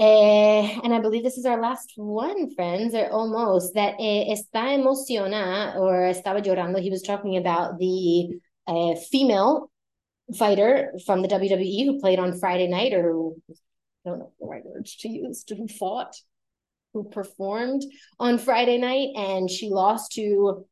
Eh, 0.00 0.80
and 0.82 0.94
I 0.94 0.98
believe 0.98 1.22
this 1.22 1.36
is 1.36 1.44
our 1.44 1.60
last 1.60 1.92
one, 1.94 2.52
friends, 2.54 2.94
or 2.94 3.08
almost, 3.10 3.74
that 3.74 3.94
eh, 4.00 4.32
está 4.32 4.74
emocionada 4.74 5.76
or 5.76 6.10
estaba 6.10 6.42
llorando. 6.42 6.80
He 6.80 6.90
was 6.90 7.02
talking 7.02 7.36
about 7.36 7.78
the 7.78 8.40
uh, 8.66 8.94
female 9.10 9.70
fighter 10.36 10.92
from 11.06 11.22
the 11.22 11.28
WWE 11.28 11.84
who 11.84 12.00
played 12.00 12.18
on 12.18 12.38
Friday 12.38 12.66
night, 12.66 12.94
or 12.94 13.34
I 13.50 14.08
don't 14.08 14.18
know 14.20 14.32
the 14.40 14.46
right 14.46 14.64
words 14.64 14.96
to 14.96 15.08
use, 15.08 15.44
who 15.48 15.68
fought, 15.68 16.16
who 16.92 17.04
performed 17.04 17.82
on 18.18 18.38
Friday 18.38 18.78
night, 18.78 19.08
and 19.16 19.48
she 19.48 19.68
lost 19.70 20.12
to 20.12 20.66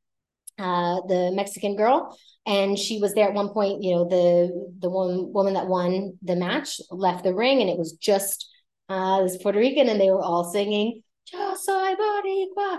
uh, 0.59 1.01
the 1.07 1.31
Mexican 1.35 1.77
girl. 1.77 2.17
And 2.47 2.79
she 2.79 2.99
was 2.99 3.15
there 3.15 3.29
at 3.29 3.35
one 3.35 3.51
point, 3.51 3.83
you 3.83 3.95
know, 3.95 4.09
the 4.09 4.73
the 4.81 4.91
one 4.91 5.33
woman 5.33 5.55
that 5.55 5.69
won 5.69 6.19
the 6.23 6.37
match 6.37 6.81
left 6.91 7.25
the 7.25 7.35
ring, 7.35 7.61
and 7.61 7.71
it 7.71 7.79
was 7.79 7.93
just 7.93 8.49
uh, 8.89 9.23
this 9.23 9.37
Puerto 9.37 9.59
Rican, 9.59 9.89
and 9.89 10.01
they 10.01 10.11
were 10.11 10.23
all 10.23 10.51
singing, 10.51 11.03
Yo 11.33 11.55
soy 11.55 11.95
Boricua, 11.95 12.79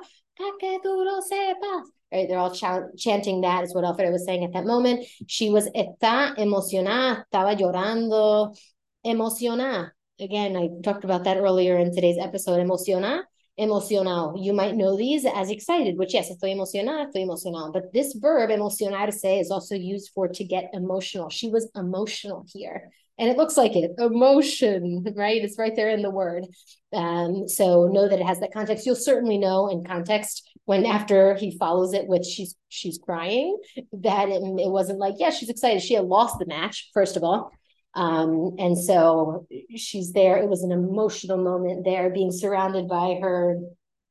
que 0.59 0.79
lo 0.83 1.21
sepas. 1.21 1.83
Right, 2.11 2.27
they're 2.27 2.39
all 2.39 2.53
ch- 2.53 2.97
chanting 2.97 3.41
that, 3.41 3.63
is 3.63 3.75
what 3.75 3.83
Alfredo 3.83 4.11
was 4.11 4.25
saying 4.25 4.43
at 4.43 4.53
that 4.53 4.65
moment. 4.65 5.05
She 5.27 5.51
was 5.51 5.69
está 5.75 6.35
emocionada, 6.37 7.25
estaba 7.31 7.55
llorando, 7.55 8.57
emocionada. 9.05 9.91
Again, 10.19 10.57
I 10.57 10.69
talked 10.83 11.03
about 11.03 11.23
that 11.23 11.37
earlier 11.37 11.77
in 11.77 11.93
today's 11.93 12.17
episode. 12.17 12.59
Emocionada, 12.59 13.21
emocionado. 13.59 14.33
You 14.37 14.53
might 14.53 14.75
know 14.75 14.97
these 14.97 15.25
as 15.25 15.49
excited, 15.49 15.97
which 15.97 16.13
yes, 16.13 16.29
estoy 16.29 16.53
emocionada, 16.53 17.07
estoy 17.07 17.25
emocionado. 17.25 17.71
But 17.71 17.93
this 17.93 18.13
verb, 18.13 18.49
emocionarse, 18.49 19.39
is 19.39 19.49
also 19.49 19.75
used 19.75 20.11
for 20.13 20.27
to 20.27 20.43
get 20.43 20.71
emotional. 20.73 21.29
She 21.29 21.49
was 21.49 21.69
emotional 21.75 22.45
here 22.53 22.91
and 23.19 23.29
it 23.29 23.37
looks 23.37 23.57
like 23.57 23.75
it 23.75 23.91
emotion 23.99 25.05
right 25.15 25.43
it's 25.43 25.59
right 25.59 25.75
there 25.75 25.89
in 25.89 26.01
the 26.01 26.09
word 26.09 26.45
um, 26.93 27.47
so 27.47 27.87
know 27.87 28.07
that 28.07 28.19
it 28.19 28.25
has 28.25 28.39
that 28.39 28.53
context 28.53 28.85
you'll 28.85 28.95
certainly 28.95 29.37
know 29.37 29.69
in 29.69 29.83
context 29.83 30.49
when 30.65 30.85
after 30.85 31.35
he 31.35 31.55
follows 31.57 31.93
it 31.93 32.07
with 32.07 32.25
she's 32.25 32.55
she's 32.69 32.97
crying 32.97 33.59
that 33.91 34.29
it, 34.29 34.41
it 34.41 34.71
wasn't 34.71 34.97
like 34.97 35.15
yeah 35.17 35.29
she's 35.29 35.49
excited 35.49 35.83
she 35.83 35.93
had 35.93 36.05
lost 36.05 36.39
the 36.39 36.45
match 36.47 36.89
first 36.93 37.17
of 37.17 37.23
all 37.23 37.51
um, 37.95 38.55
and 38.59 38.77
so 38.77 39.47
she's 39.75 40.13
there 40.13 40.37
it 40.37 40.49
was 40.49 40.63
an 40.63 40.71
emotional 40.71 41.37
moment 41.37 41.83
there 41.85 42.09
being 42.09 42.31
surrounded 42.31 42.87
by 42.87 43.17
her 43.21 43.59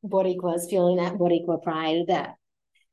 boricuas 0.05 0.69
feeling 0.69 0.97
that 0.97 1.15
boricua 1.15 1.63
pride 1.63 2.05
that 2.09 2.35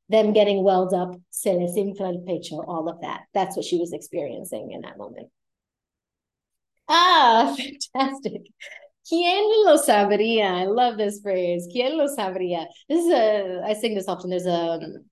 them 0.09 0.33
getting 0.33 0.63
welled 0.63 0.93
up 0.93 1.15
se 1.31 1.53
les 1.53 1.75
infla 1.77 2.09
el 2.09 2.23
pecho 2.27 2.63
all 2.67 2.87
of 2.89 3.01
that 3.01 3.21
that's 3.33 3.55
what 3.55 3.65
she 3.65 3.77
was 3.77 3.93
experiencing 3.93 4.71
in 4.71 4.81
that 4.81 4.97
moment 4.97 5.29
Ah, 6.87 7.55
fantastic. 7.93 8.43
¿Quién 9.07 9.43
lo 9.65 9.77
sabría? 9.77 10.61
I 10.61 10.65
love 10.65 10.97
this 10.97 11.19
phrase. 11.21 11.67
¿Quién 11.71 11.97
lo 11.97 12.07
sabría? 12.07 12.67
This 12.89 13.05
is 13.05 13.11
a, 13.11 13.61
I 13.65 13.73
sing 13.73 13.95
this 13.95 14.07
often. 14.07 14.29
There's 14.31 14.45
a 14.47 14.79
um, 14.79 15.05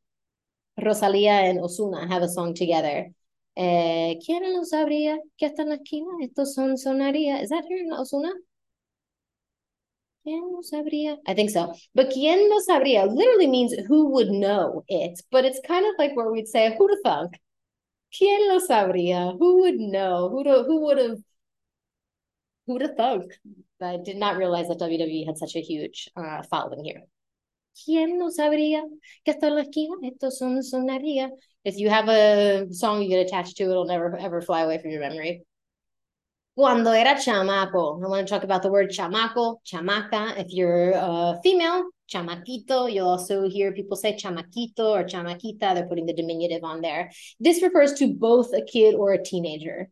Rosalía 0.80 1.50
and 1.50 1.60
Ozuna 1.60 2.08
have 2.10 2.24
a 2.24 2.30
song 2.30 2.54
together. 2.56 3.12
Eh, 3.56 4.20
¿Quién 4.26 4.52
lo 4.54 4.64
sabría 4.66 5.20
que 5.38 5.46
hasta 5.46 5.62
en 5.64 5.70
la 5.70 5.76
esquina 5.76 6.10
esto 6.22 6.46
son 6.46 6.78
sonaría? 6.78 7.42
Is 7.42 7.50
that 7.50 7.66
here 7.70 7.80
in 7.82 7.92
Ozuna? 7.92 8.32
¿Quién 10.24 10.42
lo 10.52 10.64
sabría? 10.64 11.20
I 11.28 11.34
think 11.36 11.50
so. 11.50 11.74
But 11.94 12.12
¿quién 12.14 12.50
lo 12.50 12.60
sabría 12.62 13.06
literally 13.06 13.48
means 13.48 13.74
who 13.88 14.10
would 14.12 14.30
know 14.30 14.84
it. 14.88 15.22
But 15.32 15.46
it's 15.46 15.60
kind 15.68 15.86
of 15.86 15.94
like 15.98 16.16
where 16.16 16.32
we'd 16.32 16.48
say, 16.48 16.76
who 16.78 16.88
to 16.88 16.98
thunk? 17.04 17.38
¿Quién 18.12 18.48
lo 18.48 18.60
sabría? 18.60 19.38
Who 19.38 19.62
would 19.62 19.80
know? 19.80 20.30
Who, 20.30 20.44
to, 20.44 20.64
who 20.64 20.82
would 20.86 20.98
have 20.98 21.18
who'd 22.68 22.96
thunk? 22.98 23.34
I 23.82 23.98
did 23.98 24.18
not 24.18 24.38
realize 24.38 24.68
that 24.70 24.80
WWE 24.80 25.26
had 25.26 25.38
such 25.38 25.56
a 25.56 25.60
huge 25.62 26.10
uh, 26.16 26.44
following 26.44 26.86
here. 26.86 27.04
¿Quién 27.76 28.18
no 28.18 28.30
sabría 28.30 28.84
que 29.26 29.32
hasta 29.32 29.50
la 29.50 29.62
esquina 29.64 29.96
esto 30.04 30.30
son 30.32 30.64
sonaría? 30.64 31.32
If 31.64 31.78
you 31.78 31.90
have 31.90 32.10
a 32.10 32.68
song 32.72 33.02
you 33.02 33.10
get 33.10 33.26
attached 33.26 33.58
to, 33.58 33.64
it'll 33.64 33.86
never 33.86 34.18
ever 34.18 34.42
fly 34.42 34.62
away 34.62 34.80
from 34.80 34.92
your 34.92 35.02
memory. 35.02 35.44
Cuando 36.56 36.92
era 36.92 37.16
chamaco, 37.16 38.04
I 38.04 38.08
want 38.08 38.28
to 38.28 38.32
talk 38.32 38.44
about 38.44 38.62
the 38.62 38.70
word 38.72 38.90
chamaco, 38.90 39.58
chamaca. 39.66 40.38
If 40.38 40.48
you're 40.50 40.92
a 40.92 41.40
female, 41.44 41.90
chamaquito. 42.14 42.92
You'll 42.92 43.08
also 43.08 43.50
hear 43.50 43.72
people 43.72 43.98
say 43.98 44.14
chamaquito 44.14 44.80
or 44.80 45.04
chamaquita. 45.04 45.74
They're 45.74 45.88
putting 45.88 46.06
the 46.06 46.14
diminutive 46.14 46.64
on 46.64 46.82
there. 46.82 47.12
This 47.40 47.62
refers 47.64 47.94
to 47.94 48.14
both 48.14 48.54
a 48.54 48.62
kid 48.62 48.96
or 48.96 49.14
a 49.14 49.24
teenager. 49.24 49.90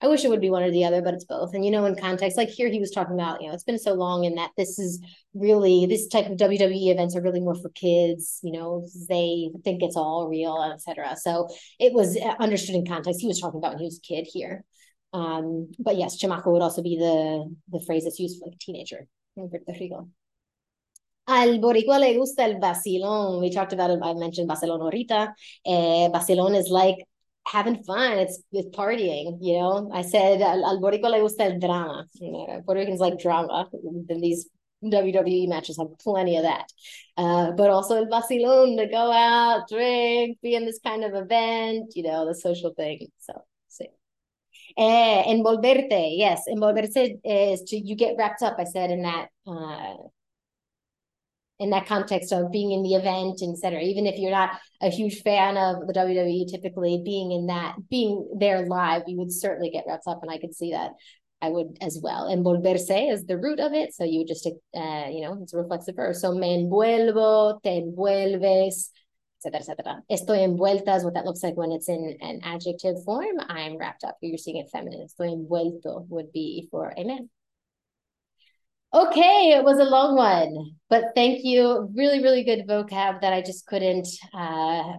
I 0.00 0.06
wish 0.06 0.24
it 0.24 0.28
would 0.28 0.40
be 0.40 0.50
one 0.50 0.62
or 0.62 0.70
the 0.70 0.84
other, 0.84 1.02
but 1.02 1.14
it's 1.14 1.24
both. 1.24 1.54
And 1.54 1.64
you 1.64 1.72
know, 1.72 1.84
in 1.84 1.96
context, 1.96 2.36
like 2.36 2.48
here, 2.48 2.70
he 2.70 2.78
was 2.78 2.92
talking 2.92 3.14
about, 3.14 3.42
you 3.42 3.48
know, 3.48 3.54
it's 3.54 3.64
been 3.64 3.80
so 3.80 3.94
long, 3.94 4.26
and 4.26 4.38
that 4.38 4.50
this 4.56 4.78
is 4.78 5.00
really 5.34 5.86
this 5.86 6.06
type 6.06 6.26
of 6.26 6.36
WWE 6.36 6.92
events 6.92 7.16
are 7.16 7.22
really 7.22 7.40
more 7.40 7.56
for 7.56 7.68
kids. 7.70 8.38
You 8.42 8.52
know, 8.52 8.86
they 9.08 9.50
think 9.64 9.82
it's 9.82 9.96
all 9.96 10.28
real, 10.28 10.62
etc. 10.72 11.16
So 11.16 11.48
it 11.80 11.92
was 11.92 12.16
uh, 12.16 12.34
understood 12.38 12.76
in 12.76 12.86
context. 12.86 13.20
He 13.20 13.26
was 13.26 13.40
talking 13.40 13.58
about 13.58 13.72
when 13.72 13.80
he 13.80 13.84
was 13.86 13.98
a 13.98 14.06
kid 14.06 14.28
here. 14.32 14.64
Um, 15.12 15.70
but 15.80 15.96
yes, 15.96 16.22
chamaco 16.22 16.52
would 16.52 16.62
also 16.62 16.82
be 16.82 16.96
the 16.96 17.52
the 17.68 17.84
phrase 17.84 18.04
that's 18.04 18.20
used 18.20 18.38
for 18.38 18.46
like 18.46 18.54
a 18.54 18.58
teenager 18.58 19.08
in 19.36 19.48
Puerto 19.48 19.72
Rico. 19.80 20.08
Al 21.26 21.58
boricua 21.58 21.98
le 21.98 22.14
gusta 22.14 22.44
el 22.44 22.60
vacilón. 22.60 23.40
We 23.40 23.50
talked 23.50 23.72
about 23.72 23.90
it. 23.90 23.98
I 24.02 24.14
mentioned 24.14 24.48
Barcelona 24.48 24.84
ahorita. 24.84 25.34
Eh, 25.66 26.08
vacilón 26.08 26.54
is 26.54 26.68
like 26.70 26.96
having 27.50 27.82
fun. 27.84 28.18
It's 28.18 28.42
it's 28.52 28.76
partying, 28.76 29.38
you 29.40 29.58
know. 29.58 29.90
I 29.92 30.02
said 30.02 30.42
al, 30.42 30.80
boricua 30.80 31.10
le 31.10 31.20
gusta 31.20 31.44
el 31.44 31.58
drama. 31.58 32.06
You 32.14 32.32
know, 32.32 32.62
Puerto 32.64 32.80
Ricans 32.80 33.00
like 33.00 33.18
drama. 33.18 33.68
Then 34.08 34.20
these 34.20 34.48
WWE 34.84 35.48
matches 35.48 35.78
have 35.78 35.98
plenty 35.98 36.36
of 36.36 36.44
that. 36.44 36.70
Uh, 37.16 37.52
but 37.52 37.70
also 37.70 37.96
el 37.96 38.06
vacilón 38.06 38.76
to 38.76 38.86
go 38.86 39.10
out, 39.12 39.68
drink, 39.68 40.38
be 40.42 40.54
in 40.54 40.64
this 40.64 40.78
kind 40.78 41.04
of 41.04 41.14
event, 41.14 41.92
you 41.96 42.02
know, 42.04 42.26
the 42.26 42.34
social 42.34 42.72
thing. 42.74 43.08
So, 43.18 43.32
see. 43.68 43.88
Eh, 44.76 45.24
envolverte, 45.26 46.16
yes, 46.16 46.44
envolverse 46.48 47.18
is 47.24 47.62
to 47.62 47.76
you 47.76 47.96
get 47.96 48.14
wrapped 48.18 48.42
up. 48.42 48.56
I 48.58 48.64
said 48.64 48.90
in 48.90 49.02
that 49.02 49.28
uh, 49.46 49.94
in 51.58 51.70
that 51.70 51.86
context 51.86 52.32
of 52.32 52.52
being 52.52 52.70
in 52.72 52.82
the 52.82 52.94
event, 52.94 53.40
etc. 53.42 53.80
Even 53.80 54.06
if 54.06 54.18
you're 54.18 54.30
not 54.30 54.50
a 54.80 54.90
huge 54.90 55.22
fan 55.22 55.56
of 55.56 55.86
the 55.86 55.92
WWE, 55.92 56.50
typically 56.50 57.02
being 57.04 57.32
in 57.32 57.46
that, 57.48 57.76
being 57.90 58.28
there 58.38 58.66
live, 58.66 59.02
you 59.06 59.16
would 59.18 59.32
certainly 59.32 59.70
get 59.70 59.84
wrapped 59.86 60.06
up, 60.06 60.20
and 60.22 60.30
I 60.30 60.38
could 60.38 60.54
see 60.54 60.72
that. 60.72 60.92
I 61.40 61.50
would 61.50 61.78
as 61.80 62.00
well. 62.02 62.26
And 62.26 62.44
volverse 62.44 63.12
is 63.12 63.24
the 63.24 63.38
root 63.38 63.60
of 63.60 63.72
it, 63.72 63.94
so 63.94 64.02
you 64.02 64.18
would 64.18 64.26
just, 64.26 64.44
uh, 64.44 65.06
you 65.08 65.20
know, 65.20 65.38
it's 65.40 65.54
a 65.54 65.58
reflexive 65.58 65.94
verb. 65.94 66.16
So 66.16 66.32
me 66.32 66.64
envuelvo, 66.64 67.62
te 67.62 67.80
envuelves, 67.80 68.90
etc., 69.44 69.60
etc. 69.60 70.02
Estoy 70.10 70.42
envuelta 70.42 70.96
is 70.96 71.04
what 71.04 71.14
that 71.14 71.24
looks 71.24 71.44
like 71.44 71.56
when 71.56 71.70
it's 71.70 71.88
in 71.88 72.16
an 72.20 72.40
adjective 72.42 72.96
form. 73.04 73.36
I'm 73.48 73.76
wrapped 73.76 74.02
up. 74.02 74.16
You're 74.20 74.36
seeing 74.36 74.56
it 74.56 74.70
feminine. 74.70 75.06
Estoy 75.06 75.32
envuelto 75.32 76.08
would 76.08 76.32
be 76.32 76.66
for 76.72 76.92
a 76.96 77.04
man. 77.04 77.30
Okay, 78.94 79.52
it 79.54 79.64
was 79.64 79.78
a 79.78 79.84
long 79.84 80.16
one, 80.16 80.76
but 80.88 81.12
thank 81.14 81.44
you. 81.44 81.90
Really, 81.94 82.22
really 82.22 82.42
good 82.42 82.66
vocab 82.66 83.20
that 83.20 83.34
I 83.34 83.42
just 83.42 83.66
couldn't. 83.66 84.08
Uh, 84.32 84.94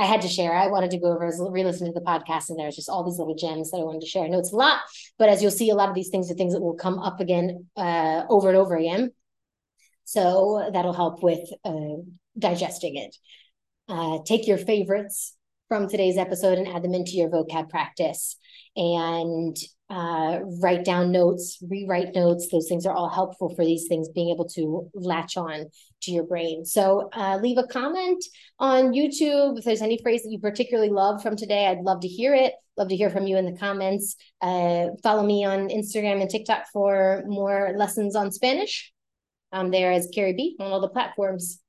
I 0.00 0.04
had 0.04 0.20
to 0.20 0.28
share. 0.28 0.52
I 0.52 0.68
wanted 0.68 0.90
to 0.90 0.98
go 0.98 1.12
over, 1.12 1.32
re-listen 1.50 1.86
to 1.86 1.92
the 1.92 2.04
podcast, 2.04 2.50
and 2.50 2.58
there's 2.58 2.76
just 2.76 2.90
all 2.90 3.04
these 3.04 3.18
little 3.18 3.34
gems 3.34 3.70
that 3.70 3.78
I 3.78 3.84
wanted 3.84 4.02
to 4.02 4.06
share. 4.06 4.24
I 4.24 4.28
know 4.28 4.38
it's 4.38 4.52
a 4.52 4.56
lot, 4.56 4.80
but 5.18 5.30
as 5.30 5.40
you'll 5.40 5.50
see, 5.50 5.70
a 5.70 5.74
lot 5.74 5.88
of 5.88 5.94
these 5.94 6.10
things 6.10 6.30
are 6.30 6.34
things 6.34 6.52
that 6.52 6.60
will 6.60 6.74
come 6.74 6.98
up 6.98 7.20
again 7.20 7.66
uh, 7.74 8.24
over 8.28 8.48
and 8.48 8.56
over 8.58 8.76
again. 8.76 9.12
So 10.04 10.70
that'll 10.72 10.92
help 10.92 11.22
with 11.22 11.48
uh, 11.64 12.02
digesting 12.38 12.96
it. 12.96 13.16
Uh, 13.88 14.18
take 14.26 14.46
your 14.46 14.58
favorites 14.58 15.34
from 15.68 15.88
today's 15.88 16.18
episode 16.18 16.58
and 16.58 16.68
add 16.68 16.82
them 16.82 16.94
into 16.94 17.12
your 17.12 17.30
vocab 17.30 17.70
practice. 17.70 18.36
And 18.76 19.56
uh, 19.90 20.40
write 20.60 20.84
down 20.84 21.10
notes, 21.10 21.58
rewrite 21.68 22.14
notes. 22.14 22.48
Those 22.50 22.68
things 22.68 22.84
are 22.84 22.94
all 22.94 23.08
helpful 23.08 23.54
for 23.54 23.64
these 23.64 23.86
things, 23.88 24.08
being 24.08 24.30
able 24.30 24.48
to 24.50 24.90
latch 24.94 25.36
on 25.36 25.66
to 26.02 26.10
your 26.10 26.24
brain. 26.24 26.64
So 26.64 27.08
uh, 27.12 27.38
leave 27.42 27.58
a 27.58 27.66
comment 27.66 28.22
on 28.58 28.92
YouTube 28.92 29.58
if 29.58 29.64
there's 29.64 29.82
any 29.82 29.98
phrase 30.02 30.22
that 30.22 30.30
you 30.30 30.38
particularly 30.38 30.90
love 30.90 31.22
from 31.22 31.36
today. 31.36 31.66
I'd 31.66 31.80
love 31.80 32.00
to 32.00 32.08
hear 32.08 32.34
it. 32.34 32.52
Love 32.76 32.88
to 32.88 32.96
hear 32.96 33.10
from 33.10 33.26
you 33.26 33.36
in 33.36 33.46
the 33.46 33.58
comments. 33.58 34.16
Uh, 34.40 34.88
follow 35.02 35.24
me 35.24 35.44
on 35.44 35.68
Instagram 35.68 36.20
and 36.20 36.30
TikTok 36.30 36.66
for 36.72 37.24
more 37.26 37.72
lessons 37.76 38.14
on 38.14 38.30
Spanish. 38.30 38.92
I'm 39.50 39.70
there 39.70 39.92
as 39.92 40.08
Kerry 40.14 40.34
B 40.34 40.56
on 40.60 40.70
all 40.70 40.80
the 40.80 40.88
platforms. 40.88 41.60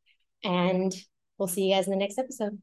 And 0.43 0.93
we'll 1.37 1.47
see 1.47 1.69
you 1.69 1.75
guys 1.75 1.85
in 1.85 1.91
the 1.91 1.97
next 1.97 2.19
episode. 2.19 2.61